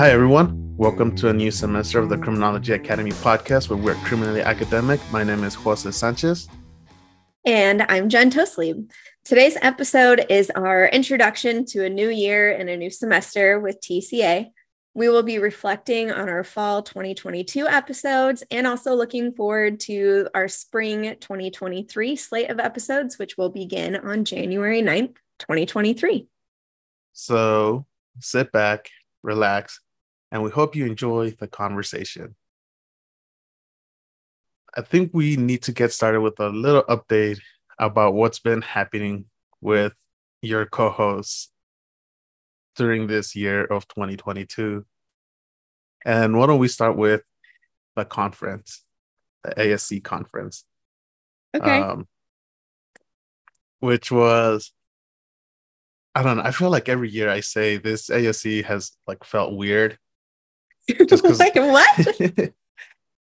Hi, 0.00 0.12
everyone. 0.12 0.74
Welcome 0.78 1.14
to 1.16 1.28
a 1.28 1.32
new 1.34 1.50
semester 1.50 1.98
of 1.98 2.08
the 2.08 2.16
Criminology 2.16 2.72
Academy 2.72 3.10
podcast 3.10 3.68
where 3.68 3.76
we're 3.76 4.02
criminally 4.06 4.40
academic. 4.40 4.98
My 5.12 5.22
name 5.22 5.44
is 5.44 5.54
Jose 5.54 5.90
Sanchez. 5.90 6.48
And 7.44 7.82
I'm 7.86 8.08
Jenn 8.08 8.30
Tostlebe. 8.30 8.90
Today's 9.26 9.58
episode 9.60 10.24
is 10.30 10.48
our 10.56 10.86
introduction 10.86 11.66
to 11.66 11.84
a 11.84 11.90
new 11.90 12.08
year 12.08 12.50
and 12.50 12.70
a 12.70 12.78
new 12.78 12.88
semester 12.88 13.60
with 13.60 13.78
TCA. 13.82 14.46
We 14.94 15.10
will 15.10 15.22
be 15.22 15.38
reflecting 15.38 16.10
on 16.10 16.30
our 16.30 16.44
fall 16.44 16.82
2022 16.82 17.68
episodes 17.68 18.42
and 18.50 18.66
also 18.66 18.94
looking 18.94 19.34
forward 19.34 19.80
to 19.80 20.30
our 20.34 20.48
spring 20.48 21.14
2023 21.20 22.16
slate 22.16 22.48
of 22.48 22.58
episodes, 22.58 23.18
which 23.18 23.36
will 23.36 23.50
begin 23.50 23.96
on 23.96 24.24
January 24.24 24.80
9th, 24.80 25.16
2023. 25.40 26.26
So 27.12 27.84
sit 28.18 28.50
back, 28.50 28.88
relax, 29.22 29.78
and 30.30 30.42
we 30.42 30.50
hope 30.50 30.76
you 30.76 30.86
enjoy 30.86 31.30
the 31.32 31.48
conversation. 31.48 32.36
I 34.76 34.82
think 34.82 35.10
we 35.12 35.36
need 35.36 35.62
to 35.62 35.72
get 35.72 35.92
started 35.92 36.20
with 36.20 36.38
a 36.38 36.48
little 36.48 36.84
update 36.84 37.40
about 37.78 38.14
what's 38.14 38.38
been 38.38 38.62
happening 38.62 39.24
with 39.60 39.94
your 40.42 40.66
co 40.66 40.90
hosts 40.90 41.50
during 42.76 43.06
this 43.06 43.34
year 43.34 43.64
of 43.64 43.88
2022. 43.88 44.84
And 46.04 46.36
why 46.36 46.46
don't 46.46 46.60
we 46.60 46.68
start 46.68 46.96
with 46.96 47.22
the 47.96 48.04
conference, 48.04 48.84
the 49.42 49.50
ASC 49.50 50.02
conference? 50.04 50.64
Okay. 51.54 51.80
Um, 51.80 52.06
which 53.80 54.12
was 54.12 54.72
I 56.14 56.22
don't 56.22 56.38
know. 56.38 56.42
I 56.42 56.50
feel 56.50 56.70
like 56.70 56.88
every 56.88 57.08
year 57.08 57.28
I 57.28 57.40
say 57.40 57.76
this 57.76 58.08
ASC 58.08 58.64
has 58.64 58.92
like 59.06 59.24
felt 59.24 59.54
weird. 59.54 59.98
Just 61.06 61.24
like 61.38 61.54
what? 61.54 62.06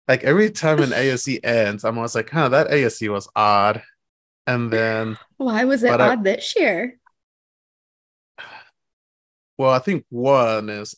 like 0.08 0.24
every 0.24 0.50
time 0.50 0.80
an 0.80 0.91
ASC 0.91 1.41
ends, 1.44 1.84
I'm 1.84 1.96
always 1.96 2.14
like, 2.14 2.30
huh, 2.30 2.50
that 2.50 2.68
ASC 2.68 3.10
was 3.10 3.28
odd. 3.34 3.82
And 4.46 4.72
then 4.72 5.18
why 5.36 5.64
was 5.64 5.84
it 5.84 5.92
odd 5.92 6.00
I, 6.00 6.16
this 6.16 6.56
year? 6.56 6.98
Well, 9.58 9.70
I 9.70 9.78
think 9.78 10.05
one 10.08 10.68
is 10.68 10.96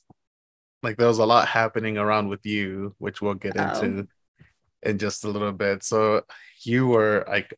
like 0.82 0.96
there 0.96 1.08
was 1.08 1.18
a 1.18 1.26
lot 1.26 1.48
happening 1.48 1.98
around 1.98 2.28
with 2.28 2.46
you, 2.46 2.94
which 2.98 3.20
we'll 3.20 3.34
get 3.34 3.58
oh. 3.58 3.80
into 3.80 4.08
in 4.82 4.98
just 4.98 5.24
a 5.24 5.28
little 5.28 5.52
bit. 5.52 5.82
So 5.82 6.22
you 6.62 6.86
were 6.86 7.24
like 7.28 7.54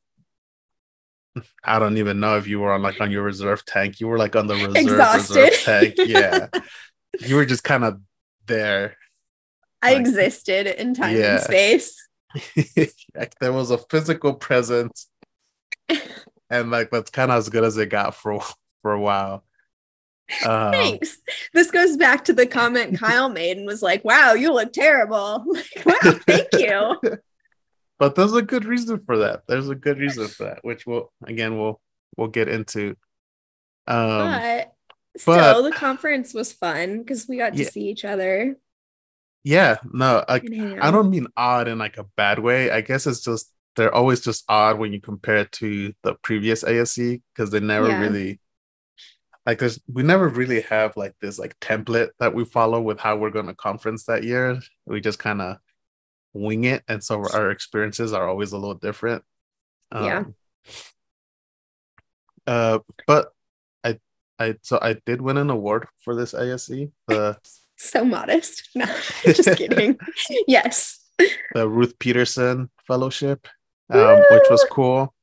I 1.64 1.78
don't 1.78 1.98
even 1.98 2.20
know 2.20 2.36
if 2.36 2.46
you 2.46 2.60
were 2.60 2.72
on 2.72 2.82
like 2.82 3.00
on 3.00 3.10
your 3.10 3.22
reserve 3.22 3.64
tank. 3.64 4.00
You 4.00 4.08
were 4.08 4.18
like 4.18 4.36
on 4.36 4.46
the 4.46 4.54
reserve, 4.54 4.76
Exhausted. 4.76 5.36
reserve 5.36 5.64
tank. 5.64 5.94
Yeah. 5.98 6.48
you 7.20 7.36
were 7.36 7.46
just 7.46 7.64
kind 7.64 7.84
of 7.84 8.00
there. 8.46 8.96
I 9.82 9.92
like, 9.92 10.00
existed 10.00 10.66
in 10.80 10.94
time 10.94 11.16
yeah. 11.16 11.34
and 11.34 11.42
space. 11.42 12.08
like 13.14 13.38
there 13.40 13.52
was 13.52 13.70
a 13.70 13.78
physical 13.78 14.34
presence. 14.34 15.08
and 16.50 16.70
like 16.70 16.90
that's 16.90 17.10
kind 17.10 17.30
of 17.30 17.38
as 17.38 17.48
good 17.48 17.64
as 17.64 17.76
it 17.76 17.86
got 17.86 18.14
for 18.14 18.40
for 18.82 18.92
a 18.92 19.00
while. 19.00 19.44
Um, 20.44 20.72
Thanks. 20.72 21.18
This 21.54 21.70
goes 21.70 21.96
back 21.96 22.24
to 22.24 22.32
the 22.32 22.46
comment 22.46 22.98
Kyle 22.98 23.28
made 23.28 23.56
and 23.56 23.66
was 23.66 23.82
like, 23.82 24.04
"Wow, 24.04 24.32
you 24.32 24.52
look 24.52 24.72
terrible." 24.72 25.44
Like, 25.46 25.86
wow, 25.86 26.18
thank 26.26 26.48
you 26.54 27.18
but 27.98 28.14
there's 28.14 28.34
a 28.34 28.42
good 28.42 28.64
reason 28.64 29.00
for 29.04 29.18
that. 29.18 29.42
There's 29.46 29.68
a 29.68 29.74
good 29.74 29.98
reason 29.98 30.28
for 30.28 30.44
that, 30.44 30.58
which 30.62 30.86
we'll 30.86 31.12
again 31.24 31.58
we'll 31.58 31.80
we'll 32.16 32.28
get 32.28 32.48
into. 32.48 32.96
Um, 33.86 34.18
but 34.18 34.72
still, 35.16 35.34
but, 35.34 35.62
the 35.62 35.72
conference 35.72 36.34
was 36.34 36.52
fun 36.52 36.98
because 36.98 37.26
we 37.28 37.38
got 37.38 37.54
to 37.54 37.62
yeah, 37.62 37.68
see 37.68 37.88
each 37.88 38.04
other. 38.04 38.56
Yeah, 39.44 39.76
no, 39.92 40.24
I, 40.28 40.36
I 40.36 40.90
don't 40.90 41.10
mean 41.10 41.28
odd 41.36 41.68
in 41.68 41.78
like 41.78 41.98
a 41.98 42.06
bad 42.16 42.38
way. 42.38 42.70
I 42.70 42.80
guess 42.80 43.06
it's 43.06 43.22
just 43.22 43.52
they're 43.76 43.94
always 43.94 44.20
just 44.20 44.44
odd 44.48 44.78
when 44.78 44.92
you 44.92 45.00
compare 45.00 45.38
it 45.38 45.52
to 45.52 45.92
the 46.02 46.14
previous 46.22 46.64
ASC 46.64 47.22
because 47.34 47.50
they 47.50 47.60
never 47.60 47.88
yeah. 47.88 48.00
really 48.00 48.40
like 49.44 49.58
there's 49.58 49.80
we 49.92 50.02
never 50.02 50.28
really 50.28 50.62
have 50.62 50.96
like 50.96 51.14
this 51.20 51.38
like 51.38 51.58
template 51.60 52.10
that 52.18 52.34
we 52.34 52.44
follow 52.44 52.80
with 52.80 52.98
how 52.98 53.16
we're 53.16 53.30
going 53.30 53.46
to 53.46 53.54
conference 53.54 54.04
that 54.04 54.24
year. 54.24 54.60
We 54.86 55.00
just 55.00 55.20
kind 55.20 55.40
of 55.40 55.58
wing 56.36 56.64
it 56.64 56.82
and 56.88 57.02
so 57.02 57.24
our 57.32 57.50
experiences 57.50 58.12
are 58.12 58.28
always 58.28 58.52
a 58.52 58.58
little 58.58 58.74
different 58.74 59.24
um, 59.92 60.04
yeah 60.04 60.24
uh 62.46 62.78
but 63.06 63.32
i 64.38 64.54
so 64.62 64.78
i 64.82 64.96
did 65.06 65.20
win 65.20 65.36
an 65.36 65.50
award 65.50 65.86
for 66.00 66.14
this 66.14 66.32
asc 66.32 66.90
the 67.08 67.36
so 67.76 68.04
modest. 68.04 68.68
No 68.74 68.86
just 69.24 69.56
kidding. 69.56 69.98
Yes. 70.46 70.98
The 71.54 71.68
ruth 71.68 71.98
peterson 71.98 72.70
fellowship 72.86 73.48
um, 73.88 74.18
which 74.30 74.44
was 74.50 74.66
cool. 74.70 75.14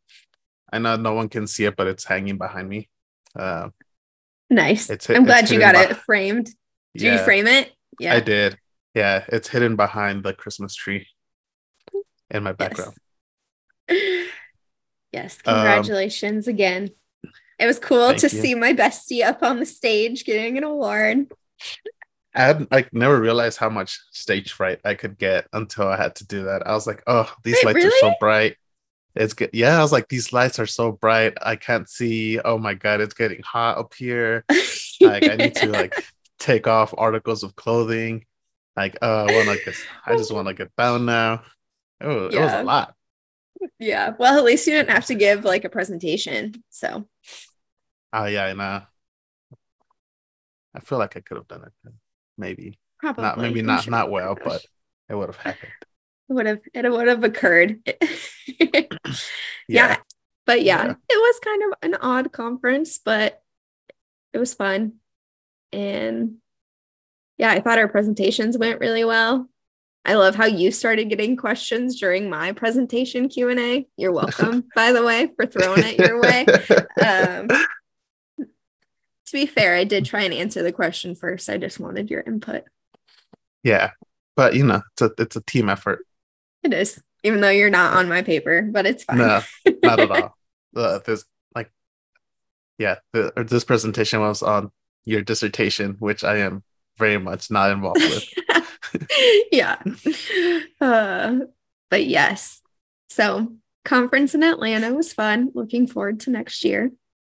I 0.71 0.79
know 0.79 0.95
no 0.95 1.13
one 1.13 1.29
can 1.29 1.47
see 1.47 1.65
it 1.65 1.75
but 1.75 1.87
it's 1.87 2.05
hanging 2.05 2.37
behind 2.37 2.69
me. 2.69 2.89
Uh, 3.37 3.69
nice. 4.49 4.89
it's, 4.89 5.09
i'm 5.09 5.25
glad 5.25 5.49
you 5.49 5.59
got 5.59 5.75
by- 5.75 5.85
it 5.85 5.97
framed. 5.97 6.45
Did 6.95 7.01
yeah, 7.01 7.13
you 7.13 7.23
frame 7.23 7.47
it? 7.47 7.71
Yeah. 7.99 8.13
I 8.13 8.19
did. 8.19 8.57
Yeah, 8.93 9.25
it's 9.27 9.47
hidden 9.47 9.75
behind 9.75 10.23
the 10.23 10.33
Christmas 10.33 10.75
tree 10.75 11.07
in 12.29 12.43
my 12.43 12.53
background. 12.53 12.93
Yes, 13.89 14.27
yes 15.11 15.41
congratulations 15.41 16.47
um, 16.47 16.53
again. 16.53 16.89
It 17.63 17.65
was 17.65 17.79
cool 17.79 18.13
to 18.13 18.23
you. 18.23 18.29
see 18.29 18.55
my 18.55 18.73
bestie 18.73 19.23
up 19.23 19.41
on 19.41 19.57
the 19.57 19.65
stage 19.65 20.25
getting 20.25 20.57
an 20.57 20.65
award. 20.65 21.31
I 22.35 22.41
had 22.41 22.69
like 22.69 22.93
never 22.93 23.17
realized 23.17 23.57
how 23.57 23.69
much 23.69 24.01
stage 24.11 24.51
fright 24.51 24.81
I 24.83 24.95
could 24.95 25.17
get 25.17 25.47
until 25.53 25.87
I 25.87 25.95
had 25.95 26.15
to 26.15 26.27
do 26.27 26.43
that. 26.43 26.67
I 26.67 26.73
was 26.73 26.85
like, 26.85 27.01
oh, 27.07 27.33
these 27.45 27.55
Wait, 27.55 27.67
lights 27.67 27.75
really? 27.77 27.87
are 27.87 28.11
so 28.11 28.15
bright. 28.19 28.57
It's 29.15 29.33
good. 29.33 29.51
Yeah, 29.53 29.77
I 29.77 29.81
was 29.81 29.93
like, 29.93 30.09
these 30.09 30.33
lights 30.33 30.59
are 30.59 30.65
so 30.65 30.91
bright. 30.91 31.37
I 31.41 31.55
can't 31.55 31.87
see. 31.87 32.37
Oh 32.37 32.57
my 32.57 32.73
god, 32.73 32.99
it's 32.99 33.13
getting 33.13 33.41
hot 33.43 33.77
up 33.77 33.93
here. 33.93 34.43
like 34.99 35.23
I 35.23 35.37
need 35.37 35.55
to 35.55 35.67
like 35.67 35.95
take 36.39 36.67
off 36.67 36.93
articles 36.97 37.43
of 37.43 37.55
clothing. 37.55 38.25
Like, 38.75 38.97
oh, 39.01 39.25
I 39.25 39.45
want 39.45 39.57
I 40.05 40.17
just 40.17 40.33
want 40.33 40.49
to 40.49 40.53
get 40.53 40.75
bound 40.75 41.05
now. 41.05 41.43
Oh, 42.01 42.29
yeah. 42.29 42.39
it 42.39 42.43
was 42.43 42.53
a 42.55 42.63
lot. 42.63 42.93
Yeah. 43.79 44.15
Well, 44.19 44.37
at 44.37 44.43
least 44.43 44.67
you 44.67 44.73
didn't 44.73 44.89
have 44.89 45.05
to 45.05 45.15
give 45.15 45.45
like 45.45 45.63
a 45.63 45.69
presentation. 45.69 46.61
So. 46.69 47.07
Oh 48.13 48.25
yeah, 48.25 48.45
I 48.45 48.53
know. 48.53 48.81
I 50.75 50.79
feel 50.79 50.99
like 50.99 51.17
I 51.17 51.21
could 51.21 51.37
have 51.37 51.47
done 51.47 51.63
it. 51.63 51.93
Maybe. 52.37 52.79
Probably. 52.99 53.23
Not 53.23 53.37
maybe 53.39 53.61
not 53.63 53.83
sure 53.83 53.91
not 53.91 54.11
well, 54.11 54.37
but 54.41 54.63
it 55.09 55.15
would 55.15 55.29
have 55.29 55.37
happened. 55.37 55.71
It 56.29 56.33
would 56.35 56.45
have 56.45 56.61
it 56.73 56.89
would 56.89 57.07
have 57.09 57.23
occurred. 57.25 57.81
yeah. 58.57 58.83
yeah. 59.67 59.97
But 60.45 60.63
yeah, 60.63 60.85
yeah, 60.85 60.91
it 61.09 61.17
was 61.17 61.39
kind 61.43 61.63
of 61.63 61.73
an 61.81 61.95
odd 61.95 62.31
conference, 62.31 62.97
but 62.97 63.41
it 64.31 64.37
was 64.37 64.53
fun. 64.53 64.93
And 65.73 66.35
yeah, 67.37 67.51
I 67.51 67.59
thought 67.59 67.77
our 67.77 67.89
presentations 67.89 68.57
went 68.57 68.79
really 68.79 69.03
well. 69.03 69.49
I 70.05 70.15
love 70.15 70.35
how 70.35 70.45
you 70.45 70.71
started 70.71 71.09
getting 71.09 71.35
questions 71.35 71.99
during 71.99 72.29
my 72.29 72.53
presentation 72.53 73.27
Q&A. 73.27 73.85
You're 73.97 74.13
welcome, 74.13 74.63
by 74.75 74.93
the 74.93 75.03
way, 75.03 75.29
for 75.35 75.45
throwing 75.45 75.83
it 75.83 75.99
your 75.99 76.21
way. 76.21 76.45
Um, 77.05 77.47
to 79.33 79.39
be 79.39 79.45
fair, 79.47 79.75
I 79.75 79.83
did 79.83 80.05
try 80.05 80.21
and 80.21 80.33
answer 80.33 80.61
the 80.61 80.71
question 80.71 81.15
first. 81.15 81.49
I 81.49 81.57
just 81.57 81.79
wanted 81.79 82.11
your 82.11 82.21
input. 82.21 82.65
Yeah, 83.63 83.91
but 84.35 84.53
you 84.53 84.63
know, 84.63 84.83
it's 84.91 85.01
a 85.01 85.11
it's 85.17 85.35
a 85.35 85.41
team 85.41 85.69
effort. 85.69 86.05
It 86.61 86.71
is, 86.71 87.01
even 87.23 87.41
though 87.41 87.49
you're 87.49 87.71
not 87.71 87.95
on 87.97 88.07
my 88.07 88.21
paper, 88.21 88.61
but 88.61 88.85
it's 88.85 89.03
fine. 89.03 89.17
No, 89.17 89.41
not 89.83 89.99
at 89.99 90.11
all. 90.11 90.37
Uh, 90.75 90.97
there's 91.05 91.23
like, 91.53 91.71
yeah, 92.79 92.95
the, 93.11 93.31
this 93.47 93.63
presentation 93.63 94.19
was 94.21 94.41
on 94.41 94.71
your 95.05 95.21
dissertation, 95.21 95.97
which 95.99 96.23
I 96.23 96.37
am 96.37 96.63
very 96.97 97.19
much 97.19 97.51
not 97.51 97.69
involved 97.69 98.01
with. 98.01 99.07
yeah. 99.51 99.77
Uh, 100.81 101.41
but 101.91 102.07
yes. 102.07 102.63
So, 103.07 103.49
conference 103.85 104.33
in 104.33 104.41
Atlanta 104.41 104.91
was 104.95 105.13
fun. 105.13 105.51
Looking 105.53 105.85
forward 105.85 106.21
to 106.21 106.31
next 106.31 106.63
year. 106.63 106.91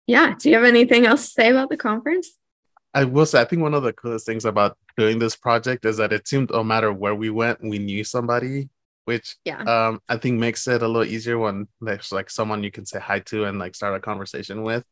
Yeah. 0.08 0.34
Do 0.36 0.48
you 0.48 0.56
have 0.56 0.64
anything 0.64 1.06
else 1.06 1.26
to 1.26 1.30
say 1.30 1.50
about 1.50 1.68
the 1.68 1.76
conference? 1.76 2.30
I 2.94 3.04
will 3.04 3.26
say, 3.26 3.40
I 3.40 3.44
think 3.44 3.62
one 3.62 3.74
of 3.74 3.84
the 3.84 3.92
coolest 3.92 4.26
things 4.26 4.44
about 4.44 4.76
doing 4.96 5.18
this 5.20 5.36
project 5.36 5.84
is 5.84 5.98
that 5.98 6.12
it 6.12 6.26
seemed 6.26 6.50
no 6.50 6.64
matter 6.64 6.92
where 6.92 7.14
we 7.14 7.30
went, 7.30 7.62
we 7.62 7.78
knew 7.78 8.02
somebody, 8.02 8.70
which 9.04 9.36
yeah. 9.44 9.62
um, 9.62 10.00
I 10.08 10.16
think 10.16 10.40
makes 10.40 10.66
it 10.66 10.82
a 10.82 10.88
little 10.88 11.04
easier 11.04 11.38
when 11.38 11.68
there's 11.80 12.10
like 12.10 12.30
someone 12.30 12.64
you 12.64 12.72
can 12.72 12.86
say 12.86 12.98
hi 12.98 13.20
to 13.20 13.44
and 13.44 13.58
like 13.58 13.76
start 13.76 13.94
a 13.94 14.00
conversation 14.00 14.62
with 14.62 14.84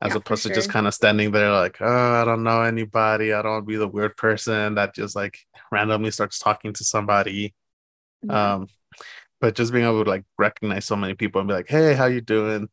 as 0.00 0.10
yeah, 0.10 0.16
opposed 0.16 0.42
to 0.42 0.52
just 0.52 0.70
kind 0.70 0.86
of 0.86 0.94
standing 0.94 1.30
there 1.30 1.50
like 1.52 1.76
oh 1.80 2.12
i 2.20 2.24
don't 2.24 2.42
know 2.42 2.62
anybody 2.62 3.32
i 3.32 3.40
don't 3.40 3.52
want 3.52 3.64
to 3.64 3.68
be 3.68 3.76
the 3.76 3.88
weird 3.88 4.16
person 4.16 4.74
that 4.74 4.94
just 4.94 5.14
like 5.14 5.38
randomly 5.70 6.10
starts 6.10 6.38
talking 6.38 6.72
to 6.72 6.84
somebody 6.84 7.54
yeah. 8.22 8.54
um 8.54 8.66
but 9.40 9.54
just 9.54 9.72
being 9.72 9.84
able 9.84 10.04
to 10.04 10.10
like 10.10 10.24
recognize 10.36 10.84
so 10.84 10.96
many 10.96 11.14
people 11.14 11.40
and 11.40 11.48
be 11.48 11.54
like 11.54 11.68
hey 11.68 11.94
how 11.94 12.06
you 12.06 12.20
doing 12.20 12.68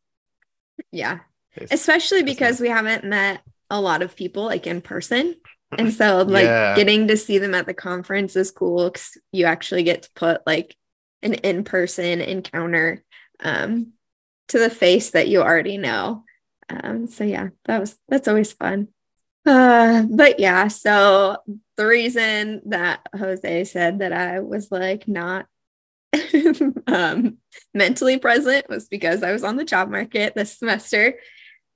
yeah 0.90 1.20
especially 1.70 2.22
because 2.22 2.60
we 2.60 2.68
haven't 2.68 3.04
met 3.04 3.42
a 3.70 3.80
lot 3.80 4.02
of 4.02 4.16
people 4.16 4.44
like 4.44 4.66
in 4.66 4.80
person 4.80 5.34
And 5.78 5.92
so 5.94 6.22
like 6.22 6.44
yeah. 6.44 6.74
getting 6.74 7.08
to 7.08 7.16
see 7.16 7.38
them 7.38 7.54
at 7.54 7.66
the 7.66 7.74
conference 7.74 8.36
is 8.36 8.50
cool 8.50 8.90
because 8.90 9.18
you 9.32 9.46
actually 9.46 9.82
get 9.82 10.02
to 10.02 10.10
put 10.14 10.46
like 10.46 10.76
an 11.22 11.34
in-person 11.34 12.20
encounter 12.20 13.02
um, 13.40 13.92
to 14.48 14.58
the 14.58 14.70
face 14.70 15.10
that 15.10 15.28
you 15.28 15.40
already 15.40 15.78
know. 15.78 16.24
Um, 16.68 17.06
so 17.06 17.24
yeah, 17.24 17.48
that 17.66 17.80
was 17.80 17.98
that's 18.08 18.28
always 18.28 18.52
fun. 18.52 18.88
Uh, 19.44 20.02
but 20.08 20.38
yeah, 20.38 20.68
so 20.68 21.38
the 21.76 21.86
reason 21.86 22.62
that 22.66 23.00
Jose 23.16 23.64
said 23.64 23.98
that 23.98 24.12
I 24.12 24.40
was 24.40 24.70
like 24.70 25.08
not 25.08 25.46
um, 26.86 27.38
mentally 27.74 28.18
present 28.18 28.68
was 28.68 28.88
because 28.88 29.22
I 29.22 29.32
was 29.32 29.42
on 29.42 29.56
the 29.56 29.64
job 29.64 29.90
market 29.90 30.34
this 30.34 30.58
semester, 30.58 31.14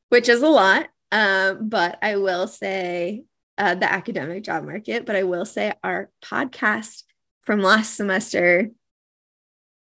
which 0.08 0.29
is 0.29 0.43
a 0.43 0.49
lot. 0.49 0.88
Um, 1.12 1.69
but 1.69 1.99
I 2.03 2.17
will 2.17 2.49
say 2.49 3.25
uh, 3.58 3.75
the 3.75 3.91
academic 3.91 4.44
job 4.44 4.64
market, 4.64 5.06
but 5.06 5.17
I 5.17 5.23
will 5.23 5.44
say 5.44 5.73
our 5.82 6.11
podcast 6.23 7.03
from 7.43 7.61
last 7.61 7.94
semester, 7.94 8.70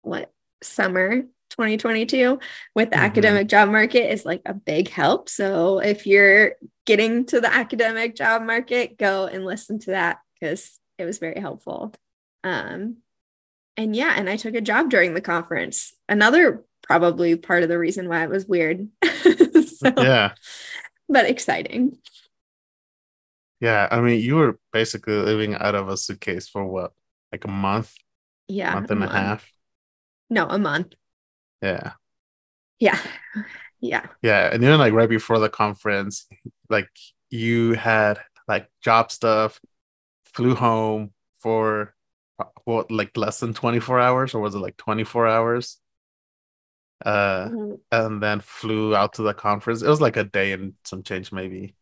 what 0.02 0.32
summer 0.62 1.22
2022 1.50 2.38
with 2.74 2.90
the 2.90 2.96
mm-hmm. 2.96 3.04
academic 3.04 3.48
job 3.48 3.70
market 3.70 4.12
is 4.12 4.26
like 4.26 4.42
a 4.44 4.54
big 4.54 4.88
help. 4.88 5.28
So 5.28 5.78
if 5.78 6.06
you're 6.06 6.52
getting 6.84 7.24
to 7.26 7.40
the 7.40 7.52
academic 7.52 8.14
job 8.16 8.42
market, 8.42 8.98
go 8.98 9.26
and 9.26 9.44
listen 9.44 9.78
to 9.80 9.92
that 9.92 10.18
because 10.34 10.78
it 10.98 11.04
was 11.04 11.18
very 11.18 11.40
helpful. 11.40 11.92
Um, 12.42 12.98
and 13.76 13.96
yeah, 13.96 14.14
and 14.16 14.28
I 14.28 14.36
took 14.36 14.54
a 14.54 14.60
job 14.60 14.90
during 14.90 15.14
the 15.14 15.20
conference. 15.20 15.94
Another 16.08 16.64
probably 16.84 17.36
part 17.36 17.62
of 17.62 17.68
the 17.68 17.78
reason 17.78 18.08
why 18.08 18.22
it 18.22 18.30
was 18.30 18.46
weird. 18.46 18.88
so, 19.04 19.92
yeah. 19.98 20.32
But 21.08 21.26
exciting. 21.26 21.98
Yeah. 23.60 23.88
I 23.90 24.00
mean, 24.00 24.20
you 24.20 24.36
were 24.36 24.58
basically 24.72 25.14
living 25.14 25.54
out 25.54 25.74
of 25.74 25.88
a 25.88 25.96
suitcase 25.96 26.48
for 26.48 26.64
what? 26.64 26.92
Like 27.32 27.44
a 27.44 27.48
month? 27.48 27.92
Yeah. 28.46 28.74
Month 28.74 28.90
and 28.90 29.02
a, 29.02 29.06
month. 29.06 29.12
a 29.12 29.20
half? 29.20 29.52
No, 30.30 30.46
a 30.46 30.58
month. 30.58 30.94
Yeah. 31.62 31.92
Yeah. 32.78 32.98
Yeah. 33.80 34.06
Yeah. 34.22 34.48
And 34.50 34.62
then 34.62 34.78
like 34.78 34.94
right 34.94 35.10
before 35.10 35.38
the 35.38 35.50
conference, 35.50 36.26
like 36.70 36.88
you 37.28 37.74
had 37.74 38.18
like 38.48 38.66
job 38.80 39.12
stuff, 39.12 39.60
flew 40.24 40.54
home 40.54 41.10
for 41.40 41.94
what 42.64 42.90
like 42.90 43.14
less 43.14 43.40
than 43.40 43.52
24 43.52 44.00
hours 44.00 44.34
or 44.34 44.40
was 44.40 44.54
it 44.54 44.60
like 44.60 44.78
24 44.78 45.28
hours? 45.28 45.78
Uh 47.04 47.48
mm-hmm. 47.48 47.74
and 47.92 48.22
then 48.22 48.40
flew 48.40 48.96
out 48.96 49.14
to 49.14 49.22
the 49.22 49.34
conference. 49.34 49.82
It 49.82 49.88
was 49.88 50.00
like 50.00 50.16
a 50.16 50.24
day 50.24 50.52
and 50.52 50.72
some 50.84 51.02
change 51.02 51.32
maybe. 51.32 51.74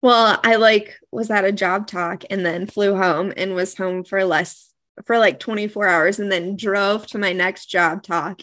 Well, 0.00 0.40
I 0.42 0.56
like 0.56 0.98
was 1.12 1.30
at 1.30 1.44
a 1.44 1.52
job 1.52 1.86
talk 1.86 2.24
and 2.30 2.44
then 2.44 2.66
flew 2.66 2.96
home 2.96 3.32
and 3.36 3.54
was 3.54 3.76
home 3.76 4.02
for 4.02 4.24
less 4.24 4.72
for 5.06 5.18
like 5.18 5.38
24 5.38 5.86
hours 5.86 6.18
and 6.18 6.30
then 6.30 6.56
drove 6.56 7.06
to 7.08 7.18
my 7.18 7.32
next 7.32 7.66
job 7.66 8.02
talk 8.02 8.42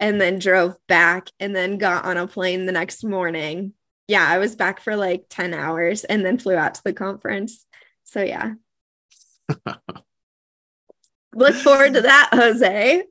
and 0.00 0.20
then 0.20 0.38
drove 0.38 0.76
back 0.86 1.30
and 1.40 1.54
then 1.56 1.78
got 1.78 2.04
on 2.04 2.16
a 2.16 2.26
plane 2.26 2.66
the 2.66 2.72
next 2.72 3.04
morning. 3.04 3.72
Yeah, 4.06 4.26
I 4.26 4.38
was 4.38 4.56
back 4.56 4.80
for 4.80 4.96
like 4.96 5.24
10 5.28 5.54
hours 5.54 6.04
and 6.04 6.24
then 6.24 6.38
flew 6.38 6.56
out 6.56 6.74
to 6.74 6.84
the 6.84 6.92
conference. 6.92 7.64
So, 8.04 8.22
yeah. 8.22 8.54
Look 11.34 11.54
forward 11.54 11.94
to 11.94 12.02
that, 12.02 12.30
Jose. 12.32 13.02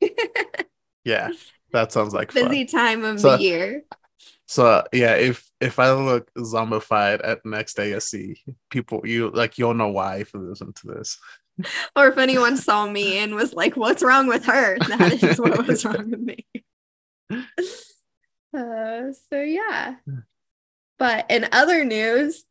yeah, 1.04 1.30
that 1.72 1.92
sounds 1.92 2.14
like 2.14 2.32
busy 2.32 2.66
fun. 2.66 2.80
time 2.80 3.04
of 3.04 3.20
so, 3.20 3.36
the 3.36 3.42
year. 3.42 3.82
So 4.46 4.84
yeah, 4.92 5.14
if 5.14 5.48
if 5.60 5.78
I 5.78 5.92
look 5.92 6.32
zombified 6.34 7.20
at 7.22 7.46
next 7.46 7.76
ASC, 7.76 8.38
people 8.68 9.02
you 9.04 9.30
like 9.30 9.58
you'll 9.58 9.74
know 9.74 9.88
why 9.88 10.16
if 10.16 10.34
you 10.34 10.40
listen 10.40 10.72
to 10.72 10.86
this. 10.88 11.18
or 11.96 12.08
if 12.08 12.18
anyone 12.18 12.56
saw 12.56 12.88
me 12.88 13.18
and 13.18 13.34
was 13.34 13.54
like, 13.54 13.76
"What's 13.76 14.02
wrong 14.02 14.26
with 14.26 14.44
her?" 14.46 14.76
That 14.88 15.22
is 15.22 15.38
what 15.40 15.66
was 15.66 15.84
wrong 15.84 16.10
with 16.10 16.20
me. 16.20 16.46
Uh, 18.52 19.12
so 19.30 19.40
yeah. 19.40 19.94
But 20.98 21.30
in 21.30 21.46
other 21.52 21.84
news, 21.84 22.42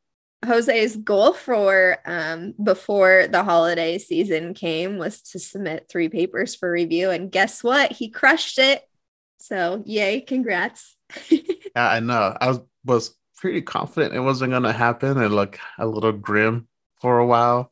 Jose's 0.45 0.95
goal 0.95 1.33
for 1.33 1.97
um, 2.05 2.53
before 2.63 3.27
the 3.29 3.43
holiday 3.43 3.97
season 3.97 4.53
came 4.53 4.97
was 4.97 5.21
to 5.23 5.39
submit 5.39 5.87
three 5.89 6.07
papers 6.07 6.55
for 6.55 6.71
review, 6.71 7.09
and 7.09 7.29
guess 7.29 7.61
what? 7.65 7.91
He 7.91 8.09
crushed 8.09 8.59
it. 8.59 8.88
So 9.39 9.83
yay! 9.85 10.21
Congrats. 10.21 10.95
yeah, 11.29 11.39
I 11.75 11.99
know. 11.99 12.35
I 12.39 12.47
was 12.49 12.59
was 12.85 13.15
pretty 13.37 13.61
confident 13.61 14.13
it 14.13 14.19
wasn't 14.19 14.51
going 14.51 14.63
to 14.63 14.73
happen, 14.73 15.17
and 15.17 15.35
look 15.35 15.59
a 15.77 15.85
little 15.85 16.11
grim 16.11 16.67
for 17.01 17.19
a 17.19 17.25
while. 17.25 17.71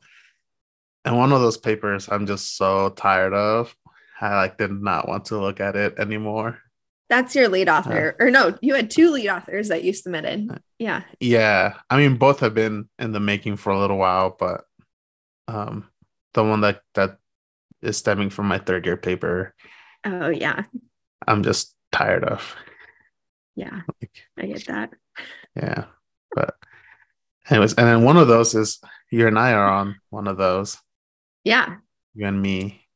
And 1.04 1.16
one 1.16 1.32
of 1.32 1.40
those 1.40 1.56
papers 1.56 2.08
I'm 2.10 2.26
just 2.26 2.56
so 2.56 2.90
tired 2.90 3.34
of. 3.34 3.74
I 4.20 4.36
like 4.36 4.58
did 4.58 4.72
not 4.72 5.08
want 5.08 5.26
to 5.26 5.38
look 5.38 5.60
at 5.60 5.76
it 5.76 5.98
anymore. 5.98 6.58
That's 7.08 7.34
your 7.34 7.48
lead 7.48 7.68
author. 7.68 8.16
Uh, 8.20 8.24
or 8.24 8.30
no, 8.30 8.58
you 8.60 8.74
had 8.74 8.90
two 8.90 9.10
lead 9.10 9.28
authors 9.28 9.68
that 9.68 9.84
you 9.84 9.92
submitted. 9.92 10.60
Yeah. 10.78 11.04
Yeah. 11.20 11.74
I 11.88 11.96
mean 11.96 12.16
both 12.16 12.40
have 12.40 12.54
been 12.54 12.88
in 12.98 13.12
the 13.12 13.20
making 13.20 13.56
for 13.56 13.70
a 13.70 13.78
little 13.78 13.96
while, 13.96 14.36
but 14.38 14.64
um 15.46 15.88
the 16.34 16.44
one 16.44 16.60
that 16.60 16.82
that 16.94 17.18
is 17.80 17.96
stemming 17.96 18.30
from 18.30 18.46
my 18.46 18.58
third 18.58 18.84
year 18.84 18.96
paper. 18.96 19.54
Oh 20.04 20.28
yeah. 20.28 20.64
I'm 21.26 21.42
just 21.42 21.74
tired 21.92 22.24
of. 22.24 22.54
Yeah. 23.56 23.80
Like, 24.00 24.24
I 24.38 24.46
get 24.46 24.66
that. 24.66 24.90
Yeah. 25.56 25.86
But 26.34 26.54
anyways, 27.50 27.74
and 27.74 27.86
then 27.86 28.04
one 28.04 28.16
of 28.16 28.28
those 28.28 28.54
is 28.54 28.80
you 29.10 29.26
and 29.26 29.38
I 29.38 29.52
are 29.52 29.68
on 29.68 29.96
one 30.10 30.28
of 30.28 30.36
those. 30.36 30.78
Yeah. 31.44 31.76
You 32.14 32.26
and 32.26 32.40
me. 32.40 32.86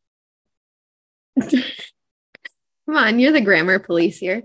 Come 1.41 2.97
on, 2.97 3.19
you're 3.19 3.33
the 3.33 3.41
grammar 3.41 3.79
police 3.79 4.19
here. 4.19 4.43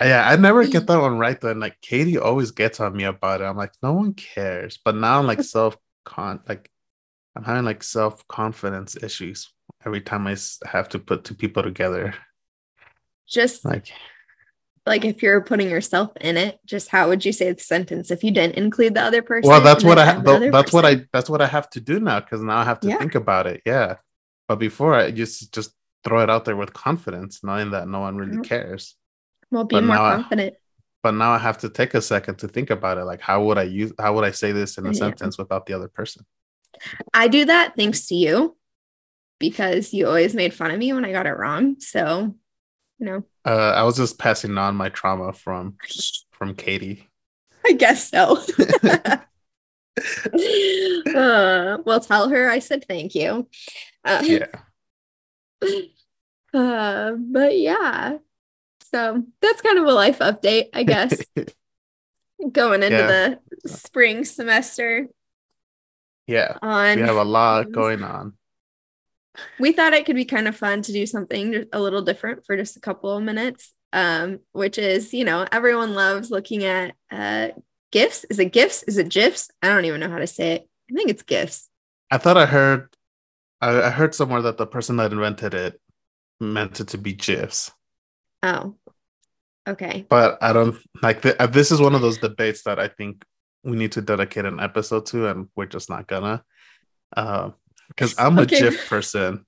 Yeah, 0.00 0.28
I 0.28 0.36
never 0.36 0.66
get 0.66 0.86
that 0.86 1.00
one 1.00 1.18
right 1.18 1.40
though. 1.40 1.50
And 1.50 1.60
like 1.60 1.80
Katie 1.80 2.18
always 2.18 2.50
gets 2.50 2.80
on 2.80 2.96
me 2.96 3.04
about 3.04 3.40
it. 3.40 3.44
I'm 3.44 3.56
like, 3.56 3.72
no 3.82 3.92
one 3.92 4.14
cares. 4.14 4.78
But 4.84 4.96
now 4.96 5.18
I'm 5.18 5.26
like 5.26 5.42
self 5.42 5.76
con 6.04 6.40
like 6.48 6.70
I'm 7.36 7.44
having 7.44 7.64
like 7.64 7.82
self 7.82 8.26
confidence 8.28 8.96
issues 9.02 9.52
every 9.86 10.00
time 10.00 10.26
I 10.26 10.36
have 10.64 10.88
to 10.90 10.98
put 10.98 11.24
two 11.24 11.34
people 11.34 11.62
together. 11.62 12.14
Just 13.30 13.64
like 13.64 13.92
like 14.86 15.04
if 15.04 15.22
you're 15.22 15.40
putting 15.40 15.70
yourself 15.70 16.10
in 16.20 16.36
it 16.36 16.58
just 16.64 16.88
how 16.88 17.08
would 17.08 17.24
you 17.24 17.32
say 17.32 17.52
the 17.52 17.62
sentence 17.62 18.10
if 18.10 18.24
you 18.24 18.30
didn't 18.30 18.56
include 18.56 18.94
the 18.94 19.02
other 19.02 19.22
person 19.22 19.48
well 19.48 19.60
that's 19.60 19.84
what 19.84 19.98
i 19.98 20.04
have 20.04 20.24
that's 20.24 20.50
person? 20.50 20.72
what 20.72 20.84
i 20.84 21.06
that's 21.12 21.30
what 21.30 21.42
i 21.42 21.46
have 21.46 21.68
to 21.70 21.80
do 21.80 22.00
now 22.00 22.20
because 22.20 22.42
now 22.42 22.58
i 22.58 22.64
have 22.64 22.80
to 22.80 22.88
yeah. 22.88 22.98
think 22.98 23.14
about 23.14 23.46
it 23.46 23.62
yeah 23.64 23.96
but 24.48 24.56
before 24.56 24.94
i 24.94 25.10
just 25.10 25.52
just 25.52 25.72
throw 26.02 26.22
it 26.22 26.30
out 26.30 26.44
there 26.44 26.56
with 26.56 26.72
confidence 26.72 27.44
knowing 27.44 27.70
that 27.72 27.86
no 27.86 28.00
one 28.00 28.16
really 28.16 28.32
mm-hmm. 28.32 28.42
cares 28.42 28.96
well 29.50 29.64
be 29.64 29.76
but 29.76 29.84
more 29.84 29.96
confident 29.96 30.54
I, 30.54 30.58
but 31.02 31.10
now 31.12 31.32
i 31.32 31.38
have 31.38 31.58
to 31.58 31.68
take 31.68 31.94
a 31.94 32.02
second 32.02 32.36
to 32.38 32.48
think 32.48 32.70
about 32.70 32.98
it 32.98 33.04
like 33.04 33.20
how 33.20 33.44
would 33.44 33.58
i 33.58 33.64
use 33.64 33.92
how 33.98 34.14
would 34.14 34.24
i 34.24 34.30
say 34.30 34.52
this 34.52 34.78
in 34.78 34.86
a 34.86 34.90
yeah. 34.90 34.98
sentence 34.98 35.36
without 35.36 35.66
the 35.66 35.74
other 35.74 35.88
person 35.88 36.24
i 37.12 37.28
do 37.28 37.44
that 37.44 37.76
thanks 37.76 38.06
to 38.06 38.14
you 38.14 38.56
because 39.38 39.92
you 39.92 40.06
always 40.06 40.34
made 40.34 40.54
fun 40.54 40.70
of 40.70 40.78
me 40.78 40.92
when 40.92 41.04
i 41.04 41.12
got 41.12 41.26
it 41.26 41.36
wrong 41.36 41.76
so 41.78 42.34
you 43.00 43.06
know 43.06 43.24
uh, 43.44 43.72
I 43.74 43.82
was 43.82 43.96
just 43.96 44.18
passing 44.18 44.56
on 44.58 44.76
my 44.76 44.90
trauma 44.90 45.32
from 45.32 45.76
from 46.30 46.54
Katie. 46.54 47.08
I 47.66 47.72
guess 47.72 48.08
so. 48.10 48.38
uh, 51.14 51.78
well, 51.84 52.00
tell 52.00 52.28
her 52.28 52.48
I 52.48 52.58
said 52.58 52.84
thank 52.86 53.14
you. 53.14 53.48
Uh, 54.04 54.22
yeah. 54.24 54.46
Uh, 56.52 57.12
but 57.16 57.56
yeah, 57.56 58.16
so 58.90 59.22
that's 59.40 59.62
kind 59.62 59.78
of 59.78 59.84
a 59.84 59.92
life 59.92 60.18
update, 60.18 60.64
I 60.74 60.82
guess. 60.82 61.22
Going 62.50 62.82
into 62.82 62.98
yeah. 62.98 63.34
the 63.62 63.68
spring 63.68 64.24
semester. 64.24 65.06
Yeah. 66.26 66.56
On 66.60 66.96
we 66.96 67.02
have 67.02 67.14
a 67.14 67.22
lot 67.22 67.70
going 67.70 68.02
on 68.02 68.34
we 69.58 69.72
thought 69.72 69.92
it 69.92 70.06
could 70.06 70.16
be 70.16 70.24
kind 70.24 70.48
of 70.48 70.56
fun 70.56 70.82
to 70.82 70.92
do 70.92 71.06
something 71.06 71.66
a 71.72 71.80
little 71.80 72.02
different 72.02 72.44
for 72.44 72.56
just 72.56 72.76
a 72.76 72.80
couple 72.80 73.16
of 73.16 73.22
minutes 73.22 73.72
um, 73.92 74.40
which 74.52 74.78
is 74.78 75.12
you 75.12 75.24
know 75.24 75.46
everyone 75.50 75.94
loves 75.94 76.30
looking 76.30 76.64
at 76.64 76.94
uh, 77.10 77.48
gifs. 77.90 78.24
Is 78.24 78.38
it 78.38 78.52
gifs? 78.52 78.82
Is 78.84 78.98
it 78.98 79.08
gifs? 79.08 79.50
I 79.62 79.68
don't 79.68 79.84
even 79.84 80.00
know 80.00 80.10
how 80.10 80.18
to 80.18 80.26
say 80.26 80.52
it. 80.52 80.68
I 80.90 80.94
think 80.94 81.10
it's 81.10 81.22
gifs. 81.22 81.68
I 82.10 82.18
thought 82.18 82.36
i 82.36 82.46
heard 82.46 82.88
I, 83.60 83.82
I 83.82 83.90
heard 83.90 84.14
somewhere 84.14 84.42
that 84.42 84.56
the 84.56 84.66
person 84.66 84.96
that 84.96 85.12
invented 85.12 85.54
it 85.54 85.80
meant 86.40 86.80
it 86.80 86.88
to 86.88 86.98
be 86.98 87.12
gifs. 87.12 87.72
Oh 88.42 88.76
okay. 89.68 90.06
But 90.08 90.38
i 90.42 90.52
don't 90.52 90.76
like 91.02 91.22
the, 91.22 91.40
uh, 91.40 91.46
this 91.46 91.70
is 91.70 91.80
one 91.80 91.94
of 91.94 92.00
those 92.00 92.18
debates 92.18 92.62
that 92.62 92.78
i 92.78 92.88
think 92.88 93.24
we 93.62 93.76
need 93.76 93.92
to 93.92 94.00
dedicate 94.00 94.46
an 94.46 94.58
episode 94.58 95.04
to 95.06 95.28
and 95.28 95.48
we're 95.54 95.66
just 95.66 95.90
not 95.90 96.06
gonna. 96.06 96.42
Uh, 97.14 97.50
because 97.90 98.14
I'm 98.18 98.38
a 98.38 98.42
okay. 98.42 98.60
GIF 98.60 98.88
person 98.88 99.44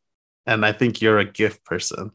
and 0.46 0.66
I 0.66 0.72
think 0.72 1.00
you're 1.00 1.18
a 1.18 1.24
GIF 1.24 1.64
person. 1.64 2.12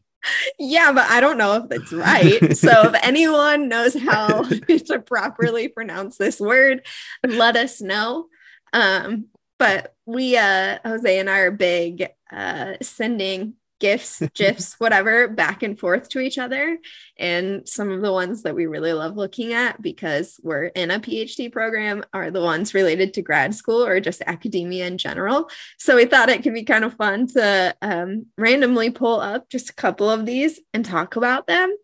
Yeah, 0.58 0.92
but 0.92 1.08
I 1.10 1.20
don't 1.20 1.38
know 1.38 1.54
if 1.54 1.68
that's 1.68 1.92
right. 1.92 2.56
so 2.56 2.88
if 2.88 2.94
anyone 3.02 3.68
knows 3.68 3.94
how 3.94 4.42
to 4.68 5.02
properly 5.04 5.68
pronounce 5.68 6.18
this 6.18 6.40
word, 6.40 6.86
let 7.26 7.56
us 7.56 7.80
know. 7.80 8.26
Um, 8.72 9.26
but 9.58 9.94
we 10.06 10.36
uh 10.36 10.78
Jose 10.84 11.18
and 11.18 11.28
I 11.28 11.38
are 11.38 11.50
big 11.50 12.08
uh 12.32 12.74
sending 12.80 13.54
gifts, 13.78 14.22
gifs, 14.34 14.74
whatever, 14.78 15.28
back 15.28 15.62
and 15.62 15.78
forth 15.78 16.08
to 16.10 16.20
each 16.20 16.38
other. 16.38 16.78
And 17.18 17.68
some 17.68 17.90
of 17.90 18.02
the 18.02 18.12
ones 18.12 18.42
that 18.42 18.54
we 18.54 18.66
really 18.66 18.92
love 18.92 19.16
looking 19.16 19.52
at 19.52 19.80
because 19.80 20.40
we're 20.42 20.66
in 20.66 20.90
a 20.90 21.00
PhD 21.00 21.50
program 21.50 22.04
are 22.12 22.30
the 22.30 22.42
ones 22.42 22.74
related 22.74 23.14
to 23.14 23.22
grad 23.22 23.54
school 23.54 23.84
or 23.84 24.00
just 24.00 24.22
academia 24.26 24.86
in 24.86 24.98
general. 24.98 25.50
So 25.78 25.96
we 25.96 26.04
thought 26.04 26.28
it 26.28 26.42
could 26.42 26.54
be 26.54 26.64
kind 26.64 26.84
of 26.84 26.94
fun 26.94 27.26
to 27.28 27.76
um, 27.82 28.26
randomly 28.36 28.90
pull 28.90 29.20
up 29.20 29.48
just 29.48 29.70
a 29.70 29.74
couple 29.74 30.10
of 30.10 30.26
these 30.26 30.60
and 30.72 30.84
talk 30.84 31.16
about 31.16 31.46
them. 31.46 31.74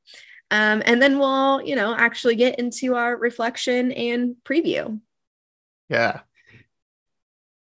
Um, 0.51 0.83
and 0.87 1.03
then 1.03 1.19
we'll, 1.19 1.63
you 1.63 1.75
know, 1.75 1.95
actually 1.97 2.37
get 2.37 2.59
into 2.59 2.95
our 2.95 3.17
reflection 3.17 3.93
and 3.93 4.37
preview. 4.45 5.01
Yeah. 5.89 6.21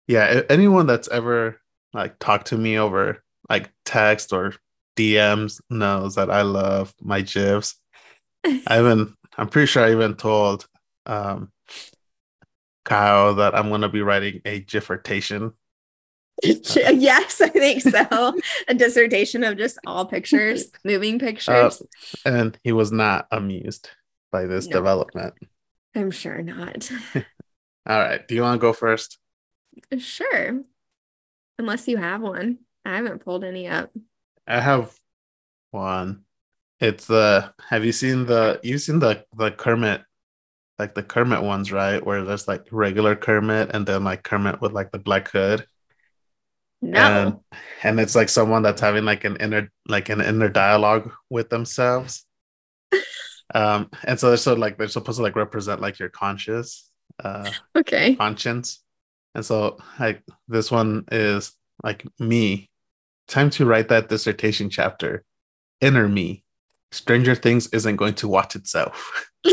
Yeah. 0.08 0.44
Anyone 0.50 0.88
that's 0.88 1.10
ever 1.10 1.60
like 1.94 2.20
talked 2.20 2.48
to 2.48 2.58
me 2.58 2.78
over 2.78 3.24
like 3.50 3.72
text 3.86 4.34
or 4.34 4.54
DMs 4.98 5.62
knows 5.70 6.16
that 6.16 6.30
I 6.30 6.42
love 6.42 6.94
my 7.02 7.22
GIFs. 7.22 7.76
I 8.44 8.62
even 8.80 9.16
I'm 9.38 9.50
pretty 9.50 9.68
sure 9.68 9.86
I 9.86 9.92
even 9.92 10.16
told 10.16 10.68
um, 11.06 11.52
Kyle 12.84 13.36
that 13.36 13.56
I'm 13.56 13.70
gonna 13.70 13.90
be 13.90 14.02
writing 14.02 14.42
a 14.46 14.60
dissertation. 14.60 15.54
yes, 16.44 17.42
I 17.42 17.50
think 17.50 17.82
so. 17.82 18.40
a 18.68 18.74
dissertation 18.74 19.44
of 19.44 19.58
just 19.58 19.80
all 19.86 20.06
pictures, 20.06 20.72
moving 20.84 21.20
pictures. 21.20 21.82
Uh, 21.82 22.30
and 22.30 22.60
he 22.64 22.72
was 22.72 22.92
not 22.92 23.28
amused 23.32 23.90
by 24.32 24.46
this 24.46 24.68
no, 24.68 24.74
development. 24.78 25.34
I'm 25.96 26.12
sure 26.12 26.42
not. 26.44 26.92
all 27.88 28.00
right. 28.00 28.28
Do 28.28 28.36
you 28.36 28.42
want 28.42 28.60
to 28.60 28.62
go 28.62 28.74
first? 28.74 29.18
Sure. 29.98 30.62
Unless 31.58 31.88
you 31.88 31.98
have 31.98 32.22
one. 32.22 32.60
I 32.88 32.96
haven't 32.96 33.20
pulled 33.20 33.44
any 33.44 33.68
up. 33.68 33.92
I 34.48 34.62
have 34.62 34.96
one. 35.72 36.24
It's 36.80 37.06
the 37.06 37.54
have 37.70 37.84
you 37.84 37.92
seen 37.92 38.26
the 38.26 38.62
you've 38.64 38.82
seen 38.82 39.00
the 39.00 39.26
the 39.36 39.52
Kermit 39.52 40.04
like 40.80 40.96
the 40.96 41.04
Kermit 41.04 41.44
ones, 41.44 41.72
right? 41.72 42.04
Where 42.06 42.24
there's 42.24 42.48
like 42.48 42.66
regular 42.72 43.16
Kermit 43.16 43.72
and 43.74 43.86
then 43.86 44.06
like 44.06 44.24
Kermit 44.24 44.62
with 44.62 44.72
like 44.72 44.92
the 44.92 45.00
black 45.00 45.30
hood. 45.32 45.66
No. 46.82 47.00
And, 47.00 47.40
and 47.84 48.00
it's 48.00 48.16
like 48.16 48.30
someone 48.30 48.62
that's 48.62 48.80
having 48.80 49.04
like 49.04 49.26
an 49.26 49.36
inner 49.38 49.70
like 49.90 50.08
an 50.08 50.22
inner 50.22 50.50
dialogue 50.50 51.12
with 51.30 51.50
themselves. 51.50 52.26
um 53.54 53.90
and 54.06 54.18
so 54.18 54.30
they're 54.30 54.38
so 54.38 54.54
like 54.54 54.78
they're 54.78 54.88
supposed 54.88 55.18
to 55.18 55.24
like 55.24 55.36
represent 55.36 55.82
like 55.82 56.00
your 56.00 56.10
conscious 56.10 56.90
uh 57.22 57.52
okay 57.76 58.16
conscience. 58.16 58.82
And 59.36 59.44
so 59.44 59.78
like 60.00 60.24
this 60.48 60.72
one 60.72 61.04
is 61.12 61.52
like 61.84 62.06
me 62.18 62.70
Time 63.28 63.50
to 63.52 63.66
write 63.66 63.90
that 63.90 64.10
dissertation 64.10 64.70
chapter. 64.70 65.24
Inner 65.82 66.08
me. 66.08 66.44
Stranger 66.92 67.36
Things 67.36 67.68
isn't 67.68 67.98
going 67.98 68.16
to 68.16 68.28
watch 68.28 68.56
itself. 68.56 69.30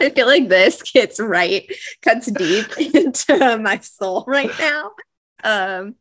I 0.00 0.10
feel 0.10 0.26
like 0.26 0.48
this 0.48 0.82
gets 0.82 1.20
right, 1.20 1.70
cuts 2.02 2.26
deep 2.26 2.66
into 2.94 3.58
my 3.58 3.78
soul 3.78 4.24
right 4.26 4.50
now. 4.58 4.90
Um, 5.44 5.94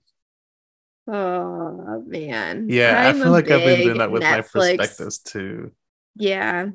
oh 1.07 2.03
man. 2.07 2.67
Yeah, 2.69 3.10
I'm 3.10 3.22
i 3.22 3.24
feel 3.24 3.31
like 3.31 3.51
I've 3.51 3.63
been 3.63 3.81
doing 3.81 3.98
that 4.00 4.12
with 4.12 4.24
Netflix. 4.24 4.55
my 4.55 4.77
perspectives 4.77 5.19
too. 5.19 5.72
Yeah. 6.15 6.69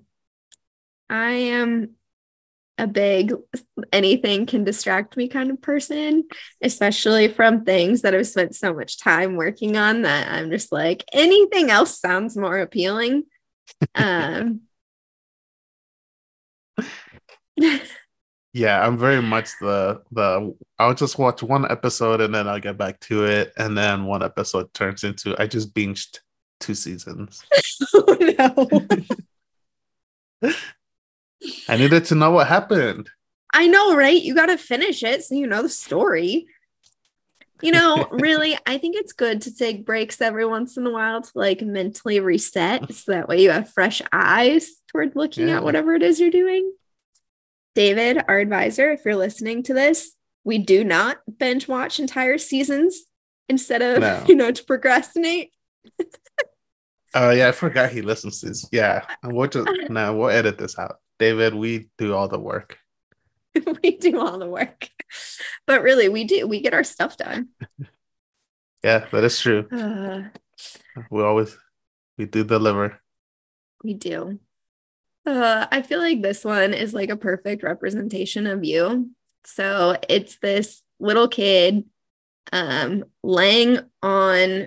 I 1.10 1.30
am 1.30 1.94
a 2.78 2.86
big 2.86 3.32
anything 3.92 4.46
can 4.46 4.64
distract 4.64 5.16
me 5.16 5.28
kind 5.28 5.50
of 5.50 5.60
person, 5.60 6.24
especially 6.62 7.28
from 7.28 7.64
things 7.64 8.02
that 8.02 8.14
I've 8.14 8.26
spent 8.26 8.54
so 8.54 8.72
much 8.72 8.98
time 8.98 9.36
working 9.36 9.76
on 9.76 10.02
that 10.02 10.30
I'm 10.32 10.50
just 10.50 10.72
like 10.72 11.04
anything 11.12 11.70
else 11.70 11.98
sounds 11.98 12.36
more 12.36 12.58
appealing. 12.58 13.24
um 13.94 14.62
Yeah, 18.54 18.84
I'm 18.84 18.96
very 18.98 19.20
much 19.20 19.50
the 19.60 20.02
the 20.10 20.54
I'll 20.78 20.94
just 20.94 21.18
watch 21.18 21.42
one 21.42 21.70
episode 21.70 22.20
and 22.20 22.34
then 22.34 22.48
I'll 22.48 22.60
get 22.60 22.78
back 22.78 22.98
to 23.00 23.24
it 23.26 23.52
and 23.56 23.76
then 23.76 24.04
one 24.04 24.22
episode 24.22 24.72
turns 24.72 25.04
into 25.04 25.40
I 25.40 25.46
just 25.46 25.74
binged 25.74 26.20
two 26.58 26.74
seasons. 26.74 27.44
oh 27.94 28.86
no. 30.42 30.52
I 31.68 31.76
needed 31.76 32.06
to 32.06 32.14
know 32.14 32.30
what 32.30 32.46
happened. 32.46 33.10
I 33.52 33.66
know, 33.66 33.96
right? 33.96 34.20
You 34.20 34.34
got 34.34 34.46
to 34.46 34.58
finish 34.58 35.02
it 35.02 35.24
so 35.24 35.34
you 35.34 35.46
know 35.46 35.62
the 35.62 35.68
story. 35.68 36.46
You 37.60 37.72
know, 37.72 38.06
really, 38.12 38.56
I 38.66 38.78
think 38.78 38.96
it's 38.96 39.12
good 39.12 39.42
to 39.42 39.54
take 39.54 39.86
breaks 39.86 40.20
every 40.20 40.44
once 40.46 40.76
in 40.76 40.86
a 40.86 40.90
while 40.90 41.22
to 41.22 41.30
like 41.34 41.62
mentally 41.62 42.20
reset 42.20 42.92
so 42.92 43.12
that 43.12 43.28
way 43.28 43.42
you 43.42 43.50
have 43.50 43.70
fresh 43.70 44.00
eyes 44.12 44.70
toward 44.88 45.16
looking 45.16 45.48
yeah. 45.48 45.56
at 45.56 45.64
whatever 45.64 45.94
it 45.94 46.02
is 46.02 46.20
you're 46.20 46.30
doing. 46.30 46.72
David, 47.74 48.22
our 48.28 48.38
advisor, 48.38 48.90
if 48.90 49.04
you're 49.04 49.16
listening 49.16 49.62
to 49.64 49.74
this, 49.74 50.12
we 50.44 50.58
do 50.58 50.84
not 50.84 51.18
binge 51.38 51.68
watch 51.68 52.00
entire 52.00 52.38
seasons 52.38 53.04
instead 53.48 53.82
of, 53.82 54.00
no. 54.00 54.24
you 54.26 54.34
know, 54.34 54.50
to 54.50 54.64
procrastinate. 54.64 55.50
Oh 57.14 57.28
uh, 57.28 57.32
yeah, 57.32 57.48
I 57.48 57.52
forgot 57.52 57.90
he 57.90 58.02
listens 58.02 58.40
to 58.40 58.46
this. 58.46 58.68
Yeah, 58.70 59.04
we'll 59.24 59.48
just 59.48 59.68
now 59.90 60.14
we'll 60.14 60.28
edit 60.28 60.58
this 60.58 60.78
out. 60.78 60.96
David, 61.18 61.54
we 61.54 61.90
do 61.98 62.14
all 62.14 62.28
the 62.28 62.38
work. 62.38 62.78
we 63.82 63.96
do 63.96 64.20
all 64.20 64.38
the 64.38 64.48
work. 64.48 64.88
But 65.66 65.82
really, 65.82 66.08
we 66.08 66.24
do. 66.24 66.46
We 66.46 66.60
get 66.60 66.74
our 66.74 66.84
stuff 66.84 67.16
done. 67.16 67.48
yeah, 68.84 69.06
that 69.10 69.24
is 69.24 69.40
true. 69.40 69.68
Uh, 70.98 71.04
we 71.08 71.22
always 71.22 71.56
we 72.16 72.26
do 72.26 72.42
deliver. 72.42 73.00
We 73.84 73.94
do. 73.94 74.40
Uh, 75.24 75.68
I 75.70 75.82
feel 75.82 76.00
like 76.00 76.20
this 76.20 76.44
one 76.44 76.74
is 76.74 76.92
like 76.92 77.10
a 77.10 77.16
perfect 77.16 77.62
representation 77.62 78.48
of 78.48 78.64
you. 78.64 79.12
So 79.44 79.96
it's 80.08 80.38
this 80.38 80.82
little 80.98 81.28
kid 81.28 81.84
um, 82.50 83.04
laying 83.22 83.78
on 84.02 84.66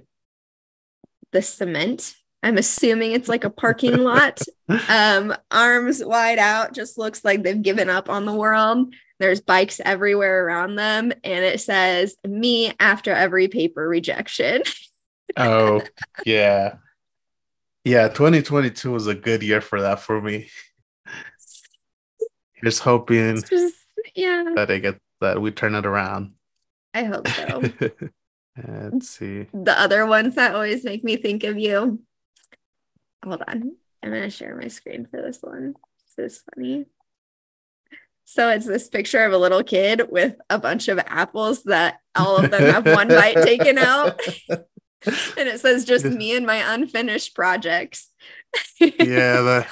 the 1.33 1.41
cement 1.41 2.15
I'm 2.43 2.57
assuming 2.57 3.11
it's 3.11 3.29
like 3.29 3.43
a 3.43 3.49
parking 3.49 3.97
lot. 4.03 4.41
Um, 4.89 5.35
arms 5.49 6.03
wide 6.03 6.39
out, 6.39 6.73
just 6.73 6.97
looks 6.97 7.23
like 7.23 7.43
they've 7.43 7.61
given 7.61 7.89
up 7.89 8.09
on 8.09 8.25
the 8.25 8.33
world. 8.33 8.93
There's 9.19 9.41
bikes 9.41 9.79
everywhere 9.83 10.45
around 10.45 10.75
them, 10.75 11.11
and 11.23 11.45
it 11.45 11.61
says 11.61 12.15
"Me 12.25 12.73
after 12.79 13.13
every 13.13 13.47
paper 13.47 13.87
rejection." 13.87 14.63
oh 15.37 15.81
yeah, 16.25 16.75
yeah. 17.83 18.07
2022 18.07 18.91
was 18.91 19.07
a 19.07 19.15
good 19.15 19.43
year 19.43 19.61
for 19.61 19.81
that 19.81 19.99
for 19.99 20.21
me. 20.21 20.49
Just 22.63 22.79
hoping, 22.79 23.41
just, 23.41 23.75
yeah, 24.15 24.43
that 24.55 24.71
I 24.71 24.79
get 24.79 24.99
that 25.19 25.41
we 25.41 25.51
turn 25.51 25.75
it 25.75 25.85
around. 25.85 26.33
I 26.93 27.03
hope 27.03 27.27
so. 27.27 27.63
Let's 28.67 29.09
see. 29.09 29.47
The 29.53 29.79
other 29.79 30.05
ones 30.05 30.35
that 30.35 30.53
always 30.53 30.83
make 30.83 31.03
me 31.03 31.15
think 31.15 31.43
of 31.43 31.57
you 31.57 32.01
hold 33.23 33.43
on. 33.47 33.75
I'm 34.03 34.09
going 34.09 34.23
to 34.23 34.29
share 34.29 34.55
my 34.55 34.67
screen 34.67 35.07
for 35.09 35.21
this 35.21 35.39
one. 35.41 35.75
This 36.17 36.33
is 36.33 36.43
funny. 36.53 36.85
So 38.25 38.49
it's 38.49 38.65
this 38.65 38.87
picture 38.87 39.23
of 39.25 39.33
a 39.33 39.37
little 39.37 39.63
kid 39.63 40.03
with 40.09 40.35
a 40.49 40.57
bunch 40.57 40.87
of 40.87 40.99
apples 40.99 41.63
that 41.63 41.99
all 42.15 42.37
of 42.37 42.49
them 42.49 42.63
have 42.63 42.85
one 42.85 43.09
bite 43.09 43.35
taken 43.43 43.77
out. 43.77 44.19
and 44.49 44.63
it 45.49 45.59
says 45.59 45.85
just 45.85 46.05
me 46.05 46.35
and 46.35 46.45
my 46.45 46.73
unfinished 46.73 47.35
projects. 47.35 48.09
yeah, 48.79 48.91
that, 48.99 49.67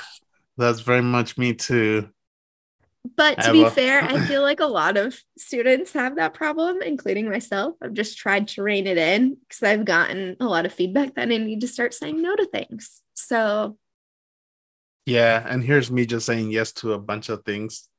that's 0.57 0.81
very 0.81 1.01
much 1.01 1.37
me 1.37 1.53
too. 1.53 2.09
But 3.15 3.41
to 3.43 3.53
be 3.53 3.67
fair, 3.69 4.03
I 4.03 4.19
feel 4.27 4.41
like 4.41 4.59
a 4.59 4.65
lot 4.65 4.97
of 4.97 5.17
students 5.37 5.93
have 5.93 6.17
that 6.17 6.33
problem, 6.33 6.81
including 6.81 7.29
myself. 7.29 7.75
I've 7.81 7.93
just 7.93 8.17
tried 8.17 8.49
to 8.49 8.63
rein 8.63 8.87
it 8.87 8.97
in 8.97 9.37
because 9.47 9.63
I've 9.63 9.85
gotten 9.85 10.35
a 10.41 10.45
lot 10.45 10.65
of 10.65 10.73
feedback 10.73 11.15
that 11.15 11.31
I 11.31 11.37
need 11.37 11.61
to 11.61 11.67
start 11.67 11.93
saying 11.93 12.21
no 12.21 12.35
to 12.35 12.45
things. 12.45 13.01
So, 13.13 13.77
yeah, 15.09 15.45
and 15.47 15.63
here's 15.63 15.91
me 15.91 16.05
just 16.05 16.25
saying 16.25 16.51
yes 16.51 16.71
to 16.73 16.93
a 16.93 16.99
bunch 16.99 17.29
of 17.29 17.43
things 17.43 17.89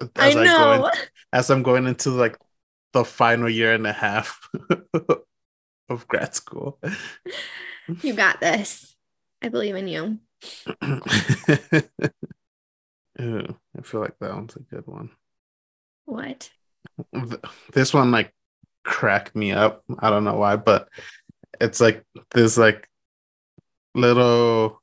as 0.00 0.10
I, 0.16 0.34
know. 0.34 0.40
I 0.42 0.78
go 0.78 0.86
in, 0.86 0.92
as 1.32 1.50
I'm 1.50 1.62
going 1.62 1.86
into 1.86 2.10
like 2.10 2.36
the 2.92 3.04
final 3.04 3.48
year 3.48 3.72
and 3.72 3.86
a 3.86 3.92
half 3.92 4.40
of 5.88 6.08
grad 6.08 6.34
school. 6.34 6.80
You 8.02 8.14
got 8.14 8.40
this. 8.40 8.96
I 9.40 9.48
believe 9.48 9.76
in 9.76 9.86
you. 9.86 10.18
Ooh, 13.20 13.56
I 13.78 13.82
feel 13.82 14.00
like 14.00 14.18
that 14.20 14.34
one's 14.34 14.56
a 14.56 14.60
good 14.60 14.86
one. 14.86 15.10
What? 16.04 16.50
This 17.72 17.94
one 17.94 18.10
like 18.10 18.32
cracked 18.84 19.36
me 19.36 19.52
up. 19.52 19.84
I 19.98 20.10
don't 20.10 20.24
know 20.24 20.36
why, 20.36 20.56
but 20.56 20.88
it's 21.60 21.80
like 21.80 22.04
this 22.32 22.58
like 22.58 22.88
little 23.94 24.82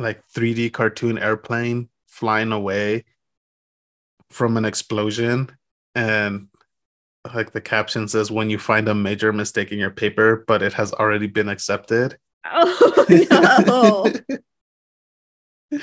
like 0.00 0.22
3D 0.34 0.72
cartoon 0.72 1.18
airplane 1.18 1.88
flying 2.06 2.52
away 2.52 3.04
from 4.30 4.56
an 4.56 4.64
explosion. 4.64 5.50
And 5.94 6.48
like 7.34 7.52
the 7.52 7.60
caption 7.60 8.08
says 8.08 8.30
when 8.30 8.50
you 8.50 8.58
find 8.58 8.88
a 8.88 8.94
major 8.94 9.32
mistake 9.32 9.72
in 9.72 9.78
your 9.78 9.90
paper 9.90 10.44
but 10.46 10.62
it 10.62 10.72
has 10.72 10.92
already 10.92 11.26
been 11.26 11.48
accepted. 11.48 12.18
Oh 12.44 13.04
no. 13.66 14.38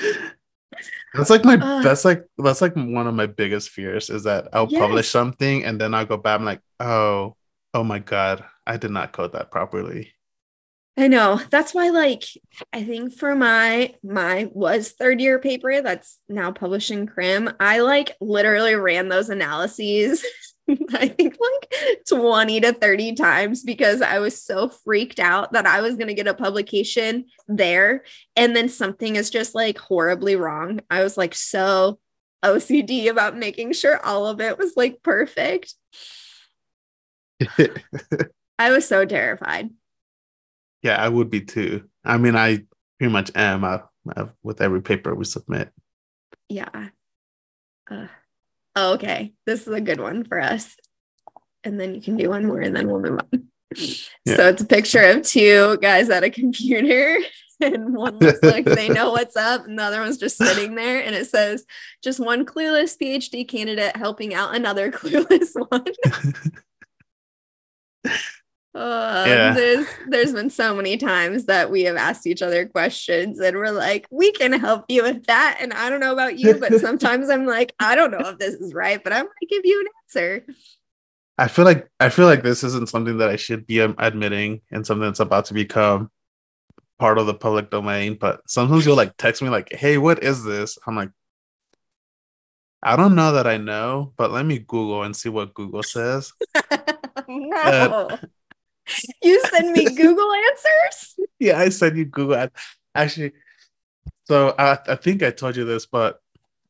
That's 1.14 1.30
like 1.30 1.44
my 1.44 1.54
uh, 1.54 1.82
that's 1.82 2.04
like 2.04 2.26
that's 2.36 2.60
like 2.60 2.76
one 2.76 3.06
of 3.06 3.14
my 3.14 3.26
biggest 3.26 3.70
fears 3.70 4.10
is 4.10 4.24
that 4.24 4.48
i'll 4.52 4.68
yes. 4.68 4.78
publish 4.78 5.08
something 5.08 5.64
and 5.64 5.80
then 5.80 5.94
i'll 5.94 6.04
go 6.04 6.18
back 6.18 6.38
i'm 6.38 6.44
like 6.44 6.60
oh 6.78 7.34
oh 7.72 7.82
my 7.82 7.98
god 7.98 8.44
i 8.66 8.76
did 8.76 8.90
not 8.90 9.12
code 9.12 9.32
that 9.32 9.50
properly 9.50 10.12
I 10.98 11.06
know. 11.06 11.40
That's 11.50 11.72
why 11.72 11.90
like 11.90 12.24
I 12.72 12.82
think 12.82 13.14
for 13.14 13.36
my 13.36 13.94
my 14.02 14.50
was 14.52 14.90
third 14.90 15.20
year 15.20 15.38
paper 15.38 15.80
that's 15.80 16.18
now 16.28 16.50
published 16.50 16.90
in 16.90 17.06
Crim, 17.06 17.50
I 17.60 17.80
like 17.80 18.16
literally 18.20 18.74
ran 18.74 19.08
those 19.08 19.30
analyses 19.30 20.24
I 20.92 21.08
think 21.08 21.36
like 21.40 21.72
20 22.08 22.60
to 22.60 22.72
30 22.72 23.14
times 23.14 23.62
because 23.62 24.02
I 24.02 24.18
was 24.18 24.42
so 24.42 24.68
freaked 24.68 25.18
out 25.18 25.52
that 25.52 25.66
I 25.66 25.80
was 25.80 25.94
going 25.94 26.08
to 26.08 26.14
get 26.14 26.26
a 26.26 26.34
publication 26.34 27.26
there 27.46 28.04
and 28.36 28.54
then 28.54 28.68
something 28.68 29.16
is 29.16 29.30
just 29.30 29.54
like 29.54 29.78
horribly 29.78 30.36
wrong. 30.36 30.80
I 30.90 31.02
was 31.02 31.16
like 31.16 31.34
so 31.34 31.98
OCD 32.44 33.08
about 33.08 33.36
making 33.36 33.72
sure 33.72 34.04
all 34.04 34.26
of 34.26 34.40
it 34.40 34.58
was 34.58 34.74
like 34.76 35.02
perfect. 35.02 35.74
I 38.58 38.72
was 38.72 38.86
so 38.86 39.04
terrified. 39.04 39.70
Yeah, 40.82 40.96
I 40.96 41.08
would 41.08 41.30
be 41.30 41.40
too. 41.40 41.88
I 42.04 42.18
mean, 42.18 42.36
I 42.36 42.64
pretty 42.98 43.12
much 43.12 43.30
am 43.34 43.64
uh, 43.64 43.78
with 44.42 44.60
every 44.60 44.82
paper 44.82 45.14
we 45.14 45.24
submit. 45.24 45.70
Yeah. 46.48 46.88
Uh, 47.90 48.06
oh, 48.76 48.94
okay. 48.94 49.32
This 49.46 49.66
is 49.66 49.72
a 49.74 49.80
good 49.80 50.00
one 50.00 50.24
for 50.24 50.40
us. 50.40 50.76
And 51.64 51.78
then 51.78 51.94
you 51.94 52.00
can 52.00 52.16
do 52.16 52.30
one 52.30 52.46
more 52.46 52.60
and 52.60 52.74
then 52.74 52.88
we'll 52.88 53.00
move 53.00 53.20
on. 53.32 53.48
Yeah. 54.24 54.36
So 54.36 54.48
it's 54.48 54.62
a 54.62 54.66
picture 54.66 55.02
of 55.02 55.22
two 55.22 55.78
guys 55.78 56.08
at 56.10 56.24
a 56.24 56.30
computer, 56.30 57.18
and 57.60 57.94
one 57.94 58.18
looks 58.18 58.42
like 58.42 58.64
they 58.64 58.88
know 58.88 59.10
what's 59.12 59.36
up, 59.36 59.66
and 59.66 59.78
the 59.78 59.82
other 59.82 60.00
one's 60.00 60.18
just 60.18 60.36
sitting 60.36 60.74
there. 60.74 61.02
And 61.02 61.14
it 61.14 61.26
says, 61.26 61.64
just 62.02 62.20
one 62.20 62.46
clueless 62.46 62.96
PhD 62.96 63.46
candidate 63.46 63.96
helping 63.96 64.34
out 64.34 64.54
another 64.54 64.90
clueless 64.92 65.52
one. 65.68 65.84
Uh, 68.78 69.24
yeah. 69.26 69.52
there's 69.54 69.86
there's 70.06 70.32
been 70.32 70.48
so 70.48 70.72
many 70.72 70.96
times 70.96 71.46
that 71.46 71.68
we 71.68 71.82
have 71.82 71.96
asked 71.96 72.28
each 72.28 72.42
other 72.42 72.64
questions 72.64 73.40
and 73.40 73.56
we're 73.56 73.72
like, 73.72 74.06
we 74.12 74.30
can 74.30 74.52
help 74.52 74.84
you 74.88 75.02
with 75.02 75.26
that. 75.26 75.58
And 75.60 75.72
I 75.72 75.90
don't 75.90 75.98
know 75.98 76.12
about 76.12 76.38
you, 76.38 76.54
but 76.54 76.72
sometimes 76.80 77.28
I'm 77.28 77.44
like, 77.44 77.74
I 77.80 77.96
don't 77.96 78.12
know 78.12 78.28
if 78.28 78.38
this 78.38 78.54
is 78.54 78.72
right, 78.72 79.02
but 79.02 79.12
I'm 79.12 79.24
gonna 79.24 79.48
give 79.50 79.62
you 79.64 79.80
an 79.80 79.86
answer. 80.04 80.46
I 81.36 81.48
feel 81.48 81.64
like 81.64 81.88
I 81.98 82.08
feel 82.08 82.26
like 82.26 82.44
this 82.44 82.62
isn't 82.62 82.88
something 82.88 83.18
that 83.18 83.28
I 83.28 83.34
should 83.34 83.66
be 83.66 83.80
admitting 83.80 84.60
and 84.70 84.86
something 84.86 85.06
that's 85.06 85.18
about 85.18 85.46
to 85.46 85.54
become 85.54 86.10
part 87.00 87.18
of 87.18 87.26
the 87.26 87.34
public 87.34 87.70
domain. 87.70 88.14
But 88.14 88.48
sometimes 88.48 88.86
you'll 88.86 88.94
like 88.94 89.16
text 89.16 89.42
me 89.42 89.48
like, 89.48 89.72
"Hey, 89.72 89.98
what 89.98 90.22
is 90.22 90.44
this?" 90.44 90.78
I'm 90.86 90.94
like, 90.94 91.10
I 92.80 92.94
don't 92.94 93.16
know 93.16 93.32
that 93.32 93.48
I 93.48 93.56
know, 93.56 94.12
but 94.16 94.30
let 94.30 94.46
me 94.46 94.60
Google 94.60 95.02
and 95.02 95.16
see 95.16 95.30
what 95.30 95.54
Google 95.54 95.82
says. 95.82 96.32
no. 97.28 97.56
Uh, 97.56 98.16
you 99.22 99.42
send 99.46 99.72
me 99.72 99.84
Google 99.84 100.32
answers? 100.32 101.16
Yeah, 101.40 101.58
I 101.60 101.68
send 101.68 101.96
you 101.96 102.04
Google. 102.04 102.48
Actually, 102.96 103.32
so 104.24 104.54
I, 104.58 104.78
I 104.88 104.96
think 104.96 105.22
I 105.22 105.30
told 105.30 105.56
you 105.56 105.64
this, 105.64 105.86
but 105.86 106.20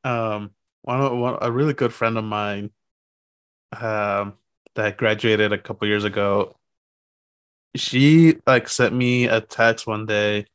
um, 0.04 0.50
one, 0.82 1.20
one 1.20 1.38
a 1.40 1.50
really 1.50 1.72
good 1.72 1.92
friend 1.92 2.18
of 2.18 2.24
mine, 2.24 2.70
um, 3.72 4.34
that 4.74 4.98
graduated 4.98 5.52
a 5.52 5.58
couple 5.58 5.88
years 5.88 6.04
ago, 6.04 6.56
she 7.76 8.36
like 8.46 8.68
sent 8.68 8.94
me 8.94 9.26
a 9.26 9.40
text 9.40 9.86
one 9.86 10.06
day, 10.06 10.46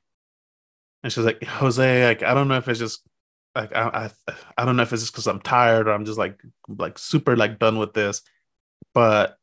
and 1.04 1.12
she's 1.12 1.26
like, 1.26 1.43
"Jose, 1.43 2.06
like 2.06 2.23
I 2.23 2.34
don't 2.34 2.47
know 2.47 2.58
if 2.58 2.67
it's 2.67 2.80
just 2.80 3.04
like 3.56 3.76
I 3.76 4.10
I, 4.28 4.34
I 4.58 4.65
don't 4.65 4.76
know 4.76 4.84
if 4.84 4.93
it's 4.93 5.04
just 5.04 5.13
because 5.13 5.28
I'm 5.28 5.41
tired 5.41 5.88
or 5.88 5.91
I'm 5.91 6.06
just 6.06 6.17
like 6.17 6.41
like 6.67 6.97
super 6.97 7.36
like 7.36 7.60
done 7.60 7.78
with 7.78 7.93
this, 7.93 8.21
but 8.93 9.38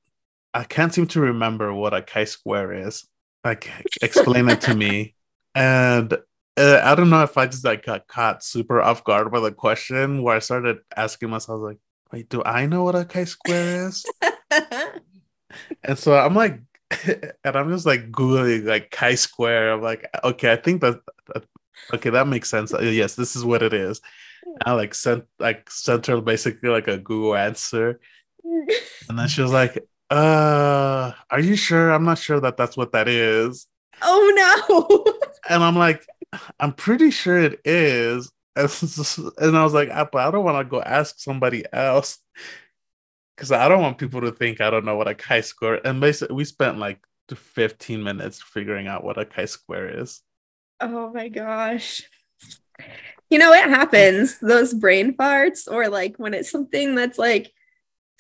I 0.53 0.65
can't 0.65 0.93
seem 0.93 1.07
to 1.09 1.21
remember 1.21 1.73
what 1.73 1.95
a 1.95 2.03
chi-square 2.03 2.73
is. 2.87 3.07
Like, 3.45 3.71
explain 4.03 4.49
it 4.49 4.61
to 4.63 4.75
me. 4.75 5.15
And 5.53 6.13
uh, 6.57 6.81
I 6.85 6.95
don't 6.95 7.11
know 7.11 7.25
if 7.25 7.37
I 7.37 7.47
just 7.47 7.65
like 7.65 7.85
got 7.85 8.07
caught 8.07 8.45
super 8.45 8.81
off 8.81 9.03
guard 9.03 9.33
by 9.33 9.41
the 9.41 9.51
question 9.51 10.23
where 10.23 10.37
I 10.37 10.39
started 10.39 10.79
asking 10.97 11.31
myself, 11.31 11.61
like, 11.61 11.79
wait, 12.13 12.29
do 12.29 12.41
I 12.45 12.67
know 12.67 12.85
what 12.85 12.95
a 12.95 13.05
chi-square 13.05 13.89
is? 13.89 14.07
and 15.83 15.99
so 15.99 16.17
I'm 16.17 16.37
like, 16.37 16.61
and 17.45 17.57
I'm 17.57 17.69
just 17.71 17.85
like 17.85 18.11
googling 18.11 18.65
like 18.65 18.93
chi-square. 18.93 19.73
I'm 19.73 19.83
like, 19.83 20.09
okay, 20.23 20.53
I 20.53 20.57
think 20.57 20.83
that, 20.83 21.01
that 21.35 21.45
okay, 21.95 22.11
that 22.11 22.29
makes 22.29 22.51
sense. 22.51 22.73
Uh, 22.73 22.81
yes, 22.81 23.15
this 23.15 23.35
is 23.35 23.45
what 23.45 23.63
it 23.63 23.73
is. 23.73 24.01
I 24.65 24.73
like 24.73 24.95
sent 24.95 25.25
like 25.39 25.71
sent 25.71 26.07
her 26.07 26.21
basically 26.21 26.71
like 26.71 26.89
a 26.89 26.99
Google 26.99 27.37
answer, 27.37 28.01
and 29.09 29.19
then 29.19 29.29
she 29.29 29.43
was 29.43 29.53
like, 29.53 29.79
uh, 30.11 31.13
are 31.31 31.41
you 31.41 31.57
sure? 31.57 31.91
I'm 31.91 32.05
not 32.05 32.19
sure 32.19 32.41
that 32.41 32.57
that's 32.57 32.77
what 32.77 32.93
that 32.93 33.09
is. 33.09 33.67
Oh 34.03 34.33
no. 34.69 35.05
and 35.49 35.63
I'm 35.63 35.77
like, 35.77 36.07
I'm 36.59 36.73
pretty 36.73 37.11
sure 37.11 37.39
it 37.39 37.61
is. 37.65 38.31
And 38.57 39.57
I 39.57 39.65
was 39.65 39.73
like, 39.73 39.89
I, 39.91 40.03
I 40.03 40.31
don't 40.31 40.45
want 40.45 40.59
to 40.59 40.71
go 40.71 40.83
ask 40.83 41.19
somebody 41.19 41.65
else 41.73 42.19
because 43.35 43.53
I 43.53 43.69
don't 43.69 43.81
want 43.81 43.97
people 43.97 44.21
to 44.23 44.33
think 44.33 44.61
I 44.61 44.69
don't 44.69 44.85
know 44.85 44.97
what 44.97 45.09
a 45.09 45.15
chi-square. 45.15 45.81
And 45.87 46.01
basically, 46.01 46.37
we 46.37 46.45
spent 46.45 46.79
like 46.79 46.99
15 47.35 48.03
minutes 48.03 48.43
figuring 48.43 48.87
out 48.87 49.05
what 49.05 49.19
a 49.19 49.25
chi-square 49.25 50.01
is. 50.03 50.21
Oh 50.81 51.11
my 51.13 51.29
gosh. 51.29 52.03
You 53.31 53.39
know, 53.39 53.53
it 53.53 53.71
happens. 53.71 54.39
Those 54.41 54.75
brain 54.75 55.15
farts, 55.17 55.71
or 55.71 55.89
like 55.89 56.17
when 56.17 56.35
it's 56.35 56.51
something 56.51 56.95
that's 56.97 57.19
like 57.19 57.53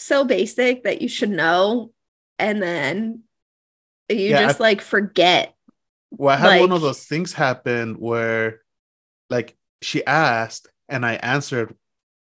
so 0.00 0.24
basic 0.24 0.84
that 0.84 1.02
you 1.02 1.08
should 1.08 1.30
know 1.30 1.92
and 2.38 2.62
then 2.62 3.22
you 4.08 4.16
yeah, 4.16 4.46
just 4.46 4.60
I, 4.60 4.64
like 4.64 4.80
forget 4.80 5.54
well 6.10 6.34
i 6.34 6.38
had 6.38 6.48
like, 6.48 6.60
one 6.60 6.72
of 6.72 6.80
those 6.80 7.04
things 7.04 7.32
happen 7.32 7.94
where 7.94 8.60
like 9.28 9.56
she 9.82 10.04
asked 10.04 10.68
and 10.88 11.04
i 11.04 11.14
answered 11.14 11.74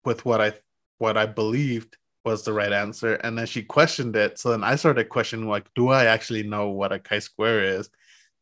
with 0.05 0.25
what 0.25 0.41
i 0.41 0.53
what 0.97 1.17
i 1.17 1.25
believed 1.25 1.97
was 2.23 2.43
the 2.43 2.53
right 2.53 2.71
answer 2.71 3.15
and 3.15 3.37
then 3.37 3.45
she 3.45 3.63
questioned 3.63 4.15
it. 4.15 4.37
So 4.37 4.51
then 4.51 4.63
i 4.63 4.75
started 4.75 5.09
questioning 5.09 5.47
like 5.47 5.67
do 5.73 5.89
i 5.89 6.05
actually 6.05 6.43
know 6.43 6.69
what 6.69 6.91
a 6.91 6.99
chi-square 6.99 7.63
is? 7.63 7.89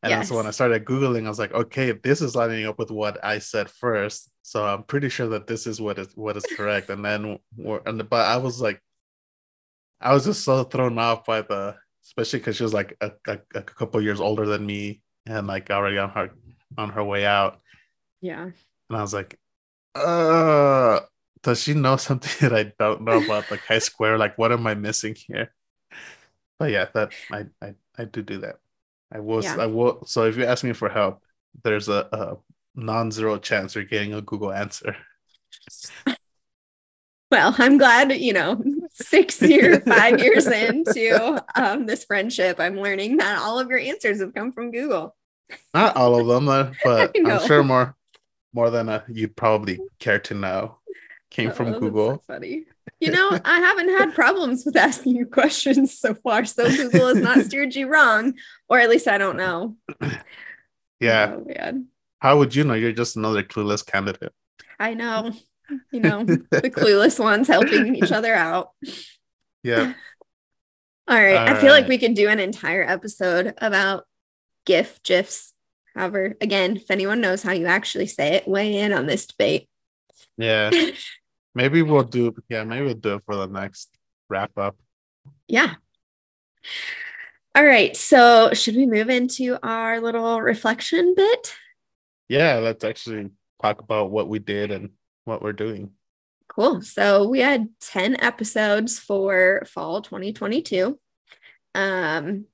And 0.04 0.12
yes. 0.12 0.30
so 0.30 0.36
when 0.36 0.48
i 0.48 0.52
started 0.52 0.86
googling 0.86 1.26
i 1.26 1.30
was 1.30 1.40
like 1.40 1.54
okay 1.54 1.92
this 1.92 2.22
is 2.22 2.36
lining 2.36 2.66
up 2.66 2.78
with 2.78 2.92
what 2.92 3.24
i 3.24 3.40
said 3.40 3.70
first. 3.70 4.30
So 4.42 4.66
i'm 4.66 4.84
pretty 4.84 5.10
sure 5.10 5.30
that 5.30 5.48
this 5.48 5.68
is 5.68 5.80
what 5.80 6.00
is 6.00 6.10
what 6.16 6.38
is 6.38 6.46
correct. 6.58 6.90
And 6.90 7.04
then 7.04 7.40
and 7.86 8.10
but 8.10 8.28
i 8.28 8.38
was 8.38 8.62
like 8.62 8.82
I 10.02 10.14
was 10.14 10.26
just 10.26 10.44
so 10.44 10.64
thrown 10.64 10.98
off 10.98 11.26
by 11.26 11.42
the, 11.42 11.76
especially 12.06 12.40
because 12.40 12.56
she 12.56 12.64
was 12.64 12.74
like 12.74 12.96
a, 13.02 13.12
a, 13.28 13.40
a 13.56 13.62
couple 13.62 14.02
years 14.02 14.20
older 14.20 14.46
than 14.46 14.66
me 14.66 15.02
and 15.26 15.48
like 15.48 15.70
already 15.70 15.98
on 15.98 16.10
her 16.12 16.32
on 16.78 16.90
her 16.90 17.04
way 17.04 17.26
out. 17.26 17.60
Yeah. 18.22 18.44
And 18.44 18.98
I 18.98 19.02
was 19.02 19.14
like, 19.14 19.38
uh, 19.96 21.02
does 21.44 21.64
she 21.64 21.74
know 21.74 21.98
something 21.98 22.50
that 22.50 22.58
I 22.58 22.74
don't 22.80 23.02
know 23.04 23.24
about 23.24 23.50
the 23.50 23.58
chi-square? 23.58 24.18
Like, 24.18 24.38
what 24.38 24.52
am 24.52 24.68
I 24.68 24.76
missing 24.76 25.16
here? 25.16 25.54
But 26.58 26.72
yeah, 26.72 26.88
that 26.94 27.12
I 27.32 27.46
I, 27.62 27.76
I 27.98 28.06
do 28.06 28.22
do 28.22 28.40
that. 28.40 28.58
I 29.12 29.20
will 29.20 29.44
yeah. 29.44 29.58
I 29.58 29.66
will. 29.68 30.06
So 30.06 30.26
if 30.26 30.38
you 30.38 30.46
ask 30.46 30.64
me 30.64 30.74
for 30.74 30.90
help, 30.90 31.24
there's 31.64 31.90
a, 31.90 32.08
a 32.12 32.38
non-zero 32.76 33.38
chance 33.40 33.76
you're 33.76 33.84
getting 33.86 34.14
a 34.14 34.22
Google 34.22 34.52
answer. 34.52 34.96
Well, 37.32 37.54
I'm 37.60 37.78
glad 37.78 38.12
you 38.14 38.34
know 38.34 38.56
six 39.02 39.42
years, 39.42 39.80
five 39.86 40.20
years 40.20 40.48
into 40.48 41.44
um, 41.56 41.86
this 41.86 42.06
friendship, 42.06 42.60
I'm 42.60 42.80
learning 42.80 43.18
that 43.18 43.40
all 43.40 43.60
of 43.60 43.70
your 43.70 43.80
answers 43.80 44.20
have 44.22 44.34
come 44.34 44.52
from 44.52 44.72
Google. 44.72 45.16
Not 45.74 45.96
all 45.96 46.20
of 46.20 46.28
them, 46.28 46.46
but 46.84 47.16
I'm 47.16 47.48
sure 47.48 47.64
more 47.64 47.96
more 48.54 48.70
than 48.72 48.90
uh, 48.90 49.04
you'd 49.08 49.36
probably 49.36 49.80
care 50.00 50.20
to 50.20 50.34
know 50.34 50.78
came 51.30 51.50
oh, 51.50 51.54
from 51.54 51.74
Google. 51.74 52.16
So 52.16 52.24
funny. 52.28 52.66
You 53.00 53.12
know, 53.12 53.40
I 53.46 53.60
haven't 53.60 53.90
had 53.90 54.16
problems 54.16 54.66
with 54.66 54.76
asking 54.76 55.16
you 55.16 55.26
questions 55.28 55.98
so 55.98 56.16
far, 56.16 56.44
so 56.46 56.68
Google 56.68 57.08
has 57.08 57.20
not 57.20 57.40
steered 57.46 57.76
you 57.76 57.88
wrong, 57.88 58.34
or 58.68 58.80
at 58.80 58.90
least 58.90 59.08
I 59.08 59.20
don't 59.20 59.38
know. 59.38 59.78
Yeah. 61.00 61.38
Oh. 61.38 61.84
How 62.20 62.38
would 62.40 62.56
you 62.56 62.64
know? 62.64 62.74
You're 62.74 62.92
just 62.92 63.16
another 63.16 63.44
clueless 63.44 63.86
candidate. 63.86 64.34
I 64.80 64.96
know 64.96 65.34
you 65.92 66.00
know, 66.00 66.24
the 66.24 66.72
clueless 66.76 67.20
ones 67.20 67.48
helping 67.48 67.96
each 67.96 68.12
other 68.12 68.34
out. 68.34 68.72
Yeah. 69.64 69.94
All 71.08 71.16
right. 71.16 71.36
All 71.36 71.48
I 71.48 71.56
feel 71.56 71.72
right. 71.72 71.82
like 71.82 71.88
we 71.88 71.98
could 71.98 72.14
do 72.14 72.30
an 72.30 72.40
entire 72.40 72.84
episode 72.84 73.56
about 73.58 74.06
GIF, 74.66 75.02
GIFs. 75.04 75.54
However, 75.96 76.36
again, 76.40 76.78
if 76.78 76.92
anyone 76.92 77.20
knows 77.20 77.42
how 77.42 77.52
you 77.52 77.66
actually 77.66 78.08
say 78.08 78.36
it, 78.36 78.48
weigh 78.48 78.78
in 78.78 78.94
on 78.94 79.08
this 79.08 79.26
debate. 79.26 79.68
Yeah. 80.38 80.70
maybe 81.56 81.82
we'll 81.82 82.04
do, 82.04 82.36
yeah, 82.48 82.64
maybe 82.64 82.86
we'll 82.86 82.94
do 82.94 83.16
it 83.16 83.24
for 83.26 83.36
the 83.36 83.48
next 83.48 83.90
wrap 84.30 84.56
up. 84.58 84.78
Yeah. 85.48 85.76
All 87.56 87.66
right. 87.66 87.98
So, 87.98 88.54
should 88.54 88.76
we 88.76 88.86
move 88.86 89.10
into 89.10 89.58
our 89.64 90.00
little 90.00 90.40
reflection 90.42 91.16
bit? 91.16 91.56
Yeah, 92.28 92.58
let's 92.58 92.84
actually 92.84 93.32
talk 93.62 93.82
about 93.82 94.12
what 94.12 94.30
we 94.30 94.38
did 94.38 94.70
and 94.70 94.92
what 95.30 95.42
we're 95.42 95.54
doing. 95.54 95.92
Cool. 96.48 96.82
So, 96.82 97.28
we 97.28 97.40
had 97.40 97.70
10 97.80 98.22
episodes 98.22 99.00
for 99.00 99.64
fall 99.66 100.02
2022. 100.02 101.00
Um, 101.76 102.46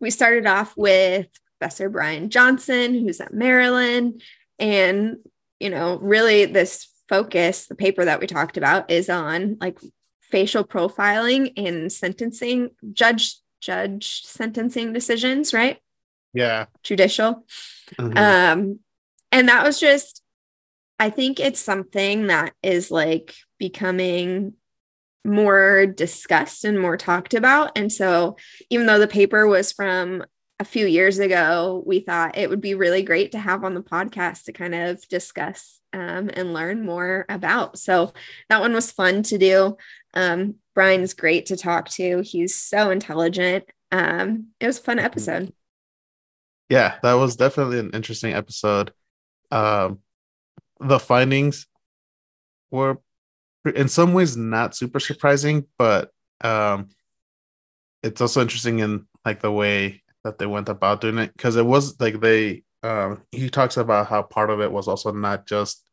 we 0.00 0.10
started 0.10 0.46
off 0.46 0.76
with 0.76 1.28
Professor 1.58 1.88
Brian 1.88 2.30
Johnson, 2.30 2.94
who's 2.94 3.20
at 3.20 3.34
Maryland. 3.34 4.22
And, 4.58 5.18
you 5.58 5.70
know, 5.70 5.98
really 5.98 6.44
this 6.44 6.88
focus, 7.08 7.66
the 7.66 7.74
paper 7.74 8.04
that 8.04 8.20
we 8.20 8.26
talked 8.26 8.56
about, 8.56 8.90
is 8.90 9.08
on 9.08 9.56
like 9.60 9.78
facial 10.20 10.64
profiling 10.64 11.52
in 11.56 11.90
sentencing, 11.90 12.70
judge 12.92 13.36
judge 13.60 14.22
sentencing 14.24 14.92
decisions, 14.92 15.52
right? 15.52 15.78
Yeah. 16.32 16.66
Judicial. 16.84 17.44
Mm-hmm. 17.98 18.18
Um, 18.18 18.78
and 19.32 19.48
that 19.48 19.64
was 19.64 19.80
just, 19.80 20.22
I 20.98 21.10
think 21.10 21.38
it's 21.38 21.60
something 21.60 22.26
that 22.26 22.54
is 22.62 22.90
like 22.90 23.34
becoming 23.58 24.54
more 25.24 25.86
discussed 25.86 26.64
and 26.64 26.80
more 26.80 26.96
talked 26.96 27.34
about. 27.34 27.72
And 27.76 27.92
so, 27.92 28.36
even 28.70 28.86
though 28.86 28.98
the 28.98 29.06
paper 29.06 29.46
was 29.46 29.72
from 29.72 30.24
a 30.58 30.64
few 30.64 30.86
years 30.86 31.18
ago, 31.18 31.82
we 31.86 32.00
thought 32.00 32.36
it 32.36 32.50
would 32.50 32.60
be 32.60 32.74
really 32.74 33.02
great 33.02 33.32
to 33.32 33.38
have 33.38 33.62
on 33.62 33.74
the 33.74 33.82
podcast 33.82 34.44
to 34.44 34.52
kind 34.52 34.74
of 34.74 35.06
discuss 35.08 35.80
um, 35.92 36.30
and 36.32 36.52
learn 36.52 36.84
more 36.84 37.26
about. 37.28 37.78
So, 37.78 38.12
that 38.48 38.60
one 38.60 38.72
was 38.72 38.90
fun 38.90 39.22
to 39.24 39.38
do. 39.38 39.76
Um, 40.14 40.56
Brian's 40.74 41.14
great 41.14 41.46
to 41.46 41.56
talk 41.56 41.88
to. 41.90 42.22
He's 42.22 42.56
so 42.56 42.90
intelligent. 42.90 43.64
Um, 43.92 44.48
it 44.60 44.66
was 44.66 44.78
a 44.78 44.82
fun 44.82 44.98
episode. 44.98 45.52
Yeah, 46.68 46.96
that 47.02 47.14
was 47.14 47.36
definitely 47.36 47.78
an 47.78 47.90
interesting 47.92 48.34
episode. 48.34 48.92
Um, 49.50 50.00
the 50.80 50.98
findings 50.98 51.66
were 52.70 52.98
in 53.74 53.88
some 53.88 54.12
ways 54.12 54.36
not 54.36 54.74
super 54.74 55.00
surprising, 55.00 55.66
but 55.78 56.10
um, 56.40 56.88
it's 58.02 58.20
also 58.20 58.40
interesting 58.40 58.78
in 58.78 59.06
like 59.24 59.40
the 59.40 59.52
way 59.52 60.02
that 60.24 60.38
they 60.38 60.46
went 60.46 60.68
about 60.68 61.00
doing 61.00 61.18
it 61.18 61.32
because 61.32 61.56
it 61.56 61.66
was 61.66 61.98
like 62.00 62.20
they 62.20 62.62
um, 62.82 63.22
he 63.32 63.48
talks 63.48 63.76
about 63.76 64.06
how 64.06 64.22
part 64.22 64.50
of 64.50 64.60
it 64.60 64.70
was 64.70 64.88
also 64.88 65.10
not 65.12 65.46
just 65.46 65.84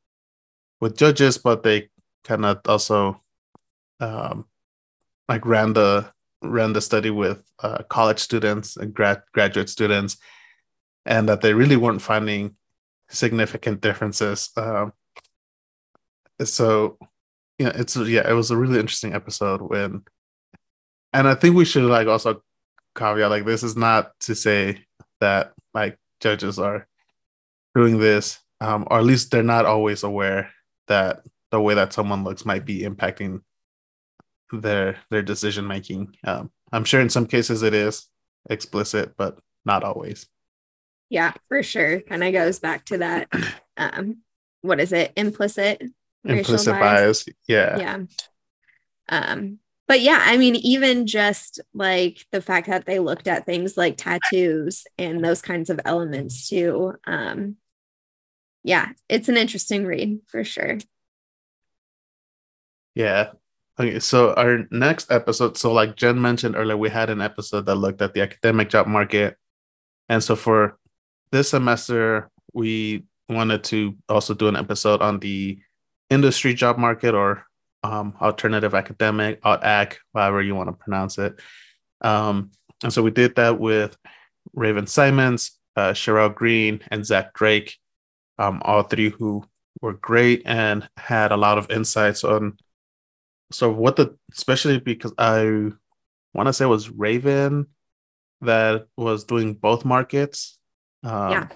with 0.80 0.98
judges, 0.98 1.38
but 1.38 1.64
they 1.64 1.90
kind 2.24 2.46
of 2.46 2.60
also 2.68 3.22
um, 4.00 4.46
like 5.28 5.46
ran 5.46 5.74
the 5.74 6.12
ran 6.44 6.74
the 6.74 6.82
study 6.82 7.10
with 7.10 7.42
uh, 7.64 7.82
college 7.90 8.20
students 8.20 8.78
and 8.78 8.94
grad 8.94 9.24
graduate 9.34 9.70
students, 9.70 10.18
and 11.06 11.28
that 11.30 11.42
they 11.42 11.54
really 11.54 11.78
weren't 11.78 12.02
finding 12.02 12.56
significant 13.10 13.82
differences. 13.82 14.52
Um, 14.58 14.94
so 16.44 16.98
yeah, 17.58 17.72
it's 17.76 17.96
yeah, 17.96 18.30
it 18.30 18.34
was 18.34 18.52
a 18.52 18.58
really 18.58 18.80
interesting 18.80 19.14
episode 19.14 19.62
when, 19.62 20.04
and 21.14 21.28
I 21.28 21.36
think 21.36 21.56
we 21.56 21.66
should 21.66 21.84
like 21.84 22.08
also 22.08 22.44
caveat 22.96 23.30
like 23.30 23.46
this 23.46 23.64
is 23.64 23.76
not 23.76 24.12
to 24.22 24.36
say 24.36 24.86
that 25.22 25.54
like 25.74 25.98
judges 26.20 26.60
are 26.60 26.88
doing 27.74 28.00
this, 28.00 28.40
um, 28.60 28.88
or 28.90 29.00
at 29.00 29.06
least 29.06 29.32
they're 29.32 29.44
not 29.44 29.66
always 29.66 30.04
aware 30.04 30.52
that 30.88 31.22
the 31.52 31.62
way 31.62 31.74
that 31.76 31.94
someone 31.94 32.24
looks 32.24 32.46
might 32.46 32.66
be 32.66 32.82
impacting 32.82 33.42
their 34.52 34.98
their 35.10 35.24
decision 35.24 35.68
making. 35.68 36.16
Um, 36.26 36.52
I'm 36.72 36.84
sure 36.84 37.00
in 37.00 37.10
some 37.10 37.26
cases 37.26 37.64
it 37.64 37.74
is 37.74 38.08
explicit, 38.50 39.14
but 39.18 39.40
not 39.66 39.84
always. 39.84 40.28
Yeah, 41.10 41.34
for 41.48 41.64
sure. 41.64 42.02
Kind 42.02 42.24
of 42.24 42.34
goes 42.34 42.60
back 42.60 42.86
to 42.86 42.98
that. 43.00 43.30
Um, 43.78 44.20
what 44.62 44.80
is 44.80 44.94
it? 44.94 45.12
Implicit. 45.18 45.84
Implicit 46.24 46.76
bias. 46.76 47.26
bias. 47.26 47.38
Yeah. 47.46 47.78
Yeah. 47.78 47.98
Um, 49.10 49.60
but 49.86 50.00
yeah, 50.00 50.24
I 50.26 50.38
mean, 50.38 50.56
even 50.56 51.06
just 51.08 51.60
like 51.74 52.26
the 52.32 52.42
fact 52.42 52.68
that 52.68 52.86
they 52.86 53.00
looked 53.00 53.28
at 53.28 53.46
things 53.46 53.76
like 53.76 53.98
tattoos 53.98 54.86
and 54.98 55.22
those 55.22 55.42
kinds 55.42 55.70
of 55.70 55.82
elements 55.84 56.48
too. 56.48 56.94
Um, 57.06 57.58
yeah, 58.64 58.94
it's 59.10 59.28
an 59.28 59.36
interesting 59.36 59.86
read 59.86 60.20
for 60.28 60.46
sure. 60.46 60.78
Yeah, 62.96 63.32
Okay, 63.78 64.00
so 64.00 64.34
our 64.36 64.66
next 64.72 65.12
episode, 65.12 65.58
so 65.58 65.74
like 65.74 65.98
Jenn 65.98 66.22
mentioned 66.22 66.56
earlier, 66.56 66.78
we 66.78 66.90
had 66.90 67.10
an 67.10 67.20
episode 67.20 67.66
that 67.66 67.76
looked 67.76 68.02
at 68.02 68.14
the 68.14 68.22
academic 68.22 68.70
job 68.70 68.88
market. 68.88 69.36
And 70.08 70.24
so 70.24 70.36
for 70.38 70.78
this 71.36 71.50
semester, 71.50 72.30
we 72.54 73.04
wanted 73.28 73.62
to 73.66 73.96
also 74.08 74.34
do 74.34 74.48
an 74.48 74.56
episode 74.56 75.02
on 75.02 75.20
the 75.20 75.60
industry 76.10 76.54
job 76.54 76.78
market 76.78 77.14
or 77.14 77.46
um, 77.84 78.16
alternative 78.22 78.74
academic, 78.74 79.40
alt-ac, 79.44 79.98
however 80.14 80.42
you 80.42 80.56
want 80.56 80.70
to 80.70 80.74
pronounce 80.74 81.18
it. 81.18 81.38
Um, 82.00 82.52
and 82.84 82.94
so 82.94 83.04
we 83.04 83.12
did 83.12 83.36
that 83.36 83.60
with 83.60 83.98
Raven 84.54 84.88
Simons, 84.88 85.60
uh, 85.76 85.92
Sherelle 85.92 86.34
Green, 86.34 86.80
and 86.90 87.06
Zach 87.06 87.34
Drake, 87.34 87.76
um, 88.40 88.62
all 88.64 88.84
three 88.84 89.10
who 89.10 89.44
were 89.82 89.94
great 89.94 90.42
and 90.46 90.88
had 90.96 91.34
a 91.34 91.38
lot 91.38 91.58
of 91.58 91.70
insights 91.70 92.24
on 92.24 92.58
so 93.52 93.70
what 93.70 93.98
the 93.98 94.18
especially 94.32 94.80
because 94.80 95.14
I 95.18 95.72
want 96.34 96.48
to 96.48 96.54
say 96.54 96.66
it 96.66 96.70
was 96.70 96.90
Raven 96.90 97.68
that 98.42 98.88
was 98.98 99.26
doing 99.26 99.54
both 99.54 99.86
markets. 99.86 100.58
Um, 101.06 101.32
yeah. 101.32 101.48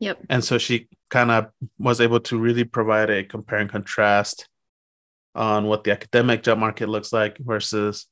Yep. 0.00 0.18
And 0.28 0.42
so 0.42 0.58
she 0.58 0.88
kind 1.10 1.30
of 1.30 1.50
was 1.78 2.00
able 2.00 2.20
to 2.20 2.38
really 2.38 2.64
provide 2.64 3.10
a 3.10 3.24
compare 3.24 3.58
and 3.58 3.70
contrast 3.70 4.48
on 5.34 5.66
what 5.66 5.84
the 5.84 5.92
academic 5.92 6.42
job 6.42 6.58
market 6.58 6.88
looks 6.88 7.12
like 7.12 7.38
versus 7.38 8.06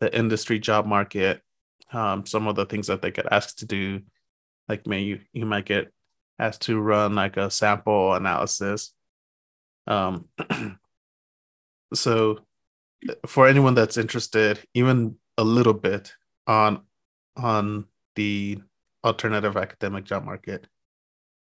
the 0.00 0.16
industry 0.16 0.58
job 0.58 0.86
market. 0.86 1.42
Um, 1.92 2.24
some 2.24 2.46
of 2.46 2.56
the 2.56 2.64
things 2.64 2.86
that 2.86 3.02
they 3.02 3.10
get 3.10 3.30
asked 3.30 3.58
to 3.58 3.66
do, 3.66 4.00
like 4.68 4.86
may 4.86 5.02
you 5.02 5.20
you 5.32 5.44
might 5.44 5.66
get 5.66 5.92
asked 6.38 6.62
to 6.62 6.80
run 6.80 7.14
like 7.14 7.36
a 7.36 7.50
sample 7.50 8.14
analysis. 8.14 8.94
Um, 9.86 10.28
so 11.94 12.38
for 13.26 13.46
anyone 13.46 13.74
that's 13.74 13.98
interested, 13.98 14.60
even 14.74 15.16
a 15.36 15.44
little 15.44 15.74
bit 15.74 16.14
on 16.46 16.82
on 17.36 17.86
the 18.16 18.58
alternative 19.04 19.56
academic 19.56 20.04
job 20.04 20.24
market, 20.24 20.66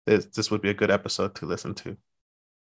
this 0.07 0.27
this 0.27 0.51
would 0.51 0.63
be 0.63 0.71
a 0.71 0.75
good 0.75 0.91
episode 0.91 1.35
to 1.37 1.47
listen 1.47 1.75
to. 1.75 1.97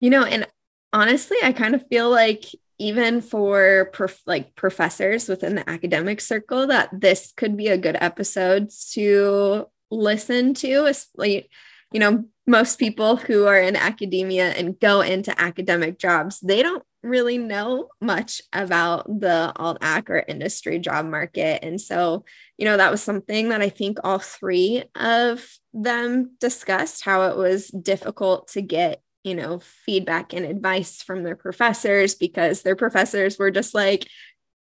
You 0.01 0.11
know, 0.11 0.25
and 0.25 0.47
honestly, 0.93 1.37
I 1.43 1.53
kind 1.53 1.75
of 1.75 1.87
feel 1.89 2.11
like 2.11 2.45
even 2.79 3.21
for 3.21 3.91
prof- 3.93 4.23
like 4.27 4.55
professors 4.55 5.29
within 5.29 5.57
the 5.57 5.69
academic 5.69 6.21
circle, 6.21 6.67
that 6.69 6.89
this 6.93 7.33
could 7.37 7.57
be 7.57 7.69
a 7.69 7.79
good 7.79 7.97
episode 8.01 8.71
to 8.93 9.67
listen 9.91 10.55
to. 10.55 10.93
Like, 11.17 11.51
you 11.93 12.01
know, 12.01 12.25
most 12.47 12.79
people 12.79 13.17
who 13.17 13.47
are 13.47 13.59
in 13.59 13.77
academia 13.77 14.51
and 14.51 14.79
go 14.79 15.01
into 15.01 15.39
academic 15.41 15.99
jobs, 15.99 16.41
they 16.41 16.63
don't 16.63 16.85
really 17.03 17.39
know 17.39 17.89
much 18.01 18.43
about 18.53 19.07
the 19.21 19.53
alt-ac 19.57 20.05
or 20.09 20.25
industry 20.27 20.79
job 20.79 21.07
market. 21.07 21.65
And 21.65 21.81
so, 21.81 22.25
you 22.57 22.65
know, 22.65 22.77
that 22.77 22.91
was 22.91 23.03
something 23.03 23.51
that 23.51 23.63
I 23.63 23.69
think 23.69 23.99
all 24.03 24.19
three 24.19 24.85
of 24.95 25.47
them 25.73 26.37
discussed 26.41 27.05
how 27.05 27.31
it 27.31 27.37
was 27.37 27.69
difficult 27.69 28.49
to 28.49 28.63
get, 28.63 29.01
you 29.23 29.35
know, 29.35 29.61
feedback 29.87 30.33
and 30.33 30.45
advice 30.45 31.03
from 31.03 31.23
their 31.23 31.37
professors 31.37 32.15
because 32.15 32.63
their 32.63 32.77
professors 32.77 33.39
were 33.39 33.51
just 33.51 33.75
like, 33.75 34.09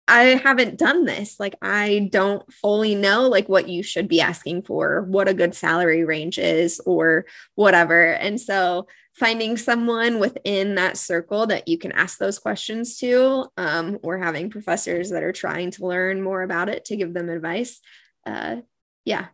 I 0.08 0.24
haven't 0.24 0.78
done 0.78 1.04
this. 1.04 1.38
Like, 1.38 1.54
I 1.62 2.08
don't 2.12 2.50
fully 2.52 2.94
know 2.94 3.28
like 3.28 3.48
what 3.48 3.68
you 3.68 3.82
should 3.82 4.08
be 4.08 4.20
asking 4.20 4.62
for, 4.62 5.02
what 5.02 5.28
a 5.28 5.34
good 5.34 5.54
salary 5.54 6.04
range 6.04 6.38
is, 6.38 6.80
or 6.84 7.24
whatever. 7.54 8.12
And 8.12 8.40
so, 8.40 8.88
finding 9.14 9.56
someone 9.56 10.18
within 10.18 10.76
that 10.76 10.96
circle 10.96 11.46
that 11.46 11.68
you 11.68 11.78
can 11.78 11.92
ask 11.92 12.18
those 12.18 12.38
questions 12.38 12.98
to, 12.98 13.46
um, 13.56 13.98
or 14.02 14.18
having 14.18 14.50
professors 14.50 15.10
that 15.10 15.22
are 15.22 15.32
trying 15.32 15.70
to 15.70 15.86
learn 15.86 16.22
more 16.22 16.42
about 16.42 16.68
it 16.68 16.84
to 16.86 16.96
give 16.96 17.12
them 17.12 17.28
advice. 17.28 17.80
Uh, 18.26 18.56
yeah. 19.04 19.26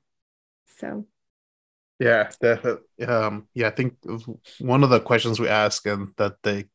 So. 0.78 1.06
Yeah, 2.00 2.30
definitely. 2.40 3.06
Um, 3.06 3.48
yeah, 3.54 3.68
I 3.68 3.70
think 3.70 3.96
one 4.60 4.84
of 4.84 4.90
the 4.90 5.00
questions 5.00 5.40
we 5.40 5.48
ask 5.48 5.86
and 5.86 6.08
that 6.16 6.36
they 6.42 6.66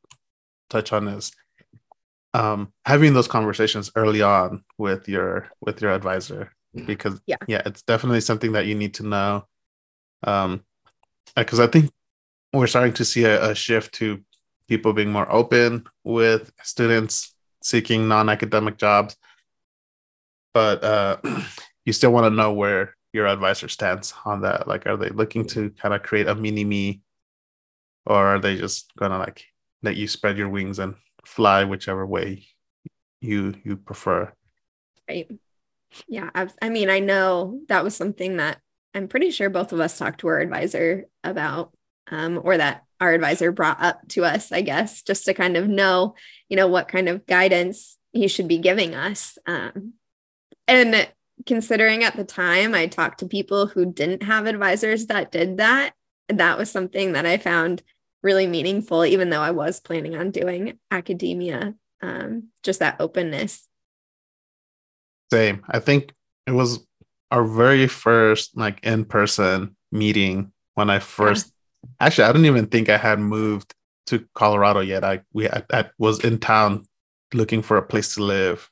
touch 0.69 0.91
on 0.91 1.07
is 1.07 1.31
um, 2.33 2.73
having 2.85 3.13
those 3.13 3.27
conversations 3.27 3.91
early 3.95 4.21
on 4.21 4.63
with 4.77 5.07
your 5.07 5.49
with 5.61 5.81
your 5.81 5.91
advisor 5.91 6.51
because 6.73 7.21
yeah, 7.25 7.35
yeah 7.47 7.61
it's 7.65 7.83
definitely 7.83 8.21
something 8.21 8.53
that 8.53 8.65
you 8.65 8.75
need 8.75 8.95
to 8.95 9.03
know 9.03 9.45
um 10.23 10.63
because 11.35 11.59
i 11.59 11.67
think 11.67 11.91
we're 12.53 12.67
starting 12.67 12.93
to 12.93 13.05
see 13.05 13.25
a, 13.25 13.51
a, 13.51 13.55
shift 13.55 13.95
to 13.95 14.21
people 14.67 14.93
being 14.93 15.11
more 15.11 15.29
open 15.31 15.85
with 16.03 16.51
students 16.63 17.33
seeking 17.61 18.07
non-academic 18.07 18.77
jobs, 18.77 19.17
but 20.53 20.83
uh, 20.83 21.17
you 21.85 21.93
still 21.93 22.11
want 22.11 22.25
to 22.25 22.29
know 22.29 22.53
where 22.53 22.95
your 23.11 23.27
advisor 23.27 23.67
stands 23.67 24.13
on 24.25 24.41
that. 24.41 24.67
Like, 24.67 24.85
are 24.85 24.97
they 24.97 25.09
looking 25.09 25.45
to 25.47 25.71
kind 25.71 25.93
of 25.93 26.03
create 26.03 26.27
a 26.27 26.35
mini 26.35 26.63
me, 26.63 27.01
or 28.05 28.17
are 28.17 28.39
they 28.39 28.57
just 28.57 28.93
gonna 28.95 29.17
like 29.17 29.45
let 29.81 29.95
you 29.95 30.07
spread 30.07 30.37
your 30.37 30.49
wings 30.49 30.79
and 30.79 30.95
fly 31.25 31.63
whichever 31.63 32.05
way 32.05 32.45
you 33.21 33.53
you 33.63 33.77
prefer? 33.77 34.31
Right. 35.07 35.29
Yeah. 36.07 36.29
I, 36.33 36.47
I 36.61 36.69
mean, 36.69 36.89
I 36.89 36.99
know 36.99 37.61
that 37.67 37.83
was 37.83 37.95
something 37.95 38.37
that 38.37 38.59
I'm 38.93 39.07
pretty 39.07 39.31
sure 39.31 39.49
both 39.49 39.73
of 39.73 39.79
us 39.79 39.97
talked 39.97 40.21
to 40.21 40.27
our 40.27 40.39
advisor 40.39 41.05
about, 41.23 41.71
um, 42.09 42.39
or 42.43 42.57
that 42.57 42.83
our 42.99 43.13
advisor 43.13 43.51
brought 43.51 43.81
up 43.81 44.07
to 44.09 44.23
us, 44.23 44.51
I 44.51 44.61
guess, 44.61 45.01
just 45.01 45.25
to 45.25 45.33
kind 45.33 45.57
of 45.57 45.67
know, 45.67 46.15
you 46.49 46.55
know, 46.55 46.67
what 46.67 46.87
kind 46.87 47.09
of 47.09 47.25
guidance 47.25 47.97
he 48.11 48.27
should 48.27 48.47
be 48.47 48.59
giving 48.59 48.95
us. 48.95 49.37
Um, 49.45 49.93
and 50.67 51.09
considering 51.45 52.03
at 52.03 52.15
the 52.15 52.23
time 52.23 52.73
I 52.73 52.87
talked 52.87 53.19
to 53.19 53.25
people 53.25 53.67
who 53.67 53.91
didn't 53.91 54.23
have 54.23 54.45
advisors 54.45 55.07
that 55.07 55.31
did 55.31 55.57
that, 55.57 55.93
that 56.29 56.57
was 56.57 56.71
something 56.71 57.13
that 57.13 57.25
I 57.25 57.37
found 57.37 57.83
really 58.21 58.47
meaningful, 58.47 59.05
even 59.05 59.29
though 59.29 59.41
I 59.41 59.51
was 59.51 59.81
planning 59.81 60.15
on 60.15 60.31
doing 60.31 60.79
academia, 60.89 61.75
um, 62.01 62.49
just 62.63 62.79
that 62.79 63.01
openness. 63.01 63.67
Same. 65.31 65.63
I 65.67 65.79
think 65.79 66.13
it 66.47 66.51
was 66.51 66.85
our 67.31 67.43
very 67.43 67.87
first 67.87 68.55
like 68.55 68.79
in-person 68.83 69.75
meeting 69.91 70.53
when 70.75 70.89
I 70.89 70.99
first. 70.99 71.52
Actually 71.99 72.25
I 72.25 72.31
didn't 72.31 72.47
even 72.47 72.67
think 72.67 72.89
I 72.89 72.97
had 72.97 73.19
moved 73.19 73.73
to 74.07 74.25
Colorado 74.33 74.81
yet. 74.81 75.03
I 75.03 75.21
we 75.33 75.49
I, 75.49 75.63
I 75.71 75.89
was 75.97 76.23
in 76.23 76.39
town 76.39 76.85
looking 77.33 77.61
for 77.61 77.77
a 77.77 77.85
place 77.85 78.15
to 78.15 78.23
live 78.23 78.69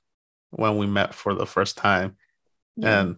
when 0.51 0.77
we 0.77 0.85
met 0.85 1.13
for 1.13 1.33
the 1.33 1.45
first 1.45 1.77
time. 1.77 2.17
Yeah. 2.75 3.01
And 3.01 3.15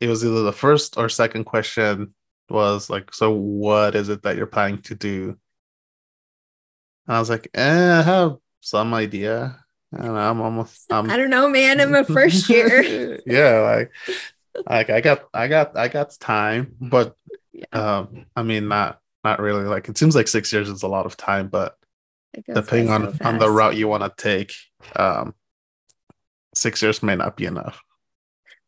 it 0.00 0.08
was 0.08 0.24
either 0.24 0.42
the 0.42 0.52
first 0.52 0.98
or 0.98 1.08
second 1.08 1.44
question 1.44 2.14
was 2.48 2.90
like, 2.90 3.14
so 3.14 3.30
what 3.30 3.94
is 3.94 4.08
it 4.08 4.22
that 4.22 4.36
you're 4.36 4.46
planning 4.46 4.82
to 4.82 4.94
do? 4.94 5.38
And 7.06 7.16
I 7.16 7.20
was 7.20 7.30
like, 7.30 7.48
eh, 7.54 7.98
I 7.98 8.02
have 8.02 8.36
some 8.60 8.94
idea. 8.94 9.64
And 9.92 10.18
I'm 10.18 10.40
almost 10.40 10.86
I'm, 10.92 11.10
I 11.10 11.16
don't 11.16 11.30
know, 11.30 11.48
man. 11.48 11.80
I'm 11.80 11.94
a 11.94 12.04
first 12.18 12.48
year. 12.48 13.20
yeah, 13.26 13.60
like 13.60 13.92
like 14.68 14.90
I 14.90 15.00
got 15.00 15.28
I 15.32 15.48
got 15.48 15.76
I 15.76 15.88
got 15.88 16.16
time, 16.18 16.74
but 16.80 17.16
yeah. 17.52 17.66
um 17.72 18.26
I 18.34 18.42
mean 18.42 18.68
not 18.68 19.00
not 19.24 19.40
really 19.40 19.64
like 19.64 19.88
it 19.88 19.98
seems 19.98 20.14
like 20.14 20.28
six 20.28 20.52
years 20.52 20.68
is 20.68 20.82
a 20.82 20.88
lot 20.88 21.06
of 21.06 21.16
time, 21.16 21.48
but 21.48 21.76
depending 22.52 22.90
on 22.90 23.16
so 23.16 23.24
on 23.24 23.38
the 23.38 23.50
route 23.50 23.76
you 23.76 23.88
want 23.88 24.02
to 24.02 24.12
take, 24.22 24.54
um 24.96 25.34
six 26.54 26.82
years 26.82 27.02
may 27.02 27.16
not 27.16 27.36
be 27.36 27.46
enough. 27.46 27.80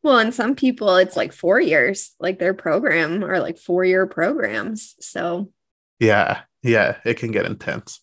Well, 0.02 0.18
and 0.18 0.34
some 0.34 0.54
people 0.54 0.96
it's 0.96 1.16
like 1.16 1.32
four 1.32 1.60
years, 1.60 2.14
like 2.20 2.38
their 2.38 2.54
program 2.54 3.24
are 3.24 3.40
like 3.40 3.58
four 3.58 3.84
year 3.84 4.06
programs. 4.06 4.94
So 5.00 5.50
yeah, 5.98 6.42
yeah, 6.62 6.96
it 7.04 7.14
can 7.14 7.32
get 7.32 7.46
intense. 7.46 8.00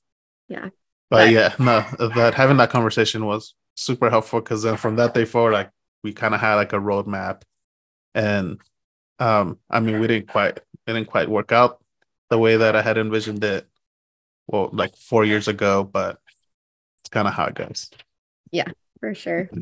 Yeah. 0.47 0.69
But, 1.09 1.25
but 1.25 1.31
yeah, 1.31 1.53
no, 1.59 1.85
that 2.15 2.33
having 2.33 2.57
that 2.57 2.71
conversation 2.71 3.25
was 3.25 3.53
super 3.75 4.09
helpful 4.09 4.39
because 4.39 4.63
then 4.63 4.77
from 4.77 4.95
that 4.97 5.13
day 5.13 5.25
forward, 5.25 5.53
like 5.53 5.69
we 6.03 6.13
kind 6.13 6.33
of 6.35 6.41
had 6.41 6.55
like 6.55 6.73
a 6.73 6.77
roadmap 6.77 7.43
and 8.13 8.59
um 9.19 9.57
i 9.69 9.79
mean 9.79 9.99
we 9.99 10.07
didn't 10.07 10.27
quite 10.27 10.57
it 10.57 10.63
didn't 10.85 11.07
quite 11.07 11.29
work 11.29 11.51
out 11.51 11.82
the 12.33 12.39
way 12.39 12.57
that 12.57 12.75
i 12.75 12.81
had 12.81 12.97
envisioned 12.97 13.43
it 13.43 13.67
well 14.47 14.71
like 14.73 14.95
four 14.95 15.23
years 15.23 15.47
ago 15.47 15.83
but 15.83 16.17
it's 17.01 17.09
kind 17.11 17.27
of 17.27 17.33
how 17.35 17.45
it 17.45 17.53
goes 17.53 17.91
yeah 18.51 18.71
for 18.99 19.13
sure 19.13 19.51
mm-hmm. 19.53 19.61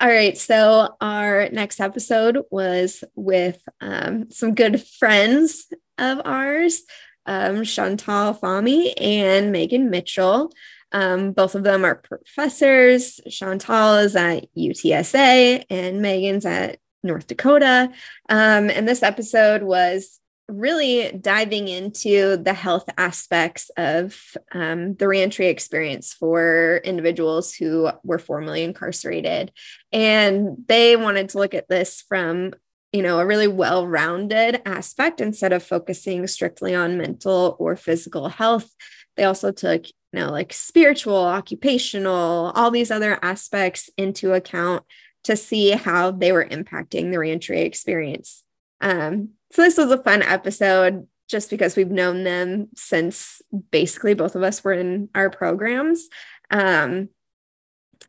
all 0.00 0.08
right 0.08 0.36
so 0.36 0.94
our 1.00 1.48
next 1.48 1.80
episode 1.80 2.42
was 2.50 3.02
with 3.14 3.66
um, 3.80 4.30
some 4.30 4.54
good 4.54 4.82
friends 4.82 5.66
of 5.96 6.20
ours 6.26 6.82
um, 7.24 7.64
chantal 7.64 8.34
Fahmy 8.34 8.92
and 9.00 9.50
megan 9.50 9.88
mitchell 9.88 10.52
um, 10.92 11.32
both 11.32 11.56
of 11.56 11.64
them 11.64 11.84
are 11.84 11.96
professors. 11.96 13.20
Chantal 13.28 13.96
is 13.96 14.14
at 14.14 14.46
UTSA 14.54 15.64
and 15.68 16.00
Megan's 16.00 16.46
at 16.46 16.78
North 17.02 17.26
Dakota. 17.26 17.90
Um, 18.28 18.70
and 18.70 18.86
this 18.86 19.02
episode 19.02 19.62
was 19.62 20.20
really 20.48 21.12
diving 21.12 21.68
into 21.68 22.36
the 22.36 22.52
health 22.54 22.84
aspects 22.96 23.70
of 23.76 24.16
um, 24.52 24.94
the 24.94 25.08
reentry 25.08 25.48
experience 25.48 26.12
for 26.12 26.80
individuals 26.84 27.54
who 27.54 27.90
were 28.04 28.18
formerly 28.18 28.62
incarcerated. 28.62 29.52
And 29.92 30.64
they 30.68 30.96
wanted 30.96 31.30
to 31.30 31.38
look 31.38 31.54
at 31.54 31.68
this 31.68 32.02
from 32.08 32.54
you 32.92 33.02
know 33.02 33.18
a 33.18 33.26
really 33.26 33.48
well-rounded 33.48 34.62
aspect 34.64 35.20
instead 35.20 35.52
of 35.52 35.62
focusing 35.62 36.26
strictly 36.28 36.74
on 36.74 36.96
mental 36.96 37.56
or 37.58 37.76
physical 37.76 38.28
health 38.28 38.72
they 39.16 39.24
also 39.24 39.50
took 39.50 39.86
you 39.86 40.20
know 40.20 40.30
like 40.30 40.52
spiritual 40.52 41.16
occupational 41.16 42.52
all 42.54 42.70
these 42.70 42.92
other 42.92 43.18
aspects 43.22 43.90
into 43.98 44.32
account 44.32 44.84
to 45.26 45.36
see 45.36 45.70
how 45.72 46.12
they 46.12 46.30
were 46.30 46.44
impacting 46.44 47.10
the 47.10 47.18
reentry 47.18 47.62
experience. 47.62 48.44
Um, 48.80 49.30
so 49.52 49.62
this 49.62 49.76
was 49.76 49.90
a 49.90 50.02
fun 50.02 50.22
episode 50.22 51.06
just 51.28 51.50
because 51.50 51.76
we've 51.76 51.90
known 51.90 52.24
them 52.24 52.68
since 52.76 53.42
basically 53.70 54.14
both 54.14 54.36
of 54.36 54.42
us 54.42 54.62
were 54.62 54.72
in 54.72 55.08
our 55.14 55.30
programs. 55.30 56.08
Um, 56.50 57.08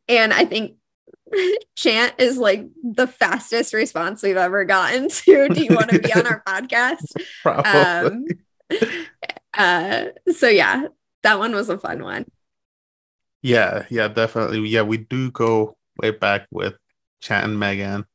and 0.07 0.33
I 0.33 0.45
think 0.45 0.75
Chant 1.75 2.13
is 2.19 2.37
like 2.37 2.67
the 2.83 3.07
fastest 3.07 3.73
response 3.73 4.23
we've 4.23 4.37
ever 4.37 4.65
gotten 4.65 5.09
to 5.25 5.49
do 5.49 5.63
you 5.63 5.75
want 5.75 5.89
to 5.89 5.99
be 5.99 6.13
on 6.13 6.27
our 6.27 6.43
podcast? 6.47 7.05
Um, 7.45 8.25
uh, 9.53 10.05
so 10.33 10.47
yeah, 10.47 10.87
that 11.23 11.39
one 11.39 11.53
was 11.53 11.69
a 11.69 11.77
fun 11.77 12.03
one. 12.03 12.25
Yeah, 13.41 13.85
yeah, 13.89 14.07
definitely. 14.07 14.67
Yeah, 14.67 14.81
we 14.81 14.97
do 14.97 15.31
go 15.31 15.77
way 16.01 16.11
back 16.11 16.47
with 16.51 16.75
Chant 17.21 17.45
and 17.45 17.59
Megan. 17.59 18.05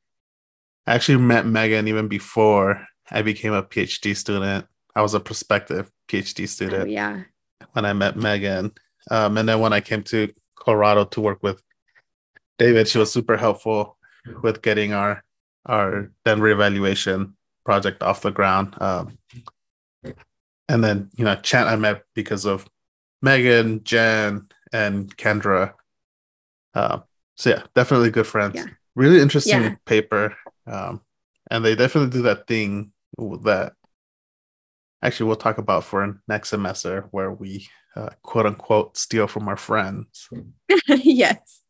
I 0.87 0.95
actually 0.95 1.19
met 1.19 1.47
Megan 1.47 1.89
even 1.89 2.09
before 2.09 2.87
I 3.13 3.23
became 3.23 3.53
a 3.53 3.63
PhD 3.63 4.17
student. 4.17 4.67
I 4.95 5.03
was 5.03 5.15
a 5.15 5.21
prospective 5.21 5.91
PhD 6.09 6.49
student. 6.49 6.85
Oh, 6.85 6.87
yeah. 6.87 7.23
When 7.73 7.85
I 7.85 7.93
met 7.93 8.17
Megan. 8.17 8.73
Um, 9.11 9.39
and 9.39 9.49
then 9.49 9.61
when 9.61 9.73
I 9.73 9.81
came 9.81 10.03
to 10.05 10.33
Colorado 10.57 11.05
to 11.05 11.21
work 11.21 11.43
with 11.43 11.63
David, 12.59 12.89
she 12.89 12.99
was 12.99 13.13
super 13.13 13.37
helpful 13.37 13.97
with 14.43 14.63
getting 14.63 14.93
our 14.93 15.25
our 15.67 16.11
then 16.25 16.41
reevaluation 16.41 17.33
project 17.65 18.03
off 18.03 18.23
the 18.23 18.31
ground. 18.33 18.75
Um, 18.81 19.19
and 20.69 20.83
then, 20.83 21.11
you 21.17 21.25
know, 21.25 21.37
Chant 21.37 21.69
I 21.69 21.77
met 21.77 22.03
because 22.15 22.45
of 22.45 22.69
Megan, 23.21 23.85
Jenn, 23.85 24.49
and 24.73 25.17
Kendra. 25.17 25.75
Uh, 26.75 27.01
so 27.37 27.51
yeah, 27.51 27.63
definitely 27.75 28.11
good 28.11 28.27
friends. 28.27 28.57
Yeah 28.57 28.67
really 28.95 29.21
interesting 29.21 29.63
yeah. 29.63 29.75
paper 29.85 30.37
um, 30.67 31.01
and 31.51 31.65
they 31.65 31.75
definitely 31.75 32.11
do 32.11 32.23
that 32.23 32.47
thing 32.47 32.93
that 33.19 33.73
actually 35.03 35.27
we'll 35.27 35.37
talk 35.37 35.59
about 35.59 35.85
for 35.85 36.21
next 36.29 36.51
semester 36.51 37.09
where 37.11 37.31
we 37.31 37.69
uh, 37.97 38.11
quote 38.23 38.47
unquote 38.47 38.97
steal 38.97 39.27
from 39.27 39.49
our 39.49 39.57
friends 39.57 40.29
yes 40.89 41.61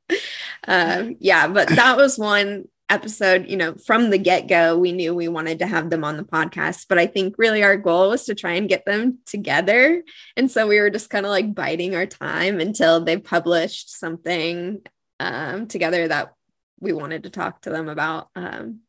um, 0.68 1.16
yeah 1.18 1.48
but 1.48 1.68
that 1.68 1.96
was 1.96 2.18
one 2.18 2.64
episode 2.88 3.48
you 3.48 3.57
know 3.57 3.74
from 3.87 4.11
the 4.11 4.18
get-go 4.18 4.76
we 4.76 4.92
knew 4.92 5.14
we 5.14 5.26
wanted 5.26 5.59
to 5.59 5.66
have 5.66 5.88
them 5.88 6.05
on 6.05 6.18
the 6.18 6.24
podcast 6.24 6.87
but 6.88 6.98
i 6.98 7.07
think 7.07 7.35
really 7.38 7.62
our 7.62 7.76
goal 7.76 8.11
was 8.11 8.26
to 8.26 8.35
try 8.35 8.52
and 8.52 8.68
get 8.68 8.85
them 8.85 9.18
together 9.24 10.02
and 10.37 10.50
so 10.50 10.68
we 10.68 10.78
were 10.78 10.90
just 10.90 11.09
kind 11.09 11.24
of 11.24 11.31
like 11.31 11.55
biding 11.55 11.94
our 11.94 12.05
time 12.05 12.61
until 12.61 13.02
they 13.02 13.16
published 13.16 13.90
something 13.98 14.83
um, 15.22 15.68
together 15.68 16.09
that 16.09 16.35
we 16.81 16.92
wanted 16.92 17.22
to 17.22 17.31
talk 17.31 17.62
to 17.62 17.70
them 17.70 17.88
about. 17.88 18.28
Um, 18.35 18.81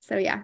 so 0.00 0.16
yeah. 0.16 0.42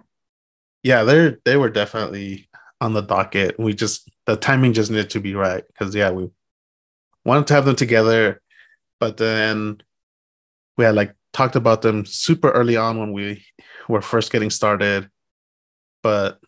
Yeah, 0.83 1.03
they 1.03 1.35
they 1.45 1.57
were 1.57 1.69
definitely 1.69 2.49
on 2.79 2.93
the 2.93 3.01
docket. 3.01 3.59
We 3.59 3.73
just 3.73 4.09
the 4.25 4.35
timing 4.35 4.73
just 4.73 4.91
needed 4.91 5.11
to 5.11 5.19
be 5.19 5.35
right 5.35 5.63
because 5.67 5.93
yeah, 5.95 6.11
we 6.11 6.29
wanted 7.25 7.47
to 7.47 7.53
have 7.53 7.65
them 7.65 7.75
together, 7.75 8.41
but 8.99 9.17
then 9.17 9.81
we 10.77 10.85
had 10.85 10.95
like 10.95 11.15
talked 11.33 11.55
about 11.55 11.81
them 11.81 12.05
super 12.05 12.51
early 12.51 12.77
on 12.77 12.99
when 12.99 13.13
we 13.13 13.45
were 13.87 14.01
first 14.01 14.31
getting 14.31 14.49
started, 14.49 15.09
but 16.01 16.39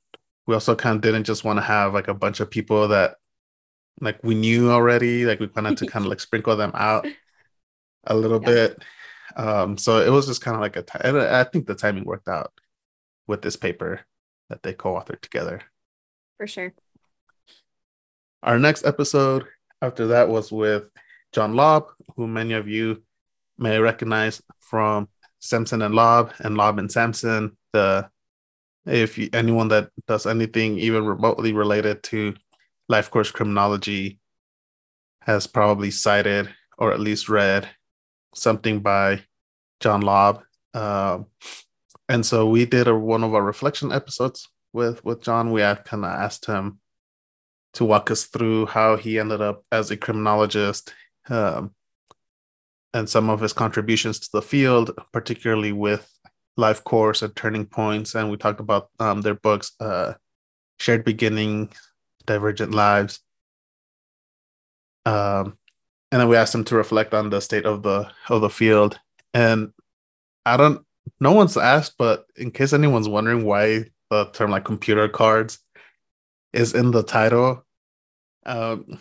we 0.48 0.54
also 0.54 0.76
kind 0.76 0.96
of 0.96 1.02
didn't 1.02 1.26
just 1.26 1.44
want 1.44 1.58
to 1.58 1.64
have 1.64 1.94
like 1.94 2.08
a 2.08 2.14
bunch 2.14 2.40
of 2.40 2.50
people 2.50 2.90
that 2.90 3.16
like 4.02 4.20
we 4.24 4.36
knew 4.36 4.72
already. 4.72 5.26
Like 5.26 5.40
we 5.40 5.50
wanted 5.56 5.78
to 5.78 5.88
kind 5.88 6.06
of 6.06 6.10
like 6.10 6.20
sprinkle 6.22 6.56
them 6.56 6.72
out 6.74 7.08
a 8.06 8.16
little 8.16 8.42
yeah. 8.42 8.50
bit 8.50 8.84
um, 9.36 9.78
so 9.78 10.00
it 10.00 10.10
was 10.10 10.28
just 10.28 10.42
kind 10.42 10.56
of 10.56 10.62
like 10.62 10.76
a. 10.76 10.84
T- 10.84 11.00
I 11.04 11.44
think 11.46 11.66
the 11.66 11.76
timing 11.76 12.06
worked 12.06 12.28
out 12.28 12.54
with 13.28 13.42
this 13.42 13.56
paper 13.56 14.02
that 14.50 14.64
they 14.64 14.74
co-authored 14.74 15.22
together. 15.22 15.62
For 16.38 16.48
sure. 16.48 16.74
Our 18.42 18.60
next 18.60 18.86
episode 18.86 19.46
after 19.82 20.08
that 20.08 20.30
was 20.30 20.52
with 20.52 20.84
John 21.32 21.54
Laub, 21.54 21.88
who 22.16 22.28
many 22.28 22.54
of 22.54 22.68
you 22.68 23.04
may 23.58 23.80
recognize 23.80 24.42
from 24.60 25.08
Sampson 25.40 25.82
and 25.82 25.94
Laub 25.94 26.34
and 26.40 26.56
Laub 26.56 26.80
and 26.80 26.92
Sampson. 26.92 27.58
The 27.74 28.10
if 28.86 29.18
you, 29.18 29.30
anyone 29.34 29.70
that 29.70 29.90
does 30.08 30.26
anything 30.26 30.78
even 30.78 31.06
remotely 31.06 31.54
related 31.54 32.04
to 32.04 32.36
life 32.90 33.10
course 33.10 33.32
criminology 33.32 34.20
has 35.22 35.48
probably 35.48 35.92
cited 35.92 36.50
or 36.78 36.92
at 36.92 37.00
least 37.00 37.30
read 37.30 37.70
something 38.36 38.82
by 38.82 39.22
John 39.80 40.02
Laub. 40.02 40.44
Um, 40.74 41.28
and 42.10 42.26
so 42.26 42.48
we 42.48 42.66
did 42.66 42.88
a, 42.88 42.96
one 42.96 43.24
of 43.24 43.34
our 43.34 43.44
reflection 43.44 43.92
episodes 43.92 44.50
with 44.74 45.04
with 45.04 45.22
John. 45.22 45.52
We 45.52 45.62
kind 45.62 46.06
of 46.06 46.12
asked 46.12 46.46
him 46.46 46.80
to 47.74 47.86
walk 47.86 48.12
us 48.12 48.26
through 48.26 48.68
how 48.68 48.98
he 48.98 49.20
ended 49.20 49.42
up 49.42 49.64
as 49.72 49.90
a 49.90 49.98
criminologist 49.98 50.94
um, 51.30 51.74
and 52.94 53.10
some 53.10 53.30
of 53.30 53.40
his 53.40 53.54
contributions 53.54 54.20
to 54.20 54.30
the 54.32 54.42
field, 54.42 54.92
particularly 55.12 55.72
with 55.72 56.08
Life 56.56 56.84
Course 56.84 57.22
and 57.24 57.36
Turning 57.36 57.66
Points. 57.66 58.14
And 58.14 58.30
we 58.30 58.38
talked 58.38 58.60
about 58.60 58.90
um, 59.00 59.22
their 59.22 59.34
books, 59.34 59.72
uh, 59.80 60.14
Shared 60.80 61.04
Beginning, 61.04 61.74
Divergent 62.26 62.74
Lives. 62.74 63.20
Um, 65.06 65.58
and 66.12 66.22
then 66.22 66.30
we 66.30 66.36
asked 66.36 66.54
him 66.54 66.64
to 66.66 66.76
reflect 66.76 67.14
on 67.14 67.32
the 67.32 67.42
state 67.42 67.66
of 67.66 67.82
the 67.82 68.12
of 68.30 68.42
the 68.42 68.50
field. 68.50 69.00
And 69.34 69.74
I 70.46 70.58
don't, 70.58 70.86
no 71.20 71.34
one's 71.34 71.58
asked, 71.58 71.96
but 71.98 72.26
in 72.36 72.52
case 72.52 72.74
anyone's 72.74 73.10
wondering 73.10 73.46
why 73.46 73.86
the 74.10 74.26
term 74.34 74.52
like 74.52 74.66
computer 74.66 75.08
cards 75.08 75.60
is 76.52 76.74
in 76.74 76.92
the 76.92 77.04
title, 77.04 77.66
um, 78.46 79.00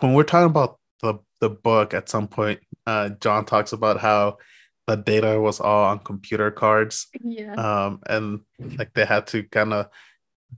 when 0.00 0.14
we're 0.14 0.24
talking 0.24 0.50
about 0.50 0.78
the 1.00 1.18
the 1.40 1.50
book, 1.50 1.94
at 1.94 2.08
some 2.08 2.28
point, 2.28 2.60
uh, 2.86 3.10
John 3.20 3.44
talks 3.44 3.72
about 3.72 4.00
how 4.00 4.38
the 4.86 4.96
data 4.96 5.40
was 5.40 5.60
all 5.60 5.84
on 5.84 5.98
computer 5.98 6.50
cards. 6.50 7.08
Yeah. 7.22 7.54
Um, 7.54 8.00
and 8.06 8.40
like 8.78 8.92
they 8.94 9.04
had 9.04 9.26
to 9.28 9.42
kind 9.44 9.72
of 9.72 9.88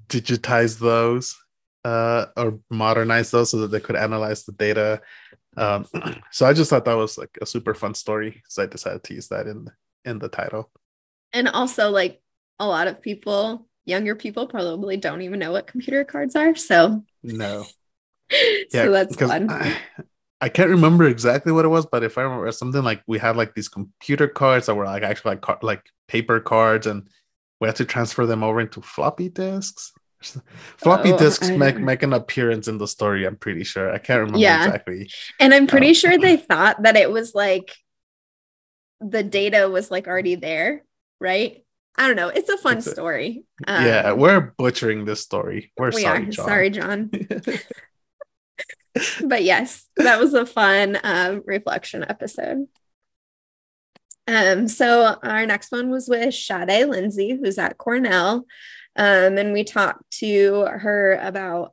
digitize 0.09 0.79
those 0.79 1.37
uh, 1.85 2.27
or 2.37 2.59
modernize 2.71 3.31
those 3.31 3.51
so 3.51 3.59
that 3.59 3.71
they 3.71 3.81
could 3.81 3.97
analyze 3.97 4.45
the 4.45 4.53
data. 4.53 5.01
Um, 5.57 5.87
so 6.33 6.47
I 6.47 6.53
just 6.53 6.71
thought 6.71 6.85
that 6.85 6.97
was 6.97 7.17
like 7.17 7.39
a 7.41 7.47
super 7.47 7.75
fun 7.75 7.95
story, 7.95 8.43
so 8.49 8.63
I 8.63 8.67
decided 8.67 9.05
to 9.05 9.15
use 9.15 9.29
that 9.29 9.47
in 9.47 9.71
in 10.07 10.19
the 10.19 10.29
title. 10.29 10.71
And 11.33 11.49
also, 11.49 11.91
like 11.91 12.23
a 12.59 12.67
lot 12.67 12.89
of 12.89 13.03
people, 13.03 13.67
younger 13.85 14.15
people, 14.15 14.47
probably 14.47 14.97
don't 14.97 15.23
even 15.23 15.39
know 15.39 15.53
what 15.53 15.67
computer 15.67 16.05
cards 16.05 16.37
are. 16.37 16.55
So 16.55 17.05
no, 17.23 17.65
so 18.31 18.39
yeah, 18.73 18.89
that's 18.89 19.17
fun. 19.17 19.51
I, 19.51 19.77
I 20.41 20.49
can't 20.49 20.71
remember 20.71 21.05
exactly 21.05 21.53
what 21.53 21.65
it 21.65 21.69
was, 21.69 21.87
but 21.87 22.05
if 22.05 22.19
I 22.19 22.23
remember 22.23 22.51
something 22.53 22.83
like 22.83 23.03
we 23.07 23.19
had 23.19 23.37
like 23.37 23.55
these 23.55 23.69
computer 23.69 24.29
cards 24.29 24.67
that 24.67 24.75
were 24.75 24.85
like 24.85 25.03
actually 25.03 25.33
like 25.33 25.41
car- 25.41 25.59
like 25.63 25.85
paper 26.09 26.41
cards, 26.41 26.87
and 26.87 27.09
we 27.61 27.69
had 27.69 27.77
to 27.77 27.85
transfer 27.85 28.27
them 28.27 28.43
over 28.43 28.61
into 28.61 28.81
floppy 28.81 29.29
disks. 29.29 29.93
Floppy 30.79 31.13
oh, 31.13 31.19
disks 31.19 31.51
make 31.51 31.79
make 31.79 32.03
an 32.03 32.13
appearance 32.13 32.69
in 32.69 32.79
the 32.79 32.89
story. 32.89 33.27
I'm 33.27 33.37
pretty 33.37 33.65
sure. 33.65 33.93
I 33.93 33.99
can't 33.99 34.21
remember 34.21 34.39
yeah. 34.39 34.65
exactly. 34.65 35.11
And 35.39 35.53
I'm 35.53 35.67
pretty 35.67 35.89
um, 35.89 35.95
sure 35.95 36.19
they 36.19 36.37
thought 36.39 36.83
that 36.83 36.97
it 36.97 37.11
was 37.11 37.35
like 37.35 37.77
the 39.01 39.23
data 39.23 39.69
was 39.69 39.91
like 39.91 40.07
already 40.07 40.35
there, 40.35 40.85
right? 41.21 41.65
I 41.99 42.07
don't 42.07 42.17
know. 42.17 42.29
It's 42.29 42.49
a 42.49 42.59
fun 42.59 42.79
it's 42.79 42.91
story. 42.91 43.45
Um, 43.67 43.85
yeah, 43.85 44.13
we're 44.13 44.53
butchering 44.59 45.05
this 45.05 45.23
story. 45.23 45.73
We're 45.77 45.91
we 45.91 46.03
sorry, 46.03 46.23
are. 46.23 46.31
John. 46.31 46.47
Sorry, 46.47 46.71
John. 46.71 47.11
but 49.25 49.43
yes, 49.43 49.87
that 49.97 50.21
was 50.21 50.35
a 50.35 50.47
fun 50.47 50.99
um, 51.03 51.43
reflection 51.47 52.05
episode. 52.07 52.67
Um, 54.29 54.69
so 54.69 55.17
our 55.23 55.47
next 55.47 55.73
one 55.73 55.91
was 55.91 56.09
with 56.09 56.35
Sade 56.35 56.89
Lindsay, 56.89 57.39
who's 57.41 57.59
at 57.59 57.79
Cornell. 57.79 58.45
Um, 58.97 59.39
and 59.39 59.53
we 59.53 59.65
talked 59.65 60.11
to 60.19 60.67
her 60.67 61.19
about 61.23 61.73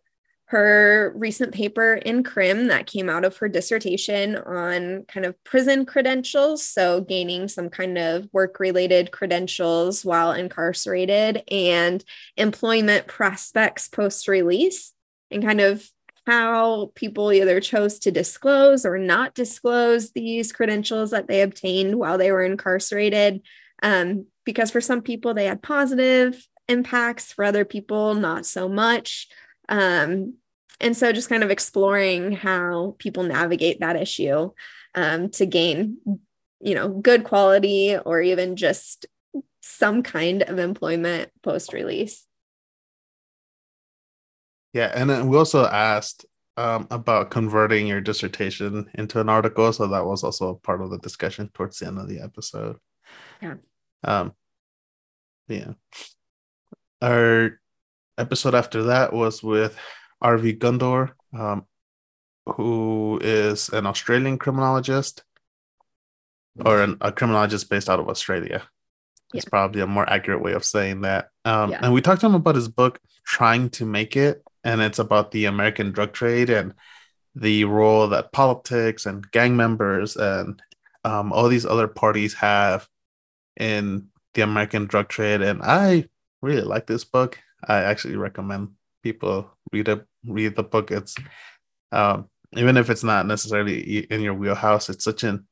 her 0.54 1.12
recent 1.16 1.52
paper 1.52 1.96
in 1.96 2.22
crim 2.22 2.68
that 2.68 2.86
came 2.86 3.10
out 3.10 3.26
of 3.26 3.36
her 3.38 3.50
dissertation 3.50 4.36
on 4.36 5.04
kind 5.08 5.26
of 5.26 5.44
prison 5.44 5.84
credentials 5.84 6.64
so 6.64 7.02
gaining 7.02 7.48
some 7.48 7.70
kind 7.70 7.98
of 7.98 8.30
work 8.32 8.60
related 8.60 9.12
credentials 9.12 10.06
while 10.06 10.32
incarcerated 10.32 11.42
and 11.50 12.06
employment 12.38 13.08
prospects 13.08 13.88
post 13.88 14.28
release 14.28 14.94
and 15.32 15.44
kind 15.44 15.60
of 15.60 15.90
how 16.28 16.92
people 16.94 17.34
either 17.34 17.60
chose 17.60 17.98
to 17.98 18.12
disclose 18.12 18.86
or 18.86 19.00
not 19.00 19.34
disclose 19.34 20.12
these 20.12 20.54
credentials 20.54 21.10
that 21.10 21.28
they 21.28 21.42
obtained 21.42 21.96
while 21.96 22.20
they 22.20 22.32
were 22.32 22.44
incarcerated. 22.44 23.42
Um, 23.82 24.28
because 24.46 24.70
for 24.72 24.80
some 24.82 25.02
people, 25.02 25.34
they 25.34 25.46
had 25.46 25.62
positive 25.62 26.48
impacts, 26.70 27.34
for 27.34 27.44
other 27.44 27.66
people, 27.66 28.14
not 28.14 28.46
so 28.46 28.70
much. 28.70 29.28
Um, 29.68 30.36
and 30.80 30.96
so 30.96 31.12
just 31.12 31.30
kind 31.30 31.44
of 31.44 31.52
exploring 31.52 32.32
how 32.32 32.96
people 33.00 33.24
navigate 33.24 33.80
that 33.80 33.96
issue 33.96 34.52
um, 34.96 35.30
to 35.30 35.46
gain, 35.46 35.98
you 36.60 36.76
know, 36.76 36.90
good 36.90 37.24
quality 37.24 37.98
or 37.98 38.22
even 38.22 38.56
just 38.56 39.06
some 39.62 40.04
kind 40.04 40.44
of 40.44 40.60
employment 40.60 41.32
post 41.42 41.74
release. 41.74 42.28
Yeah, 44.74 44.92
and 44.94 45.10
then 45.10 45.28
we 45.28 45.38
also 45.38 45.66
asked 45.66 46.26
um, 46.58 46.88
about 46.92 47.32
converting 47.32 47.88
your 47.88 48.02
dissertation 48.02 48.90
into 48.96 49.20
an 49.20 49.30
article, 49.30 49.72
so 49.72 49.88
that 49.88 50.06
was 50.06 50.24
also 50.24 50.50
a 50.50 50.56
part 50.56 50.82
of 50.82 50.90
the 50.90 51.00
discussion 51.00 51.50
towards 51.54 51.80
the 51.80 51.88
end 51.88 52.00
of 52.00 52.08
the 52.08 52.20
episode. 52.20 52.78
Yeah. 53.42 53.56
Um. 54.04 54.34
Yeah. 55.48 55.74
Our 57.02 57.60
episode 58.18 58.56
after 58.56 58.84
that 58.84 59.14
was 59.14 59.44
with 59.44 59.78
R.V. 60.24 60.56
Gundur, 60.56 61.12
um, 61.38 61.66
who 62.46 63.20
is 63.22 63.70
an 63.70 63.86
Australian 63.86 64.38
criminologist 64.38 65.24
or 66.66 66.82
an, 66.82 66.98
a 67.02 67.12
criminologist 67.12 67.70
based 67.70 67.90
out 67.90 68.00
of 68.00 68.10
Australia. 68.10 68.64
Yeah. 69.34 69.38
It's 69.38 69.50
probably 69.50 69.82
a 69.82 69.88
more 69.88 70.10
accurate 70.10 70.42
way 70.42 70.54
of 70.54 70.64
saying 70.64 71.02
that. 71.02 71.30
Um, 71.46 71.72
yeah. 71.72 71.80
And 71.82 71.94
we 71.94 72.02
talked 72.02 72.22
to 72.22 72.28
him 72.28 72.36
about 72.36 72.56
his 72.56 72.68
book, 72.68 73.00
Trying 73.26 73.70
to 73.72 73.86
Make 73.86 74.16
It, 74.16 74.44
and 74.64 74.82
it's 74.82 75.00
about 75.00 75.32
the 75.32 75.46
American 75.46 75.92
drug 75.92 76.14
trade 76.14 76.50
and 76.50 76.74
the 77.36 77.66
role 77.66 78.08
that 78.10 78.32
politics 78.32 79.06
and 79.06 79.30
gang 79.32 79.56
members 79.56 80.16
and 80.16 80.62
um, 81.04 81.34
all 81.34 81.50
these 81.50 81.66
other 81.66 81.88
parties 81.88 82.36
have 82.36 82.88
in 83.60 84.08
the 84.36 84.42
American 84.42 84.86
drug 84.86 85.10
trade. 85.10 85.42
And 85.42 85.62
I 85.64 86.08
really 86.42 86.62
like 86.62 86.88
this 86.88 87.04
book. 87.04 87.40
I 87.68 87.84
actually 87.84 88.16
recommend 88.16 88.70
people 89.02 89.50
read 89.72 89.88
it, 89.88 90.06
read 90.26 90.56
the 90.56 90.64
book. 90.64 90.92
It's 90.92 91.16
um, 91.92 92.30
even 92.56 92.78
if 92.78 92.90
it's 92.90 93.04
not 93.04 93.26
necessarily 93.26 94.00
in 94.00 94.22
your 94.22 94.34
wheelhouse, 94.34 94.90
it's 94.90 95.04
such 95.04 95.24
an 95.24 95.48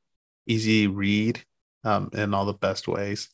easy 0.48 0.88
read 0.88 1.44
um, 1.84 2.10
in 2.14 2.34
all 2.34 2.46
the 2.46 2.54
best 2.54 2.88
ways. 2.88 3.30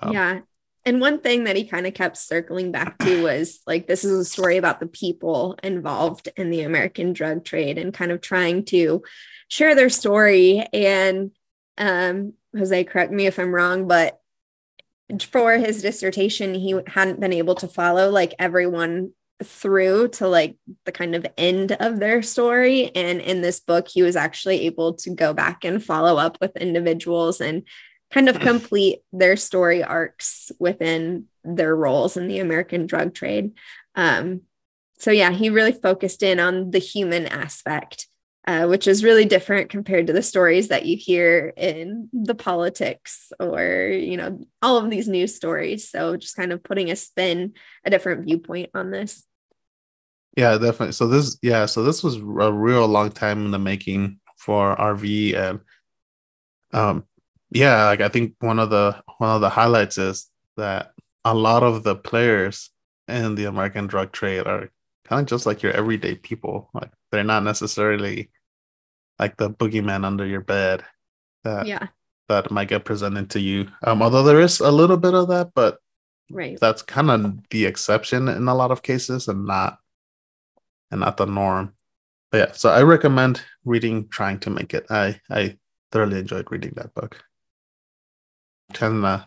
Um, 0.00 0.12
yeah, 0.12 0.40
and 0.88 1.02
one 1.02 1.20
thing 1.20 1.44
that 1.44 1.54
he 1.54 1.64
kind 1.64 1.86
of 1.86 1.92
kept 1.92 2.16
circling 2.16 2.72
back 2.72 2.98
to 3.00 3.22
was 3.22 3.60
like, 3.66 3.86
this 3.86 4.04
is 4.04 4.18
a 4.18 4.24
story 4.24 4.56
about 4.56 4.80
the 4.80 4.86
people 4.86 5.58
involved 5.62 6.30
in 6.34 6.48
the 6.48 6.62
American 6.62 7.12
drug 7.12 7.44
trade 7.44 7.76
and 7.76 7.92
kind 7.92 8.10
of 8.10 8.22
trying 8.22 8.64
to 8.66 9.02
share 9.48 9.74
their 9.74 9.90
story. 9.90 10.66
And 10.72 11.32
um, 11.76 12.32
Jose, 12.56 12.84
correct 12.84 13.12
me 13.12 13.26
if 13.26 13.38
I'm 13.38 13.54
wrong, 13.54 13.86
but 13.86 14.18
for 15.20 15.58
his 15.58 15.82
dissertation, 15.82 16.54
he 16.54 16.80
hadn't 16.86 17.20
been 17.20 17.34
able 17.34 17.56
to 17.56 17.68
follow 17.68 18.10
like 18.10 18.34
everyone 18.38 19.12
through 19.42 20.08
to 20.08 20.28
like 20.28 20.56
the 20.84 20.92
kind 20.92 21.14
of 21.14 21.26
end 21.36 21.72
of 21.72 22.00
their 22.00 22.22
story. 22.22 22.90
And 22.94 23.20
in 23.20 23.40
this 23.40 23.60
book, 23.60 23.88
he 23.88 24.02
was 24.02 24.16
actually 24.16 24.62
able 24.66 24.94
to 24.94 25.10
go 25.10 25.32
back 25.32 25.64
and 25.64 25.82
follow 25.82 26.16
up 26.16 26.38
with 26.40 26.56
individuals 26.56 27.40
and 27.40 27.62
kind 28.10 28.28
of 28.28 28.40
complete 28.40 29.00
their 29.12 29.36
story 29.36 29.82
arcs 29.82 30.50
within 30.58 31.26
their 31.44 31.76
roles 31.76 32.16
in 32.16 32.26
the 32.26 32.38
American 32.40 32.86
drug 32.86 33.14
trade. 33.14 33.52
Um, 33.94 34.42
so, 34.98 35.10
yeah, 35.10 35.30
he 35.30 35.50
really 35.50 35.72
focused 35.72 36.22
in 36.22 36.40
on 36.40 36.70
the 36.72 36.78
human 36.78 37.26
aspect, 37.26 38.08
uh, 38.48 38.66
which 38.66 38.88
is 38.88 39.04
really 39.04 39.26
different 39.26 39.68
compared 39.68 40.06
to 40.06 40.12
the 40.14 40.22
stories 40.22 40.68
that 40.68 40.86
you 40.86 40.96
hear 40.96 41.52
in 41.54 42.08
the 42.14 42.34
politics 42.34 43.30
or, 43.38 43.90
you 43.92 44.16
know, 44.16 44.40
all 44.62 44.78
of 44.78 44.88
these 44.88 45.06
news 45.06 45.34
stories. 45.34 45.90
So, 45.90 46.16
just 46.16 46.34
kind 46.34 46.50
of 46.50 46.62
putting 46.62 46.90
a 46.90 46.96
spin, 46.96 47.52
a 47.84 47.90
different 47.90 48.24
viewpoint 48.24 48.70
on 48.72 48.90
this. 48.90 49.26
Yeah, 50.34 50.56
definitely. 50.56 50.92
So, 50.92 51.08
this, 51.08 51.36
yeah, 51.42 51.66
so 51.66 51.82
this 51.82 52.02
was 52.02 52.16
a 52.16 52.50
real 52.50 52.88
long 52.88 53.10
time 53.10 53.44
in 53.44 53.50
the 53.50 53.58
making 53.58 54.18
for 54.38 54.74
RV 54.76 55.36
and 55.36 55.60
um 56.72 57.04
yeah, 57.50 57.84
like 57.84 58.00
I 58.00 58.08
think 58.08 58.34
one 58.40 58.58
of 58.58 58.70
the 58.70 59.02
one 59.18 59.30
of 59.30 59.42
the 59.42 59.50
highlights 59.50 59.98
is 59.98 60.26
that 60.56 60.92
a 61.22 61.34
lot 61.34 61.62
of 61.62 61.82
the 61.82 61.96
players 61.96 62.70
in 63.08 63.34
the 63.34 63.44
American 63.44 63.88
drug 63.88 64.12
trade 64.12 64.46
are 64.46 64.70
kind 65.04 65.20
of 65.20 65.26
just 65.26 65.44
like 65.44 65.62
your 65.62 65.72
everyday 65.72 66.14
people. 66.14 66.70
Like 66.72 66.90
they're 67.10 67.24
not 67.24 67.42
necessarily 67.42 68.30
like 69.18 69.36
the 69.36 69.50
boogeyman 69.50 70.04
under 70.04 70.26
your 70.26 70.40
bed. 70.40 70.84
that 71.44 71.66
yeah 71.66 71.88
that 72.28 72.50
might 72.50 72.68
get 72.68 72.84
presented 72.84 73.30
to 73.30 73.40
you. 73.40 73.68
Um, 73.82 74.02
although 74.02 74.22
there 74.22 74.40
is 74.40 74.60
a 74.60 74.70
little 74.70 74.96
bit 74.96 75.14
of 75.14 75.28
that, 75.28 75.52
but 75.54 75.78
right, 76.30 76.58
that's 76.60 76.82
kind 76.82 77.10
of 77.10 77.48
the 77.50 77.64
exception 77.64 78.28
in 78.28 78.48
a 78.48 78.54
lot 78.54 78.70
of 78.70 78.82
cases, 78.82 79.28
and 79.28 79.46
not 79.46 79.78
and 80.90 81.00
not 81.00 81.16
the 81.16 81.26
norm. 81.26 81.74
But 82.30 82.38
yeah, 82.38 82.52
so 82.52 82.70
I 82.70 82.82
recommend 82.82 83.42
reading 83.64 84.08
"Trying 84.08 84.40
to 84.40 84.50
Make 84.50 84.74
It." 84.74 84.86
I 84.90 85.20
I 85.30 85.56
thoroughly 85.90 86.18
enjoyed 86.18 86.50
reading 86.50 86.74
that 86.76 86.94
book. 86.94 87.24
Can 88.74 89.04
uh, 89.04 89.24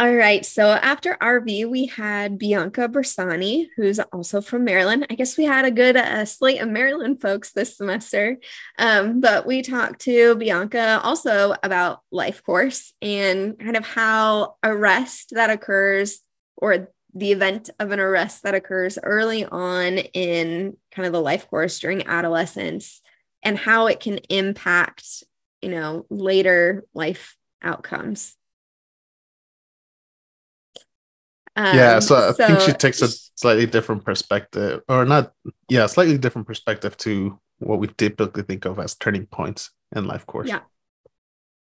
all 0.00 0.14
right. 0.14 0.46
So 0.46 0.70
after 0.70 1.18
RV, 1.20 1.68
we 1.68 1.84
had 1.84 2.38
Bianca 2.38 2.88
Bersani, 2.88 3.68
who's 3.76 3.98
also 3.98 4.40
from 4.40 4.64
Maryland. 4.64 5.06
I 5.10 5.14
guess 5.14 5.36
we 5.36 5.44
had 5.44 5.66
a 5.66 5.70
good 5.70 5.94
uh, 5.94 6.24
slate 6.24 6.62
of 6.62 6.70
Maryland 6.70 7.20
folks 7.20 7.52
this 7.52 7.76
semester. 7.76 8.38
Um, 8.78 9.20
but 9.20 9.46
we 9.46 9.60
talked 9.60 10.00
to 10.02 10.36
Bianca 10.36 11.02
also 11.04 11.54
about 11.62 12.00
life 12.10 12.42
course 12.42 12.94
and 13.02 13.58
kind 13.58 13.76
of 13.76 13.84
how 13.84 14.56
arrest 14.64 15.32
that 15.34 15.50
occurs 15.50 16.20
or 16.56 16.88
the 17.12 17.32
event 17.32 17.68
of 17.78 17.90
an 17.90 18.00
arrest 18.00 18.44
that 18.44 18.54
occurs 18.54 18.98
early 19.02 19.44
on 19.44 19.98
in 19.98 20.78
kind 20.92 21.04
of 21.04 21.12
the 21.12 21.20
life 21.20 21.46
course 21.50 21.78
during 21.78 22.06
adolescence 22.06 23.02
and 23.42 23.58
how 23.58 23.86
it 23.86 24.00
can 24.00 24.16
impact, 24.30 25.24
you 25.60 25.68
know, 25.68 26.06
later 26.08 26.86
life 26.94 27.36
outcomes. 27.62 28.38
Um, 31.60 31.76
yeah, 31.76 31.98
so 31.98 32.14
I 32.16 32.32
so 32.32 32.46
think 32.46 32.60
she 32.60 32.72
takes 32.72 33.02
a 33.02 33.08
slightly 33.08 33.66
different 33.66 34.02
perspective, 34.02 34.80
or 34.88 35.04
not, 35.04 35.34
yeah, 35.68 35.84
slightly 35.84 36.16
different 36.16 36.46
perspective 36.46 36.96
to 36.98 37.38
what 37.58 37.78
we 37.78 37.88
typically 37.88 38.44
think 38.44 38.64
of 38.64 38.78
as 38.78 38.94
turning 38.94 39.26
points 39.26 39.70
in 39.94 40.06
life 40.06 40.24
course. 40.24 40.48
Yeah. 40.48 40.60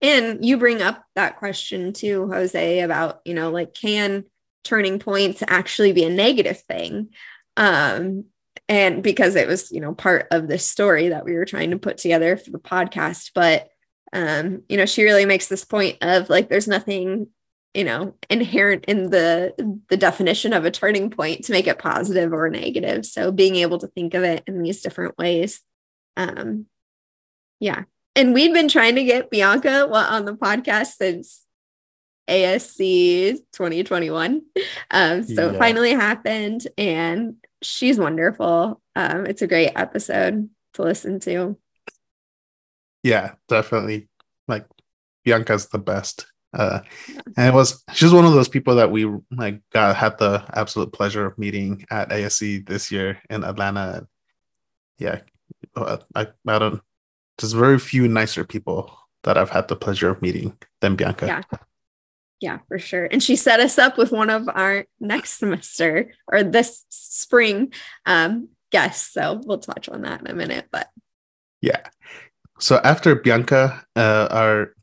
And 0.01 0.43
you 0.43 0.57
bring 0.57 0.81
up 0.81 1.05
that 1.13 1.37
question 1.37 1.93
too, 1.93 2.27
Jose, 2.31 2.79
about, 2.79 3.21
you 3.25 3.35
know, 3.35 3.51
like, 3.51 3.75
can 3.75 4.25
turning 4.63 4.97
points 4.97 5.43
actually 5.47 5.91
be 5.91 6.03
a 6.03 6.09
negative 6.09 6.61
thing? 6.61 7.09
Um, 7.57 8.25
and 8.67 9.03
because 9.03 9.35
it 9.35 9.47
was, 9.47 9.71
you 9.71 9.81
know, 9.81 9.93
part 9.93 10.27
of 10.31 10.47
the 10.47 10.57
story 10.57 11.09
that 11.09 11.25
we 11.25 11.33
were 11.33 11.45
trying 11.45 11.69
to 11.69 11.77
put 11.77 11.99
together 11.99 12.37
for 12.37 12.49
the 12.49 12.57
podcast. 12.57 13.31
But, 13.35 13.69
um, 14.13 14.63
you 14.67 14.77
know, 14.77 14.87
she 14.87 15.03
really 15.03 15.25
makes 15.27 15.47
this 15.47 15.63
point 15.63 15.99
of 16.01 16.27
like, 16.27 16.49
there's 16.49 16.67
nothing 16.67 17.27
you 17.75 17.83
know 17.83 18.15
inherent 18.29 18.85
in 18.85 19.09
the 19.09 19.53
the 19.89 19.97
definition 19.97 20.53
of 20.53 20.65
a 20.65 20.71
turning 20.71 21.09
point 21.09 21.43
to 21.43 21.51
make 21.51 21.67
it 21.67 21.77
positive 21.77 22.31
or 22.33 22.49
negative. 22.49 23.05
So 23.05 23.31
being 23.31 23.57
able 23.57 23.77
to 23.79 23.87
think 23.87 24.13
of 24.13 24.23
it 24.23 24.43
in 24.47 24.63
these 24.63 24.81
different 24.81 25.17
ways 25.17 25.61
um 26.17 26.65
yeah. 27.59 27.83
And 28.15 28.33
we'd 28.33 28.53
been 28.53 28.69
trying 28.69 28.95
to 28.95 29.03
get 29.03 29.29
bianca 29.29 29.89
on 29.89 30.25
the 30.25 30.35
podcast 30.35 30.95
since 30.95 31.41
asc 32.27 32.79
2021 32.79 34.41
um 34.89 35.21
so 35.21 35.45
yeah. 35.45 35.51
it 35.51 35.59
finally 35.59 35.91
happened 35.91 36.67
and 36.77 37.35
she's 37.61 37.99
wonderful. 37.99 38.81
Um 38.95 39.25
it's 39.25 39.41
a 39.41 39.47
great 39.47 39.73
episode 39.75 40.49
to 40.73 40.81
listen 40.81 41.19
to. 41.21 41.57
Yeah 43.03 43.33
definitely. 43.49 44.07
Like 44.47 44.65
bianca's 45.25 45.67
the 45.67 45.79
best 45.79 46.27
uh, 46.55 46.79
and 47.37 47.49
it 47.49 47.53
was 47.53 47.83
she's 47.93 48.13
one 48.13 48.25
of 48.25 48.33
those 48.33 48.47
people 48.47 48.75
that 48.75 48.91
we 48.91 49.05
like 49.31 49.61
got 49.71 49.95
had 49.95 50.17
the 50.17 50.43
absolute 50.53 50.93
pleasure 50.93 51.25
of 51.25 51.37
meeting 51.37 51.85
at 51.89 52.09
ASC 52.09 52.65
this 52.67 52.91
year 52.91 53.19
in 53.29 53.43
Atlanta. 53.43 54.07
Yeah, 54.97 55.21
uh, 55.75 55.97
I, 56.15 56.27
I 56.47 56.59
don't. 56.59 56.81
There's 57.37 57.53
very 57.53 57.79
few 57.79 58.07
nicer 58.07 58.45
people 58.45 58.97
that 59.23 59.37
I've 59.37 59.49
had 59.49 59.67
the 59.67 59.75
pleasure 59.75 60.09
of 60.09 60.21
meeting 60.21 60.57
than 60.79 60.95
Bianca. 60.95 61.25
Yeah, 61.27 61.57
yeah, 62.39 62.59
for 62.67 62.79
sure. 62.79 63.07
And 63.11 63.21
she 63.21 63.35
set 63.35 63.59
us 63.59 63.77
up 63.77 63.97
with 63.97 64.11
one 64.11 64.29
of 64.29 64.47
our 64.47 64.85
next 64.99 65.39
semester 65.39 66.13
or 66.27 66.43
this 66.43 66.85
spring 66.89 67.73
um, 68.05 68.49
guests. 68.71 69.13
So 69.13 69.41
we'll 69.45 69.59
touch 69.59 69.89
on 69.89 70.03
that 70.03 70.21
in 70.21 70.27
a 70.27 70.33
minute. 70.33 70.67
But 70.71 70.89
yeah. 71.61 71.87
So 72.59 72.79
after 72.83 73.15
Bianca, 73.15 73.85
uh, 73.95 74.27
our 74.29 74.74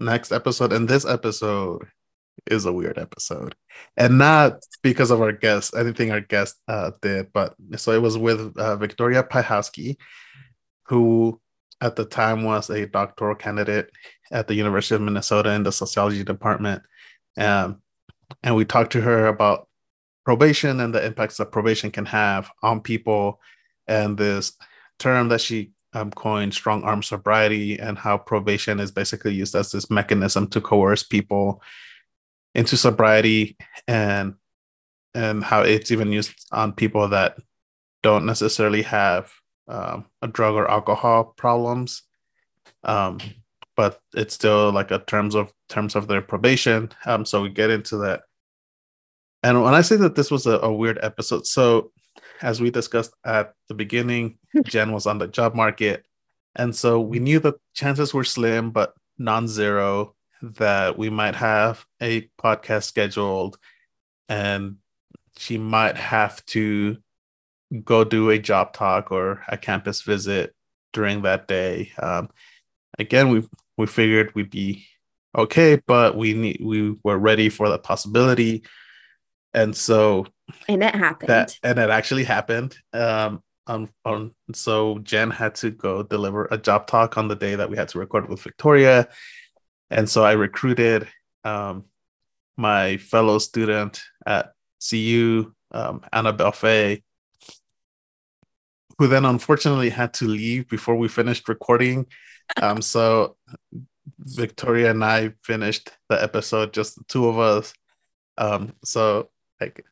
next 0.00 0.32
episode 0.32 0.72
and 0.72 0.88
this 0.88 1.04
episode 1.04 1.86
is 2.46 2.64
a 2.64 2.72
weird 2.72 2.98
episode. 2.98 3.54
And 3.96 4.18
not 4.18 4.54
because 4.82 5.10
of 5.10 5.20
our 5.20 5.32
guest 5.32 5.74
anything 5.76 6.10
our 6.10 6.20
guest 6.20 6.56
uh, 6.68 6.92
did 7.02 7.32
but 7.32 7.54
so 7.76 7.92
it 7.92 8.02
was 8.02 8.16
with 8.16 8.56
uh, 8.56 8.76
victoria 8.76 9.22
Piehowski, 9.22 9.96
who 10.84 11.40
at 11.80 11.96
the 11.96 12.04
time 12.04 12.44
was 12.44 12.70
a 12.70 12.86
doctoral 12.86 13.34
candidate 13.34 13.90
at 14.32 14.48
the 14.48 14.54
university 14.54 14.94
of 14.94 15.02
minnesota 15.02 15.52
in 15.52 15.62
the 15.62 15.72
sociology 15.72 16.24
department. 16.24 16.82
Um, 17.36 17.82
and 18.42 18.54
we 18.54 18.64
talked 18.64 18.92
to 18.92 19.00
her 19.00 19.26
about 19.26 19.68
probation 20.24 20.80
and 20.80 20.94
the 20.94 21.04
impacts 21.04 21.36
that 21.38 21.52
probation 21.52 21.90
can 21.90 22.06
have 22.06 22.50
on 22.62 22.80
people 22.80 23.40
and 23.86 24.16
this 24.16 24.56
term 24.98 25.28
that 25.28 25.40
she 25.40 25.72
um, 25.92 26.10
coined 26.10 26.54
strong 26.54 26.82
arm 26.84 27.02
sobriety 27.02 27.78
and 27.78 27.98
how 27.98 28.16
probation 28.16 28.80
is 28.80 28.90
basically 28.90 29.34
used 29.34 29.54
as 29.54 29.72
this 29.72 29.90
mechanism 29.90 30.46
to 30.48 30.60
coerce 30.60 31.02
people 31.02 31.62
into 32.54 32.76
sobriety 32.76 33.56
and 33.86 34.34
and 35.14 35.42
how 35.42 35.62
it's 35.62 35.90
even 35.90 36.12
used 36.12 36.46
on 36.52 36.72
people 36.72 37.08
that 37.08 37.36
don't 38.02 38.26
necessarily 38.26 38.82
have 38.82 39.32
um, 39.66 40.06
a 40.22 40.28
drug 40.28 40.54
or 40.54 40.70
alcohol 40.70 41.24
problems. 41.36 42.02
Um, 42.84 43.18
but 43.76 44.00
it's 44.14 44.34
still 44.34 44.72
like 44.72 44.90
a 44.90 45.00
terms 45.00 45.34
of 45.34 45.52
terms 45.68 45.96
of 45.96 46.06
their 46.06 46.22
probation. 46.22 46.90
Um, 47.06 47.24
so 47.24 47.42
we 47.42 47.48
get 47.48 47.70
into 47.70 47.96
that. 47.98 48.22
And 49.42 49.62
when 49.62 49.72
i 49.74 49.80
say 49.80 49.96
that 49.96 50.14
this 50.16 50.30
was 50.30 50.46
a, 50.46 50.58
a 50.58 50.70
weird 50.70 50.98
episode 51.02 51.46
so 51.46 51.92
as 52.42 52.60
we 52.60 52.70
discussed 52.70 53.12
at 53.24 53.54
the 53.68 53.74
beginning, 53.74 54.38
Jenn 54.64 54.92
was 54.92 55.06
on 55.06 55.18
the 55.18 55.28
job 55.28 55.54
market. 55.54 56.04
And 56.56 56.74
so 56.74 57.00
we 57.00 57.18
knew 57.18 57.38
the 57.38 57.54
chances 57.74 58.12
were 58.12 58.24
slim, 58.24 58.70
but 58.70 58.94
non 59.18 59.46
zero 59.46 60.14
that 60.42 60.98
we 60.98 61.10
might 61.10 61.34
have 61.36 61.84
a 62.00 62.28
podcast 62.42 62.84
scheduled 62.84 63.58
and 64.28 64.76
she 65.36 65.58
might 65.58 65.96
have 65.96 66.44
to 66.46 66.96
go 67.84 68.04
do 68.04 68.30
a 68.30 68.38
job 68.38 68.72
talk 68.72 69.12
or 69.12 69.42
a 69.48 69.56
campus 69.56 70.02
visit 70.02 70.54
during 70.92 71.22
that 71.22 71.46
day. 71.46 71.92
Um, 72.00 72.30
again, 72.98 73.28
we 73.28 73.46
we 73.76 73.86
figured 73.86 74.34
we'd 74.34 74.50
be 74.50 74.86
okay, 75.36 75.80
but 75.86 76.16
we 76.16 76.34
need 76.34 76.60
we 76.62 76.96
were 77.02 77.18
ready 77.18 77.48
for 77.48 77.68
the 77.68 77.78
possibility, 77.78 78.62
and 79.54 79.76
so 79.76 80.26
and 80.68 80.82
it 80.82 80.94
happened. 80.94 81.28
That, 81.28 81.58
and 81.62 81.78
it 81.78 81.90
actually 81.90 82.24
happened. 82.24 82.76
Um, 82.92 83.42
on, 83.66 83.88
on 84.04 84.32
so 84.52 84.98
Jenn 84.98 85.30
had 85.30 85.54
to 85.56 85.70
go 85.70 86.02
deliver 86.02 86.48
a 86.50 86.58
job 86.58 86.86
talk 86.86 87.16
on 87.16 87.28
the 87.28 87.36
day 87.36 87.54
that 87.54 87.70
we 87.70 87.76
had 87.76 87.88
to 87.88 87.98
record 87.98 88.28
with 88.28 88.42
Victoria, 88.42 89.08
and 89.90 90.08
so 90.08 90.24
I 90.24 90.32
recruited 90.32 91.08
um, 91.44 91.84
my 92.56 92.96
fellow 92.98 93.38
student 93.38 94.02
at 94.26 94.52
CU, 94.88 95.52
um, 95.72 96.02
Annabelle 96.12 96.52
Fay, 96.52 97.02
who 98.98 99.06
then 99.06 99.24
unfortunately 99.24 99.90
had 99.90 100.12
to 100.14 100.26
leave 100.26 100.68
before 100.68 100.96
we 100.96 101.08
finished 101.08 101.48
recording. 101.48 102.06
Um, 102.60 102.82
so 102.82 103.36
Victoria 104.18 104.90
and 104.90 105.04
I 105.04 105.32
finished 105.42 105.90
the 106.08 106.22
episode, 106.22 106.72
just 106.72 106.96
the 106.96 107.04
two 107.04 107.28
of 107.28 107.38
us. 107.38 107.72
Um, 108.38 108.74
so 108.84 109.30
like 109.60 109.84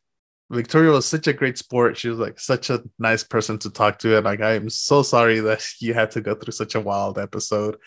Victoria 0.51 0.91
was 0.91 1.05
such 1.05 1.27
a 1.27 1.33
great 1.33 1.57
sport. 1.57 1.97
She 1.97 2.09
was 2.09 2.17
like 2.17 2.39
such 2.39 2.69
a 2.69 2.83
nice 2.97 3.23
person 3.23 3.59
to 3.59 3.69
talk 3.69 3.99
to, 3.99 4.17
and 4.17 4.25
like 4.25 4.41
I 4.41 4.53
am 4.53 4.69
so 4.69 5.03
sorry 5.03 5.39
that 5.41 5.63
you 5.79 5.93
had 5.93 6.11
to 6.11 6.21
go 6.21 6.35
through 6.35 6.53
such 6.53 6.75
a 6.75 6.81
wild 6.81 7.17
episode. 7.19 7.77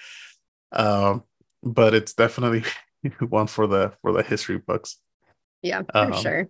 Um, 0.71 1.25
but 1.63 1.95
it's 1.95 2.15
definitely 2.15 2.65
one 3.29 3.47
for 3.47 3.67
the 3.67 3.93
for 4.03 4.13
the 4.13 4.23
history 4.23 4.59
books. 4.59 4.99
Yeah, 5.63 5.83
for 5.83 5.99
um, 5.99 6.13
sure. 6.15 6.49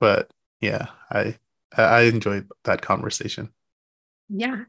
But 0.00 0.30
yeah, 0.60 0.88
I 1.10 1.36
I 1.76 2.02
enjoyed 2.02 2.48
that 2.64 2.82
conversation. 2.82 3.50
Yeah. 4.28 4.64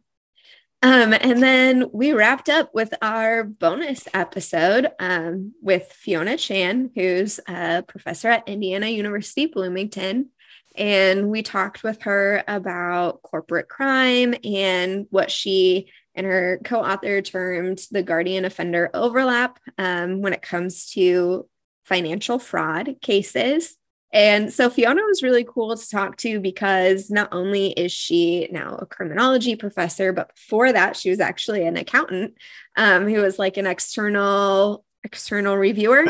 Um, 0.81 1.13
and 1.13 1.43
then 1.43 1.89
we 1.91 2.13
wrapped 2.13 2.47
up 2.47 2.73
with 2.73 2.93
our 3.01 3.43
bonus 3.43 4.07
episode 4.13 4.87
um, 4.97 5.53
with 5.61 5.91
Fiona 5.91 6.37
Chan, 6.37 6.91
who's 6.95 7.41
a 7.49 7.83
professor 7.83 8.29
at 8.29 8.47
Indiana 8.47 8.87
University 8.87 9.45
Bloomington. 9.45 10.29
And 10.75 11.29
we 11.29 11.41
talked 11.41 11.83
with 11.83 12.03
her 12.03 12.43
about 12.47 13.21
corporate 13.21 13.67
crime 13.67 14.35
and 14.43 15.07
what 15.09 15.31
she 15.31 15.91
and 16.15 16.25
her 16.25 16.59
co 16.63 16.81
author 16.81 17.21
termed 17.21 17.79
the 17.91 18.03
guardian 18.03 18.45
offender 18.45 18.89
overlap 18.93 19.59
um, 19.77 20.21
when 20.21 20.33
it 20.33 20.41
comes 20.41 20.91
to 20.91 21.47
financial 21.85 22.39
fraud 22.39 22.95
cases. 23.01 23.75
And 24.11 24.51
so 24.51 24.69
Fiona 24.69 25.03
was 25.03 25.21
really 25.21 25.43
cool 25.43 25.75
to 25.75 25.89
talk 25.89 26.17
to 26.17 26.39
because 26.39 27.11
not 27.11 27.29
only 27.31 27.71
is 27.71 27.91
she 27.91 28.47
now 28.51 28.75
a 28.75 28.85
criminology 28.85 29.55
professor, 29.55 30.11
but 30.11 30.33
before 30.35 30.73
that, 30.73 30.95
she 30.95 31.11
was 31.11 31.19
actually 31.19 31.65
an 31.65 31.77
accountant 31.77 32.33
um, 32.75 33.07
who 33.07 33.21
was 33.21 33.37
like 33.37 33.57
an 33.57 33.67
external 33.67 34.83
external 35.03 35.57
reviewer. 35.57 36.05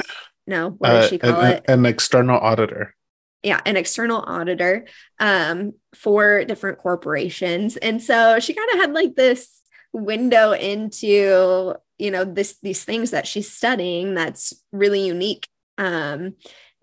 No, 0.48 0.70
what 0.72 0.90
does 0.90 1.06
uh, 1.06 1.10
she 1.10 1.18
call 1.18 1.42
an, 1.42 1.52
it? 1.54 1.66
An 1.68 1.86
external 1.86 2.40
auditor. 2.40 2.96
Yeah, 3.42 3.62
an 3.66 3.78
external 3.78 4.24
auditor 4.28 4.86
um, 5.20 5.74
for 5.96 6.44
different 6.44 6.80
corporations. 6.80 7.78
And 7.78 8.04
so 8.04 8.40
she 8.40 8.54
kind 8.54 8.70
of 8.74 8.80
had 8.80 8.94
like 8.94 9.16
this 9.16 9.62
window 9.94 10.52
into, 10.52 11.76
you 11.98 12.12
know, 12.12 12.26
this 12.26 12.58
these 12.62 12.84
things 12.84 13.12
that 13.12 13.28
she's 13.28 13.52
studying 13.52 14.14
that's 14.14 14.54
really 14.72 15.06
unique. 15.06 15.48
Um, 15.78 16.36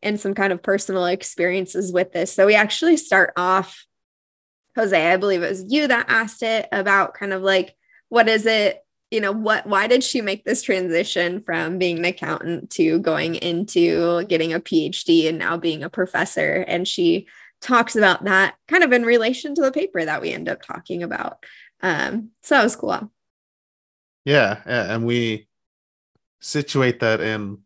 and 0.03 0.21
some 0.21 0.35
kind 0.35 0.53
of 0.53 0.63
personal 0.63 1.07
experiences 1.07 1.93
with 1.93 2.13
this. 2.13 2.33
So 2.33 2.47
we 2.47 2.55
actually 2.55 2.97
start 2.97 3.33
off, 3.37 3.85
Jose, 4.77 5.13
I 5.13 5.17
believe 5.17 5.43
it 5.43 5.49
was 5.49 5.65
you 5.69 5.89
that 5.89 6.07
asked 6.09 6.43
it 6.43 6.69
about 6.71 7.15
kind 7.15 7.33
of 7.33 7.43
like, 7.43 7.75
what 8.09 8.29
is 8.29 8.47
it? 8.47 8.79
You 9.11 9.21
know, 9.21 9.33
what, 9.33 9.67
why 9.67 9.87
did 9.87 10.03
she 10.03 10.21
make 10.21 10.45
this 10.45 10.63
transition 10.63 11.43
from 11.43 11.79
being 11.79 11.99
an 11.99 12.05
accountant 12.05 12.71
to 12.71 12.99
going 12.99 13.37
into 13.37 14.25
getting 14.25 14.53
a 14.53 14.61
PhD 14.61 15.29
and 15.29 15.39
now 15.39 15.57
being 15.57 15.85
a 15.85 15.91
professor? 15.91 16.65
And 16.67 16.89
she 16.89 17.29
talks 17.61 17.95
about 17.95 18.25
that 18.25 18.57
kind 18.67 18.83
of 18.83 18.93
in 18.93 19.05
relation 19.05 19.55
to 19.55 19.63
the 19.63 19.73
paper 19.73 20.05
that 20.05 20.21
we 20.21 20.33
end 20.33 20.49
up 20.49 20.61
talking 20.63 21.03
about. 21.03 21.45
Um, 21.83 22.31
so 22.43 22.57
that 22.57 22.65
was 22.65 22.77
cool. 22.77 23.13
Yeah. 24.25 24.61
yeah 24.67 24.93
and 24.93 25.07
we 25.07 25.47
situate 26.41 27.01
that 27.01 27.21
in 27.21 27.59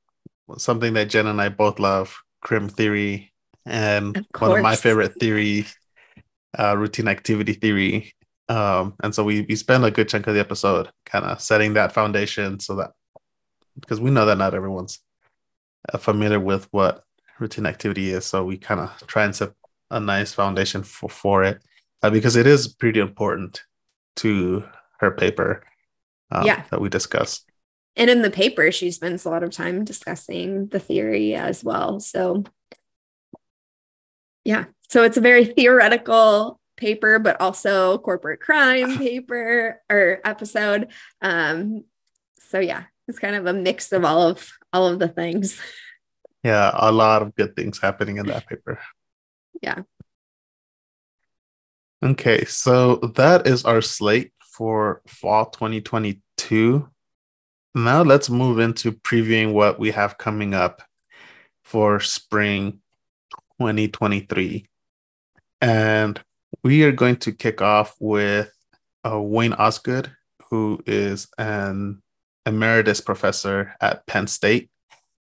something 0.59 0.95
that 0.95 1.09
Jenn 1.09 1.27
and 1.27 1.41
I 1.41 1.49
both 1.49 1.79
love, 1.79 2.17
crim 2.41 2.69
theory, 2.69 3.33
and 3.67 4.17
of 4.17 4.41
one 4.41 4.59
of 4.59 4.63
my 4.63 4.77
favorite 4.77 5.15
theory, 5.21 5.67
uh, 6.59 6.77
routine 6.77 7.09
activity 7.09 7.53
theory. 7.53 8.15
Um, 8.51 8.95
and 9.05 9.15
so 9.15 9.23
we 9.23 9.43
we 9.43 9.55
spend 9.55 9.85
a 9.85 9.93
good 9.93 10.09
chunk 10.09 10.27
of 10.27 10.35
the 10.35 10.41
episode 10.41 10.91
kind 11.07 11.25
of 11.25 11.41
setting 11.41 11.75
that 11.75 11.93
foundation 11.93 12.59
so 12.59 12.75
that 12.75 12.91
because 13.79 14.01
we 14.01 14.11
know 14.11 14.27
that 14.27 14.39
not 14.39 14.55
everyone's 14.55 14.99
uh, 15.93 15.99
familiar 15.99 16.41
with 16.41 16.67
what 16.73 17.05
routine 17.39 17.65
activity 17.65 18.11
is, 18.11 18.27
so 18.27 18.45
we 18.45 18.59
kind 18.59 18.81
of 18.81 19.07
try 19.07 19.25
and 19.25 19.37
set 19.37 19.53
a 19.93 20.01
nice 20.01 20.35
foundation 20.35 20.83
for 20.83 21.09
for 21.09 21.45
it 21.45 21.63
uh, 22.03 22.11
because 22.11 22.35
it 22.35 22.47
is 22.47 22.67
pretty 22.67 22.99
important 22.99 23.63
to 24.17 24.65
her 24.99 25.13
paper 25.13 25.63
um, 26.33 26.45
yeah. 26.45 26.65
that 26.73 26.81
we 26.81 26.89
discuss. 26.89 27.45
And 27.95 28.11
in 28.11 28.23
the 28.23 28.31
paper 28.31 28.73
she 28.73 28.91
spends 28.91 29.25
a 29.25 29.31
lot 29.31 29.45
of 29.45 29.51
time 29.51 29.85
discussing 29.85 30.67
the 30.67 30.81
theory 30.81 31.37
as 31.37 31.63
well. 31.63 32.01
So 32.01 32.43
yeah. 34.45 34.65
So 34.89 35.05
it's 35.05 35.17
a 35.17 35.21
very 35.21 35.45
theoretical 35.45 36.60
paper 36.81 37.19
but 37.19 37.41
also 37.41 37.99
corporate 37.99 38.41
crime 38.41 38.99
paper 39.07 39.81
or 39.89 40.21
episode. 40.25 40.89
Um 41.23 41.85
so 42.39 42.59
yeah 42.59 42.85
it's 43.07 43.19
kind 43.19 43.37
of 43.37 43.47
a 43.47 43.53
mix 43.53 43.93
of 43.93 44.05
all 44.05 44.23
of 44.23 44.51
all 44.73 44.89
of 44.89 44.99
the 44.99 45.09
things. 45.09 45.61
Yeah 46.43 46.71
a 46.75 46.91
lot 46.91 47.23
of 47.23 47.35
good 47.35 47.55
things 47.55 47.81
happening 47.81 48.17
in 48.19 48.27
that 48.27 48.47
paper. 48.47 48.81
Yeah. 49.63 49.83
Okay 52.03 52.47
so 52.47 52.97
that 52.97 53.47
is 53.47 53.67
our 53.67 53.83
slate 53.83 54.33
for 54.41 55.03
fall 55.07 55.51
2022 55.51 56.89
now 57.75 58.03
let's 58.03 58.31
move 58.31 58.59
into 58.59 58.93
previewing 58.93 59.53
what 59.53 59.79
we 59.79 59.91
have 59.91 60.17
coming 60.17 60.55
up 60.55 60.83
for 61.63 62.01
spring 62.01 62.81
2023. 63.61 64.67
And 65.61 66.21
we 66.63 66.85
are 66.85 66.93
going 66.93 67.17
to 67.17 67.33
kick 67.33 67.63
off 67.63 67.95
with 67.99 68.53
uh, 69.05 69.21
Wayne 69.21 69.53
Osgood, 69.55 70.11
who 70.51 70.83
is 70.87 71.29
an 71.39 72.03
emeritus 72.47 73.01
professor 73.01 73.75
at 73.81 74.07
Penn 74.07 74.27
State. 74.27 74.71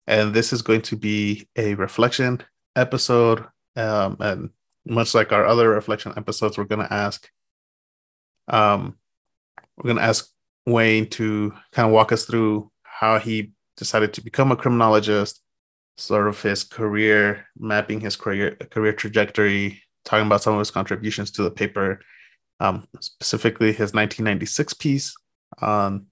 And 0.07 0.33
this 0.33 0.51
is 0.51 0.61
going 0.61 0.81
to 0.83 0.95
be 0.95 1.47
a 1.55 1.75
reflection 1.75 2.41
episode. 2.75 3.45
Um, 3.75 4.17
and 4.19 4.49
much 4.85 5.13
like 5.13 5.31
our 5.31 5.45
other 5.45 5.69
reflection 5.69 6.13
episodes, 6.17 6.57
we're 6.57 6.65
going 6.65 6.85
to 6.85 6.93
ask, 6.93 7.29
um, 8.47 8.97
we're 9.77 9.89
going 9.89 9.97
to 9.97 10.03
ask 10.03 10.29
Wayne 10.65 11.07
to 11.11 11.53
kind 11.71 11.87
of 11.87 11.93
walk 11.93 12.11
us 12.11 12.25
through 12.25 12.71
how 12.83 13.19
he 13.19 13.53
decided 13.77 14.13
to 14.13 14.23
become 14.23 14.51
a 14.51 14.55
criminologist, 14.55 15.41
sort 15.97 16.27
of 16.27 16.41
his 16.41 16.63
career, 16.63 17.47
mapping 17.57 17.99
his 17.99 18.15
career 18.15 18.55
career 18.55 18.93
trajectory, 18.93 19.81
talking 20.05 20.25
about 20.25 20.41
some 20.41 20.53
of 20.53 20.59
his 20.59 20.71
contributions 20.71 21.31
to 21.31 21.43
the 21.43 21.51
paper, 21.51 21.99
um, 22.59 22.87
specifically 22.99 23.67
his 23.67 23.93
1996 23.93 24.73
piece 24.73 25.15
on 25.61 26.07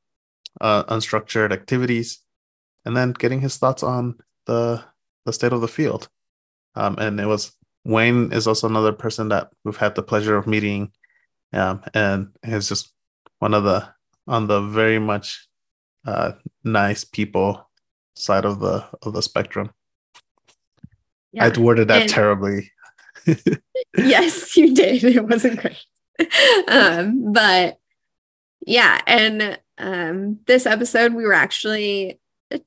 uh, 0.62 0.84
unstructured 0.86 1.52
activities, 1.52 2.20
and 2.86 2.96
then 2.96 3.12
getting 3.14 3.42
his 3.42 3.58
thoughts 3.58 3.84
on 3.84 4.18
the 4.46 4.84
the 5.26 5.34
state 5.34 5.54
of 5.54 5.62
the 5.62 5.68
field. 5.68 6.10
Um, 6.76 6.96
and 6.98 7.20
it 7.20 7.26
was 7.26 7.56
Wayne 7.86 8.32
is 8.32 8.48
also 8.48 8.68
another 8.68 8.92
person 8.92 9.30
that 9.30 9.52
we've 9.64 9.78
had 9.78 9.96
the 9.96 10.04
pleasure 10.04 10.38
of 10.38 10.48
meeting, 10.48 10.92
um, 11.54 11.82
and 11.94 12.30
is 12.44 12.70
just 12.70 12.94
one 13.40 13.54
of 13.54 13.64
the 13.64 13.88
on 14.28 14.48
the 14.48 14.62
very 14.62 15.00
much 15.00 15.48
uh, 16.06 16.34
nice 16.64 17.04
people 17.04 17.70
side 18.16 18.46
of 18.46 18.60
the 18.60 18.86
of 19.02 19.14
the 19.14 19.22
spectrum. 19.22 19.72
Yeah. 21.32 21.46
I 21.46 21.60
worded 21.60 21.88
that 21.90 22.04
and, 22.04 22.10
terribly. 22.10 22.72
Yes, 23.98 24.56
you 24.58 24.74
did. 24.74 25.04
It 25.04 25.28
wasn't 25.28 25.60
great. 25.60 25.84
um, 26.68 27.32
but 27.32 27.80
yeah, 28.66 29.02
and 29.08 29.60
um, 29.78 30.40
this 30.46 30.66
episode 30.66 31.14
we 31.14 31.24
were 31.24 31.34
actually 31.34 32.20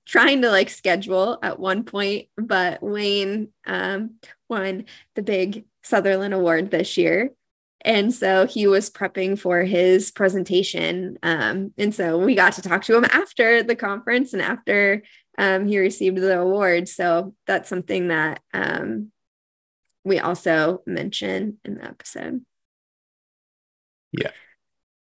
trying 0.06 0.42
to 0.42 0.50
like 0.50 0.70
schedule 0.70 1.38
at 1.42 1.58
one 1.58 1.84
point, 1.84 2.28
but 2.36 2.82
Wayne 2.82 3.48
um, 3.66 4.16
won 4.48 4.84
the 5.14 5.22
big 5.22 5.64
Sutherland 5.82 6.34
Award 6.34 6.70
this 6.70 6.96
year. 6.96 7.30
And 7.84 8.14
so 8.14 8.46
he 8.46 8.66
was 8.66 8.90
prepping 8.90 9.38
for 9.38 9.62
his 9.62 10.10
presentation. 10.12 11.18
Um, 11.22 11.72
and 11.76 11.92
so 11.94 12.16
we 12.16 12.34
got 12.34 12.52
to 12.54 12.62
talk 12.62 12.84
to 12.84 12.96
him 12.96 13.04
after 13.06 13.62
the 13.62 13.74
conference 13.74 14.32
and 14.32 14.42
after 14.42 15.02
um, 15.36 15.66
he 15.66 15.78
received 15.78 16.18
the 16.18 16.38
award. 16.38 16.88
So 16.88 17.34
that's 17.46 17.68
something 17.68 18.08
that 18.08 18.40
um, 18.54 19.11
we 20.04 20.18
also 20.18 20.82
mention 20.86 21.58
in 21.64 21.76
the 21.76 21.84
episode. 21.84 22.44
Yeah. 24.12 24.30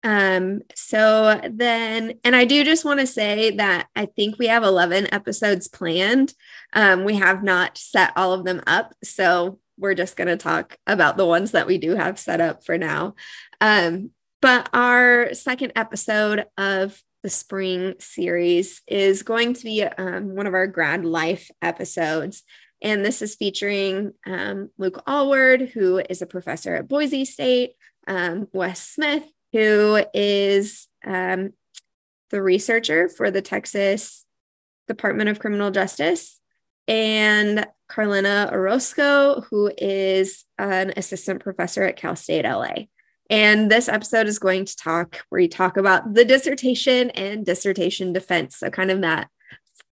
Um, 0.03 0.61
so 0.75 1.41
then, 1.49 2.19
and 2.23 2.35
I 2.35 2.45
do 2.45 2.63
just 2.63 2.85
want 2.85 2.99
to 3.01 3.07
say 3.07 3.51
that 3.51 3.87
I 3.95 4.05
think 4.05 4.37
we 4.37 4.47
have 4.47 4.63
11 4.63 5.13
episodes 5.13 5.67
planned. 5.67 6.33
Um, 6.73 7.03
we 7.03 7.15
have 7.15 7.43
not 7.43 7.77
set 7.77 8.13
all 8.15 8.33
of 8.33 8.45
them 8.45 8.61
up. 8.65 8.93
So 9.03 9.59
we're 9.77 9.95
just 9.95 10.15
going 10.15 10.27
to 10.27 10.37
talk 10.37 10.77
about 10.87 11.17
the 11.17 11.25
ones 11.25 11.51
that 11.51 11.67
we 11.67 11.77
do 11.77 11.95
have 11.95 12.19
set 12.19 12.41
up 12.41 12.65
for 12.65 12.77
now. 12.77 13.15
Um, 13.59 14.11
but 14.41 14.69
our 14.73 15.33
second 15.33 15.73
episode 15.75 16.45
of 16.57 17.01
the 17.23 17.29
spring 17.29 17.95
series 17.99 18.81
is 18.87 19.23
going 19.23 19.53
to 19.53 19.63
be 19.63 19.83
um, 19.83 20.35
one 20.35 20.47
of 20.47 20.53
our 20.53 20.67
grad 20.67 21.03
life 21.03 21.51
episodes. 21.61 22.43
And 22.82 23.03
this 23.03 23.21
is 23.21 23.36
featuring 23.36 24.13
um, 24.25 24.69
Luke 24.77 25.03
Allward, 25.05 25.69
who 25.69 26.01
is 26.09 26.21
a 26.21 26.27
professor 26.27 26.75
at 26.75 26.88
Boise 26.88 27.25
State, 27.25 27.73
um, 28.07 28.47
Wes 28.53 28.82
Smith, 28.82 29.23
who 29.51 30.03
is 30.13 30.88
um, 31.05 31.53
the 32.30 32.41
researcher 32.41 33.09
for 33.09 33.32
the 33.32 33.41
Texas 33.41 34.25
Department 34.88 35.30
of 35.30 35.39
Criminal 35.39 35.71
Justice, 35.71 36.39
and 36.88 37.67
Carlina 37.88 38.49
Orozco, 38.51 39.41
who 39.49 39.71
is 39.77 40.45
an 40.57 40.93
assistant 40.95 41.43
professor 41.43 41.84
at 41.84 41.97
Cal 41.97 42.15
State 42.15 42.45
LA. 42.45 42.86
And 43.30 43.69
this 43.69 43.88
episode 43.88 44.27
is 44.27 44.39
going 44.39 44.65
to 44.65 44.75
talk 44.75 45.23
where 45.30 45.41
you 45.41 45.47
talk 45.47 45.77
about 45.77 46.15
the 46.15 46.25
dissertation 46.25 47.11
and 47.11 47.45
dissertation 47.45 48.11
defense. 48.11 48.57
So, 48.57 48.71
kind 48.71 48.89
of 48.89 49.01
that 49.01 49.30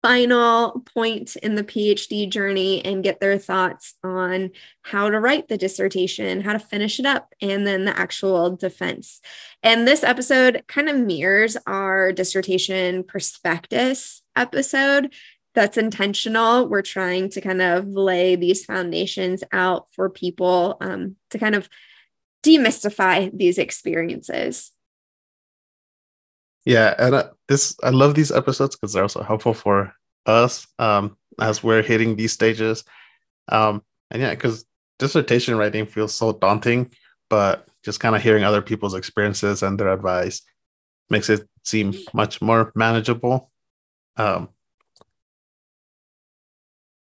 final 0.08 0.86
point 0.96 1.36
in 1.36 1.56
the 1.56 1.64
PhD 1.66 2.30
journey 2.30 2.84
and 2.86 3.04
get 3.04 3.20
their 3.20 3.38
thoughts 3.38 3.96
on 4.06 4.52
how 4.84 5.10
to 5.10 5.20
write 5.20 5.50
the 5.50 5.58
dissertation, 5.58 6.40
how 6.40 6.54
to 6.54 6.60
finish 6.60 6.98
it 6.98 7.06
up, 7.06 7.34
and 7.42 7.68
then 7.68 7.84
the 7.84 8.00
actual 8.00 8.56
defense. 8.56 9.20
And 9.64 9.86
this 9.86 10.06
episode 10.06 10.64
kind 10.68 10.88
of 10.88 10.96
mirrors 10.96 11.58
our 11.68 12.14
dissertation 12.14 13.04
prospectus 13.04 14.22
episode 14.34 15.14
that's 15.54 15.78
intentional. 15.78 16.70
We're 16.70 16.84
trying 16.84 17.30
to 17.32 17.42
kind 17.42 17.62
of 17.62 17.90
lay 17.90 18.38
these 18.38 18.64
foundations 18.64 19.44
out 19.52 19.88
for 19.92 20.10
people 20.10 20.78
um, 20.80 21.18
to 21.32 21.38
kind 21.38 21.54
of 21.54 21.68
demystify 22.46 23.30
these 23.38 23.58
experiences. 23.58 24.72
Yeah, 26.68 26.94
and 27.00 27.16
uh, 27.16 27.30
this 27.48 27.78
I 27.82 27.92
love 27.92 28.14
these 28.14 28.32
episodes 28.32 28.76
because 28.76 28.92
they're 28.92 29.04
also 29.04 29.24
helpful 29.24 29.54
for 29.54 29.94
us 30.26 30.68
um, 30.80 31.16
as 31.40 31.64
we're 31.64 31.82
hitting 31.82 32.18
these 32.18 32.34
stages. 32.34 32.84
Um, 33.50 33.84
And 34.12 34.22
yeah, 34.22 34.32
because 34.36 34.66
dissertation 35.00 35.58
writing 35.58 35.88
feels 35.88 36.14
so 36.14 36.34
daunting, 36.34 36.92
but 37.30 37.70
just 37.86 38.02
kind 38.02 38.16
of 38.18 38.22
hearing 38.22 38.44
other 38.44 38.62
people's 38.62 38.96
experiences 38.96 39.64
and 39.64 39.80
their 39.80 39.94
advice 39.94 40.44
makes 41.10 41.30
it 41.30 41.48
seem 41.64 41.96
much 42.14 42.42
more 42.42 42.74
manageable. 42.76 43.52
Um, 44.18 44.50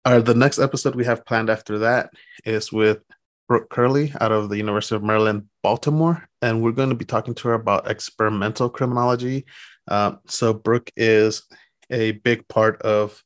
our 0.06 0.22
the 0.22 0.36
next 0.36 0.60
episode 0.60 0.95
we 0.95 1.06
have 1.06 1.26
planned 1.26 1.50
after 1.50 1.80
that 1.80 2.12
is 2.45 2.72
with 2.72 3.00
Brook 3.47 3.70
Kearley 3.72 4.14
out 4.22 4.32
of 4.32 4.50
the 4.50 4.58
University 4.58 4.95
of 4.95 5.04
Maryland, 5.04 5.47
Baltimore, 5.64 6.28
and 6.42 6.62
we're 6.62 6.72
going 6.72 6.90
to 6.90 6.96
be 6.96 7.06
talking 7.06 7.34
to 7.36 7.48
her 7.50 7.54
about 7.54 7.90
experimental 7.90 8.70
criminology. 8.70 9.46
Uh, 9.88 10.14
so 10.26 10.54
Brook 10.54 10.90
is 10.96 11.44
a 11.90 12.12
big 12.12 12.48
part 12.48 12.82
of 12.82 13.24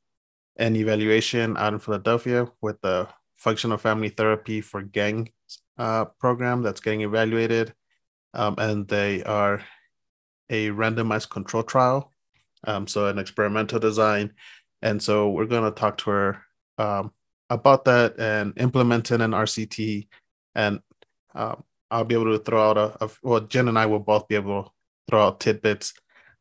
an 0.57 0.75
evaluation 0.75 1.57
out 1.57 1.73
in 1.73 1.79
Philadelphia 1.79 2.47
with 2.61 2.79
the 2.81 3.07
functional 3.37 3.77
family 3.77 4.09
therapy 4.09 4.61
for 4.61 4.81
gang 4.81 5.29
uh, 5.77 6.05
program 6.19 6.61
that's 6.61 6.81
getting 6.81 7.01
evaluated, 7.01 7.73
um, 8.33 8.55
and 8.57 8.87
they 8.87 9.23
are 9.23 9.61
a 10.49 10.69
randomized 10.69 11.29
control 11.29 11.63
trial, 11.63 12.11
um, 12.65 12.87
so 12.87 13.07
an 13.07 13.17
experimental 13.17 13.79
design, 13.79 14.31
and 14.81 15.01
so 15.01 15.29
we're 15.29 15.45
going 15.45 15.63
to 15.63 15.71
talk 15.71 15.97
to 15.97 16.09
her 16.11 16.41
um, 16.77 17.11
about 17.49 17.85
that 17.85 18.19
and 18.19 18.53
implementing 18.57 19.21
an 19.21 19.31
RCT, 19.31 20.07
and 20.55 20.79
um, 21.35 21.63
I'll 21.93 22.03
be 22.03 22.15
able 22.15 22.35
to 22.35 22.43
throw 22.43 22.71
out 22.71 22.77
a, 22.77 23.05
a 23.05 23.09
well, 23.21 23.41
Jenn 23.41 23.67
and 23.67 23.77
I 23.77 23.85
will 23.85 23.99
both 23.99 24.27
be 24.27 24.35
able 24.35 24.63
to 24.63 24.69
throw 25.07 25.27
out 25.27 25.39
tidbits 25.39 25.93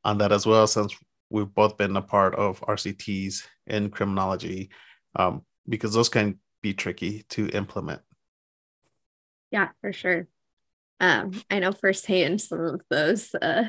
on 0.03 0.18
that 0.18 0.32
as 0.32 0.46
well, 0.46 0.66
since 0.66 0.96
we've 1.28 1.53
both 1.53 1.76
been 1.76 1.94
a 1.94 2.03
part 2.03 2.34
of 2.34 2.61
RCTs 2.62 3.46
in 3.66 3.90
criminology, 3.90 4.70
um, 5.14 5.44
because 5.68 5.92
those 5.92 6.09
can 6.09 6.38
be 6.62 6.72
tricky 6.72 7.24
to 7.28 7.48
implement. 7.48 8.00
Yeah, 9.50 9.68
for 9.82 9.92
sure. 9.92 10.26
Um, 11.00 11.32
I 11.50 11.59
know 11.59 11.72
firsthand 11.72 12.40
some 12.40 12.61
of 12.61 12.80
those 12.88 13.34
uh, 13.34 13.64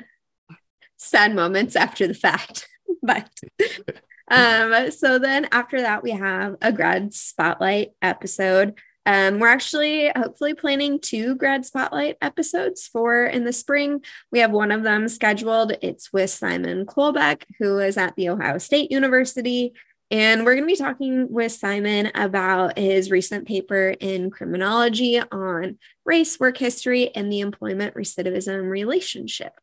sad 0.95 1.35
moments 1.35 1.75
after 1.75 2.07
the 2.07 2.13
fact, 2.13 2.65
but 3.03 3.29
um, 4.31 4.89
so 4.91 5.19
then 5.19 5.49
after 5.51 5.81
that 5.81 6.01
we 6.01 6.11
have 6.11 6.55
a 6.61 6.71
grad 6.71 7.13
spotlight 7.13 7.89
episode. 8.01 8.75
Um, 9.05 9.39
we're 9.39 9.47
actually 9.47 10.11
hopefully 10.15 10.53
planning 10.53 10.99
two 10.99 11.35
grad 11.35 11.65
spotlight 11.65 12.17
episodes 12.21 12.87
for 12.87 13.25
in 13.25 13.43
the 13.43 13.53
spring. 13.53 14.01
We 14.31 14.39
have 14.39 14.51
one 14.51 14.71
of 14.71 14.83
them 14.83 15.09
scheduled. 15.09 15.73
It's 15.81 16.13
with 16.13 16.29
Simon 16.29 16.85
Kolbeck, 16.85 17.43
who 17.59 17.79
is 17.79 17.97
at 17.97 18.15
the 18.15 18.29
Ohio 18.29 18.57
State 18.57 18.91
University. 18.91 19.73
And 20.09 20.45
we're 20.45 20.53
going 20.55 20.67
to 20.67 20.73
be 20.73 20.75
talking 20.75 21.31
with 21.31 21.51
Simon 21.51 22.11
about 22.13 22.77
his 22.77 23.09
recent 23.09 23.47
paper 23.47 23.95
in 23.99 24.29
criminology 24.29 25.19
on 25.19 25.79
race, 26.05 26.39
work 26.39 26.57
history, 26.57 27.13
and 27.15 27.31
the 27.31 27.39
employment 27.39 27.95
recidivism 27.95 28.69
relationship. 28.69 29.53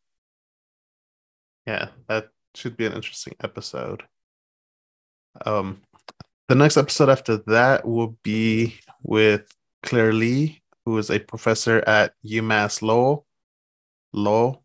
Yeah, 1.65 1.89
that 2.09 2.29
should 2.53 2.75
be 2.75 2.85
an 2.85 2.93
interesting 2.93 3.35
episode. 3.41 4.03
Um, 5.45 5.81
the 6.51 6.55
next 6.55 6.75
episode 6.75 7.07
after 7.07 7.37
that 7.47 7.87
will 7.87 8.17
be 8.23 8.77
with 9.03 9.49
Claire 9.83 10.11
Lee, 10.11 10.61
who 10.83 10.97
is 10.97 11.09
a 11.09 11.17
professor 11.17 11.79
at 11.87 12.13
UMass 12.25 12.81
Lowell. 12.81 13.25
Lowell. 14.11 14.61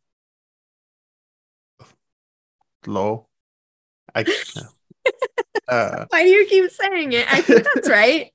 Lowell. 2.88 3.28
I 4.16 4.24
Uh, 5.68 6.06
Why 6.10 6.24
do 6.24 6.28
you 6.28 6.46
keep 6.46 6.68
saying 6.72 7.12
it? 7.12 7.32
I 7.32 7.40
think 7.40 7.64
that's 7.72 7.88
right. 7.88 8.32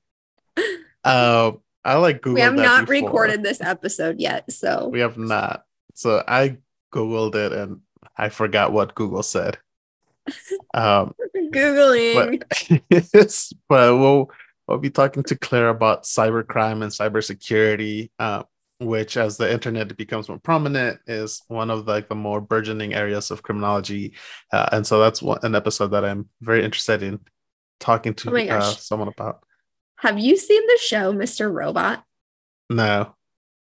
Uh, 1.04 1.52
I 1.84 1.96
like 1.96 2.22
Google. 2.22 2.36
We 2.36 2.40
have 2.40 2.54
not 2.54 2.86
before. 2.86 3.06
recorded 3.06 3.42
this 3.42 3.60
episode 3.60 4.18
yet, 4.18 4.50
so 4.50 4.88
we 4.88 5.00
have 5.00 5.18
not. 5.18 5.64
So 5.94 6.24
I 6.26 6.56
googled 6.90 7.34
it 7.34 7.52
and 7.52 7.80
I 8.16 8.30
forgot 8.30 8.72
what 8.72 8.94
Google 8.94 9.22
said. 9.22 9.58
Um, 10.74 11.14
Googling. 11.52 12.42
But, 12.88 13.52
but 13.68 13.96
we'll 13.96 14.30
we'll 14.66 14.78
be 14.78 14.90
talking 14.90 15.22
to 15.24 15.36
Claire 15.36 15.68
about 15.68 16.04
cybercrime 16.04 16.82
and 16.82 16.92
cybersecurity. 16.92 18.10
Uh, 18.18 18.44
which 18.86 19.16
as 19.16 19.36
the 19.36 19.50
internet 19.50 19.96
becomes 19.96 20.28
more 20.28 20.38
prominent 20.38 20.98
is 21.06 21.42
one 21.48 21.70
of 21.70 21.86
the, 21.86 21.92
like 21.92 22.08
the 22.08 22.14
more 22.14 22.40
burgeoning 22.40 22.94
areas 22.94 23.30
of 23.30 23.42
criminology. 23.42 24.14
Uh, 24.52 24.68
and 24.72 24.86
so 24.86 24.98
that's 25.00 25.22
one, 25.22 25.38
an 25.42 25.54
episode 25.54 25.88
that 25.88 26.04
i'm 26.04 26.28
very 26.40 26.64
interested 26.64 27.02
in 27.02 27.20
talking 27.80 28.14
to 28.14 28.30
oh 28.30 28.56
uh, 28.56 28.60
someone 28.60 29.08
about. 29.08 29.44
Have 29.96 30.18
you 30.18 30.36
seen 30.36 30.66
the 30.66 30.78
show 30.80 31.12
mr 31.12 31.52
robot? 31.52 32.04
No. 32.70 33.14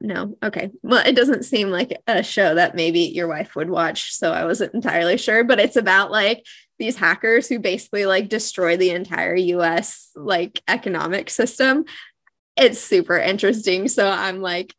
No? 0.00 0.36
Okay. 0.42 0.70
Well 0.82 1.04
it 1.06 1.14
doesn't 1.14 1.44
seem 1.44 1.70
like 1.70 2.00
a 2.06 2.22
show 2.22 2.54
that 2.54 2.74
maybe 2.74 3.00
your 3.00 3.28
wife 3.28 3.54
would 3.54 3.70
watch 3.70 4.12
so 4.12 4.32
i 4.32 4.44
wasn't 4.44 4.74
entirely 4.74 5.16
sure 5.16 5.44
but 5.44 5.60
it's 5.60 5.76
about 5.76 6.10
like 6.10 6.44
these 6.82 6.96
hackers 6.96 7.48
who 7.48 7.58
basically 7.58 8.04
like 8.06 8.28
destroy 8.28 8.76
the 8.76 8.90
entire 8.90 9.36
us 9.36 10.10
like 10.14 10.62
economic 10.68 11.30
system 11.30 11.84
it's 12.56 12.80
super 12.80 13.16
interesting 13.16 13.88
so 13.88 14.08
i'm 14.08 14.40
like 14.42 14.74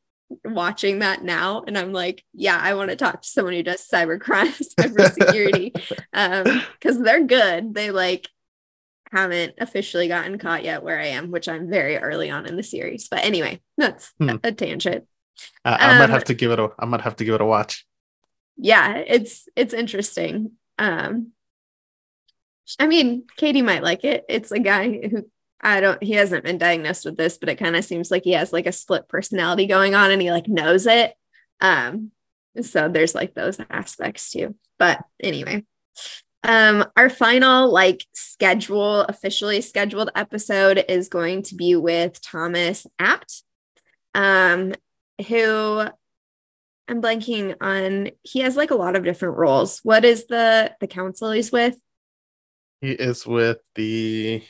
watching 0.46 1.00
that 1.00 1.24
now 1.24 1.64
and 1.68 1.78
I'm 1.78 1.94
like, 1.94 2.24
yeah, 2.34 2.60
I 2.60 2.74
want 2.74 2.90
to 2.90 2.96
talk 2.96 3.22
to 3.22 3.28
someone 3.28 3.54
who 3.54 3.64
does 3.64 3.88
cyber 3.88 4.20
cybercrime, 4.20 4.74
cybersecurity. 4.80 5.98
um, 6.14 6.62
because 6.74 7.00
they're 7.00 7.24
good. 7.24 7.74
They 7.74 7.92
like 7.92 8.30
haven't 9.12 9.56
officially 9.60 10.08
gotten 10.08 10.38
caught 10.38 10.64
yet 10.64 10.84
where 10.84 11.00
I 11.00 11.08
am, 11.08 11.32
which 11.32 11.48
I'm 11.48 11.70
very 11.70 11.98
early 11.98 12.30
on 12.30 12.46
in 12.46 12.56
the 12.56 12.64
series. 12.64 13.08
But 13.08 13.24
anyway, 13.24 13.62
that's 13.78 14.12
hmm. 14.20 14.30
a, 14.30 14.40
a, 14.46 14.52
tangent. 14.52 15.06
Uh, 15.64 15.78
I 15.80 15.92
um, 15.92 16.00
might 16.00 16.10
have 16.10 16.26
to 16.26 16.34
give 16.34 16.52
it 16.52 16.60
a 16.60 16.70
I 16.80 16.86
might 16.86 17.02
have 17.02 17.16
to 17.18 17.26
give 17.26 17.36
it 17.36 17.42
a 17.42 17.46
watch. 17.46 17.86
Yeah, 18.58 18.98
it's 18.98 19.48
it's 19.56 19.74
interesting. 19.74 20.52
Um 20.78 21.32
I 22.80 22.88
mean, 22.88 23.26
Katie 23.38 23.62
might 23.62 23.84
like 23.84 24.04
it. 24.04 24.26
It's 24.30 24.52
a 24.52 24.60
guy 24.60 25.08
who 25.10 25.26
I 25.62 25.80
don't, 25.80 26.02
he 26.04 26.14
hasn't 26.14 26.44
been 26.44 26.58
diagnosed 26.58 27.06
with 27.06 27.18
this, 27.18 27.38
but 27.38 27.50
it 27.50 27.56
kind 27.56 27.76
of 27.76 27.86
seems 27.86 28.12
like 28.12 28.24
he 28.24 28.34
has 28.34 28.52
like 28.52 28.68
a 28.68 28.72
split 28.72 29.08
personality 29.08 29.66
going 29.66 29.96
on 29.96 30.12
and 30.12 30.22
he 30.22 30.32
like 30.32 30.48
knows 30.48 30.86
it. 30.86 31.14
Um, 31.62 32.12
so 32.62 32.90
there's 32.90 33.16
like 33.16 33.34
those 33.34 33.60
aspects 33.70 34.32
too. 34.32 34.56
But 34.78 35.00
anyway, 35.22 35.64
um, 36.44 36.86
our 36.98 37.10
final 37.10 37.72
like 37.72 38.06
schedule, 38.14 39.02
officially 39.02 39.62
scheduled 39.62 40.10
episode 40.16 40.84
is 40.90 41.08
going 41.08 41.44
to 41.44 41.56
be 41.56 41.76
with 41.76 42.22
Thomas 42.22 42.86
Abt, 43.00 43.42
um, 44.14 44.74
who 45.28 45.86
I'm 46.90 47.02
blanking 47.02 47.56
on. 47.62 48.12
He 48.24 48.42
has 48.42 48.58
like 48.58 48.72
a 48.72 48.76
lot 48.76 48.98
of 48.98 49.06
different 49.06 49.38
roles. 49.38 49.80
What 49.84 50.04
is 50.04 50.28
the 50.28 50.76
the 50.82 50.88
council 50.88 51.32
he's 51.32 51.52
with? 51.52 51.78
He 52.84 52.92
is 52.92 53.26
with 53.26 53.60
the 53.76 54.44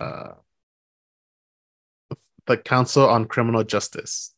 uh, 0.00 0.32
the 2.48 2.56
Council 2.56 3.08
on 3.08 3.26
Criminal 3.26 3.62
Justice. 3.62 4.34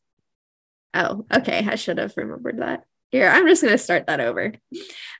Oh, 0.93 1.25
okay. 1.33 1.67
I 1.67 1.77
should 1.77 1.97
have 1.97 2.13
remembered 2.19 2.59
that. 2.59 2.85
Here, 3.11 3.31
I'm 3.31 3.47
just 3.47 3.63
going 3.63 3.73
to 3.73 3.79
start 3.79 4.09
that 4.09 4.21
over. 4.21 4.53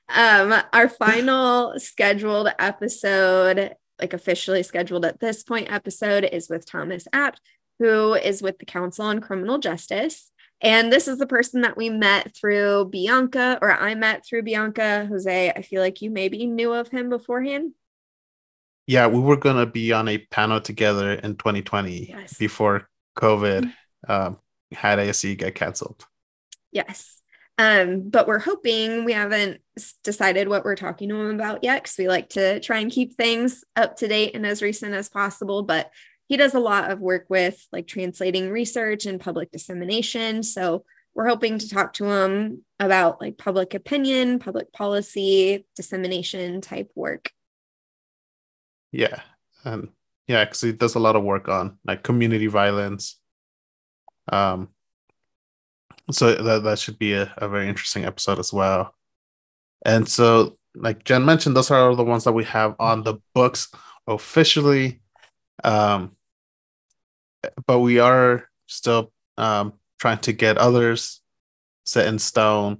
Um, 0.07 0.53
our 0.71 0.87
final 0.87 1.79
scheduled 1.79 2.49
episode, 2.59 3.73
like 3.99 4.13
officially 4.13 4.61
scheduled 4.61 5.03
at 5.03 5.19
this 5.19 5.41
point, 5.41 5.71
episode 5.71 6.25
is 6.25 6.47
with 6.47 6.69
Thomas 6.69 7.07
Abt, 7.11 7.39
who 7.79 8.13
is 8.13 8.43
with 8.43 8.59
the 8.59 8.65
Council 8.65 9.05
on 9.05 9.19
Criminal 9.19 9.57
Justice. 9.57 10.29
And 10.61 10.91
this 10.91 11.07
is 11.07 11.17
the 11.17 11.27
person 11.27 11.61
that 11.61 11.77
we 11.77 11.89
met 11.89 12.35
through 12.35 12.89
Bianca, 12.91 13.57
or 13.61 13.71
I 13.71 13.95
met 13.95 14.25
through 14.25 14.43
Bianca. 14.43 15.05
Jose, 15.09 15.49
I 15.49 15.61
feel 15.61 15.81
like 15.81 16.01
you 16.01 16.09
maybe 16.09 16.45
knew 16.45 16.73
of 16.73 16.89
him 16.89 17.09
beforehand 17.09 17.73
yeah, 18.89 19.05
we 19.05 19.19
were 19.19 19.37
gonna 19.37 19.67
be 19.67 19.93
on 19.93 20.07
a 20.07 20.17
panel 20.17 20.59
together 20.59 21.13
in 21.13 21.35
2020 21.35 22.09
yes. 22.09 22.39
before 22.39 22.89
COVID 23.19 23.71
um, 24.07 24.39
had 24.71 24.97
ASC 24.97 25.37
get 25.37 25.53
canceled. 25.53 26.07
Yes. 26.71 27.21
Um, 27.59 28.09
but 28.09 28.27
we're 28.27 28.39
hoping 28.39 29.05
we 29.05 29.13
haven't 29.13 29.61
decided 30.03 30.47
what 30.47 30.65
we're 30.65 30.75
talking 30.75 31.07
to 31.09 31.21
him 31.21 31.35
about 31.35 31.63
yet 31.63 31.83
because 31.83 31.99
we 31.99 32.07
like 32.07 32.29
to 32.29 32.59
try 32.61 32.79
and 32.79 32.89
keep 32.89 33.15
things 33.15 33.63
up 33.75 33.97
to 33.97 34.07
date 34.07 34.33
and 34.33 34.43
as 34.43 34.63
recent 34.63 34.95
as 34.95 35.07
possible. 35.07 35.61
But 35.61 35.91
he 36.29 36.37
does 36.37 36.53
a 36.53 36.59
lot 36.59 36.91
of 36.91 36.99
work 36.99 37.25
with 37.27 37.67
like 37.73 37.87
translating 37.87 38.51
research 38.51 39.07
and 39.07 39.19
public 39.19 39.51
dissemination. 39.51 40.43
So 40.43 40.85
we're 41.15 41.27
hoping 41.27 41.57
to 41.57 41.67
talk 41.67 41.93
to 41.93 42.05
him 42.05 42.63
about 42.79 43.19
like 43.19 43.37
public 43.37 43.73
opinion, 43.73 44.37
public 44.37 44.71
policy, 44.71 45.65
dissemination 45.75 46.61
type 46.61 46.91
work. 46.95 47.31
Yeah. 48.91 49.21
And 49.65 49.89
yeah, 50.27 50.45
because 50.45 50.61
he 50.61 50.71
does 50.71 50.93
a 50.93 50.99
lot 50.99 51.15
of 51.15 51.23
work 51.23 51.49
on 51.49 51.79
like 51.83 52.03
community 52.03 52.47
violence. 52.47 53.19
Um 54.31 54.69
so 56.11 56.35
that, 56.35 56.63
that 56.63 56.79
should 56.79 56.99
be 56.99 57.13
a, 57.13 57.33
a 57.37 57.49
very 57.49 57.67
interesting 57.67 58.05
episode 58.05 58.39
as 58.39 58.53
well. 58.53 58.95
And 59.83 60.07
so 60.07 60.57
like 60.75 61.03
Jenn 61.03 61.25
mentioned, 61.25 61.55
those 61.55 61.71
are 61.71 61.95
the 61.95 62.03
ones 62.03 62.23
that 62.23 62.33
we 62.33 62.43
have 62.45 62.75
on 62.79 63.03
the 63.03 63.15
books 63.33 63.71
officially. 64.07 65.01
Um 65.63 66.15
but 67.65 67.79
we 67.79 67.99
are 67.99 68.49
still 68.67 69.11
um, 69.37 69.73
trying 69.99 70.19
to 70.19 70.33
get 70.33 70.57
others 70.57 71.21
set 71.85 72.07
in 72.07 72.19
stone. 72.19 72.79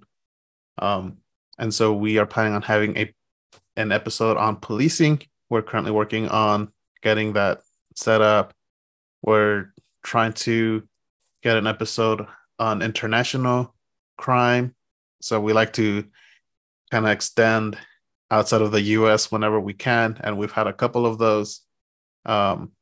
Um, 0.78 1.18
and 1.58 1.74
so 1.74 1.94
we 1.94 2.18
are 2.18 2.26
planning 2.26 2.54
on 2.54 2.62
having 2.62 2.98
a 2.98 3.14
an 3.76 3.92
episode 3.92 4.36
on 4.38 4.58
policing. 4.58 5.22
We're 5.50 5.62
currently 5.62 5.92
working 5.92 6.28
on 6.28 6.72
getting 7.02 7.34
that 7.34 7.62
set 7.96 8.22
up. 8.22 8.54
We're 9.22 9.74
trying 10.04 10.34
to 10.34 10.84
get 11.42 11.58
an 11.58 11.66
episode 11.66 12.26
on 12.60 12.82
international 12.82 13.74
crime. 14.18 14.76
So 15.22 15.40
we 15.40 15.54
like 15.54 15.74
to 15.74 16.06
kind 16.92 17.06
of 17.06 17.12
extend 17.12 17.78
outside 18.30 18.62
of 18.62 18.72
the 18.72 18.82
US 18.82 19.32
whenever 19.32 19.60
we 19.60 19.74
can. 19.74 20.18
And 20.22 20.38
we've 20.38 20.52
had 20.52 20.68
a 20.68 20.74
couple 20.74 21.06
of 21.06 21.18
those. 21.18 21.62
Um, 22.26 22.74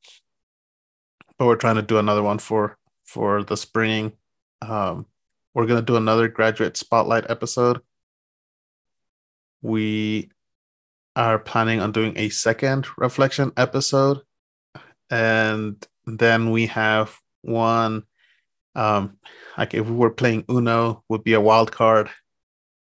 but 1.37 1.45
we're 1.45 1.55
trying 1.55 1.75
to 1.75 1.81
do 1.81 1.97
another 1.97 2.23
one 2.23 2.39
for 2.39 2.77
for 3.03 3.43
the 3.43 3.57
spring. 3.57 4.13
Um, 4.61 5.05
we're 5.53 5.65
gonna 5.65 5.81
do 5.81 5.95
another 5.95 6.27
graduate 6.27 6.77
spotlight 6.77 7.29
episode. 7.29 7.81
We 9.61 10.31
are 11.15 11.39
planning 11.39 11.79
on 11.79 11.91
doing 11.91 12.13
a 12.17 12.29
second 12.29 12.87
reflection 12.97 13.51
episode, 13.57 14.21
and 15.09 15.85
then 16.05 16.51
we 16.51 16.67
have 16.67 17.17
one. 17.41 18.03
Um, 18.75 19.17
like 19.57 19.73
if 19.73 19.87
we 19.87 19.95
were 19.95 20.11
playing 20.11 20.45
Uno, 20.49 21.03
would 21.09 21.23
be 21.23 21.33
a 21.33 21.41
wild 21.41 21.71
card 21.71 22.09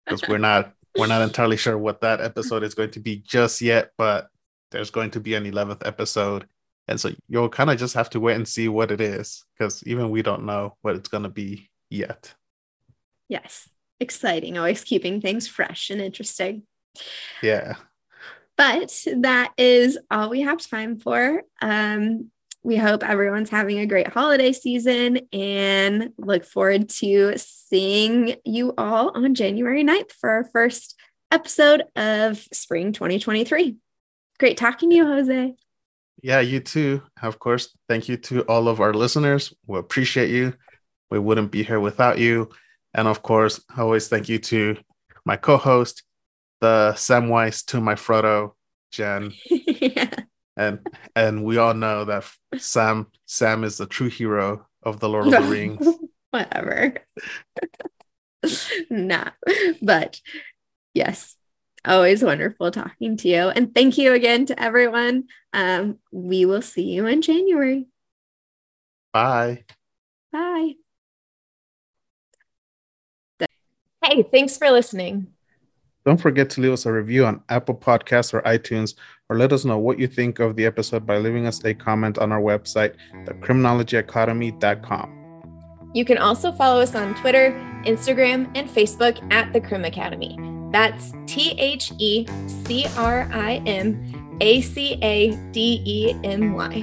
because 0.05 0.28
we're 0.28 0.38
not 0.38 0.74
we're 0.96 1.07
not 1.07 1.22
entirely 1.22 1.57
sure 1.57 1.78
what 1.78 2.01
that 2.01 2.20
episode 2.20 2.62
is 2.62 2.74
going 2.74 2.90
to 2.90 3.01
be 3.01 3.16
just 3.16 3.61
yet, 3.62 3.92
but 3.96 4.28
there's 4.70 4.90
going 4.90 5.11
to 5.12 5.20
be 5.20 5.34
an 5.34 5.44
11th 5.44 5.86
episode. 5.86 6.46
And 6.89 6.99
so 6.99 7.11
you'll 7.28 7.51
kind 7.51 7.70
of 7.70 7.78
just 7.78 7.95
have 7.95 8.11
to 8.11 8.20
wait 8.20 8.36
and 8.36 8.49
see 8.49 8.68
what 8.68 8.91
it 8.91 9.01
is 9.01 9.45
because 9.57 9.82
even 9.86 10.11
we 10.11 10.22
don't 10.22 10.47
know 10.47 10.76
what 10.80 10.97
it's 10.97 11.09
going 11.09 11.24
to 11.24 11.28
be 11.28 11.70
yet. 11.91 12.34
Yes. 13.28 13.68
Exciting. 14.01 14.57
Always 14.57 14.84
keeping 14.84 15.20
things 15.20 15.47
fresh 15.47 15.91
and 15.91 16.01
interesting. 16.01 16.62
Yeah. 17.43 17.74
But 18.57 19.05
that 19.18 19.53
is 19.57 19.99
all 20.11 20.30
we 20.30 20.41
have 20.41 20.59
time 20.59 20.99
for. 20.99 21.43
Um, 21.61 22.30
we 22.64 22.76
hope 22.76 23.05
everyone's 23.05 23.51
having 23.51 23.78
a 23.78 23.86
great 23.86 24.09
holiday 24.09 24.53
season 24.53 25.20
and 25.32 26.11
look 26.18 26.45
forward 26.45 26.89
to 26.89 27.34
seeing 27.36 28.34
you 28.45 28.74
all 28.76 29.12
on 29.14 29.34
January 29.34 29.84
9th 29.84 30.12
for 30.12 30.30
our 30.30 30.45
first 30.45 30.99
episode 31.30 31.84
of 31.95 32.39
spring 32.53 32.93
2023. 32.93 33.76
Great 34.39 34.57
talking 34.57 34.91
to 34.91 34.97
you, 34.97 35.07
Jose. 35.07 35.55
Yeah, 36.23 36.41
you 36.41 36.61
too. 36.61 37.03
Of 37.23 37.39
course, 37.39 37.77
thank 37.89 38.09
you 38.09 38.16
to 38.16 38.43
all 38.43 38.69
of 38.69 38.81
our 38.81 38.93
listeners. 38.93 39.55
We 39.66 39.79
appreciate 39.79 40.31
you. 40.31 40.55
We 41.11 41.19
wouldn't 41.19 41.53
be 41.53 41.62
here 41.62 41.81
without 41.81 42.19
you. 42.19 42.51
And 42.95 43.07
of 43.07 43.23
course, 43.23 43.61
always 43.77 44.09
thank 44.09 44.29
you 44.29 44.39
to 44.39 44.77
my 45.25 45.37
co 45.37 45.57
host, 45.57 46.03
the 46.61 46.93
Samwise 46.97 47.64
to 47.66 47.81
my 47.81 47.95
Frodo, 47.95 48.53
Jenn. 48.91 49.33
yeah 49.49 50.11
and 50.59 50.81
and 51.14 51.45
we 51.45 51.57
all 51.57 51.73
know 51.73 52.05
that 52.05 52.25
Sam 52.59 53.07
Sam 53.25 53.64
is 53.64 53.79
the 53.79 53.87
true 53.87 54.11
hero 54.11 54.66
of 54.83 55.01
the 55.01 55.09
Lord 55.09 55.29
of 55.29 55.33
the 55.33 55.41
Rings. 55.43 55.87
Whatever. 56.31 56.95
nah, 58.91 59.31
but 59.81 60.21
yes, 60.93 61.37
always 61.89 62.22
wonderful 62.22 62.70
talking 62.70 63.16
to 63.18 63.28
you, 63.28 63.49
and 63.49 63.74
thank 63.74 63.99
you 63.99 64.12
again 64.12 64.47
to 64.47 64.62
everyone. 64.62 65.24
Um, 65.53 65.99
we 66.12 66.45
will 66.45 66.62
see 66.62 66.84
you 66.84 67.07
in 67.07 67.22
January. 67.22 67.86
Bye. 69.12 69.64
Bye. 70.30 70.74
Hey, 74.05 74.22
thanks 74.22 74.57
for 74.57 74.70
listening. 74.70 75.28
Don't 76.07 76.20
forget 76.20 76.49
to 76.51 76.61
leave 76.61 76.72
us 76.72 76.86
a 76.86 76.93
review 76.93 77.26
on 77.26 77.43
Apple 77.49 77.74
Podcasts 77.74 78.32
or 78.32 78.41
iTunes, 78.43 78.95
or 79.28 79.36
let 79.36 79.53
us 79.53 79.64
know 79.64 79.78
what 79.78 79.99
you 79.99 80.07
think 80.07 80.39
of 80.39 80.57
the 80.57 80.64
episode 80.64 81.07
by 81.07 81.18
leaving 81.18 81.47
us 81.47 81.62
a 81.64 81.74
comment 81.74 82.18
on 82.18 82.32
our 82.32 82.41
website, 82.41 82.95
thecriminologyacademy.com. 83.26 85.14
You 85.95 86.05
can 86.05 86.18
also 86.18 86.53
follow 86.53 86.80
us 86.80 86.95
on 86.95 87.14
Twitter, 87.16 87.53
Instagram, 87.84 88.51
and 88.55 88.68
Facebook 88.68 89.20
at 89.32 89.53
The 89.53 89.61
Crim 89.61 89.84
Academy. 89.84 90.57
That's 90.71 91.12
T 91.27 91.53
H 91.59 91.93
E 91.99 92.27
C 92.47 92.87
R 92.97 93.29
I 93.33 93.62
M 93.66 94.37
A 94.41 94.61
C 94.61 94.99
A 95.03 95.31
D 95.53 95.83
E 95.85 96.14
M 96.25 96.55
Y. 96.55 96.83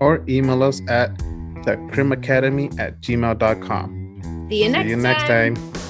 Or 0.00 0.22
email 0.28 0.62
us 0.62 0.82
at 0.88 1.16
thecrimacademy 1.64 2.78
at 2.78 3.00
gmail.com. 3.00 4.46
See 4.50 4.64
you 4.64 4.70
next, 4.70 4.84
See 4.84 4.90
you 4.90 4.96
next 4.96 5.22
time. 5.24 5.54
time. 5.56 5.85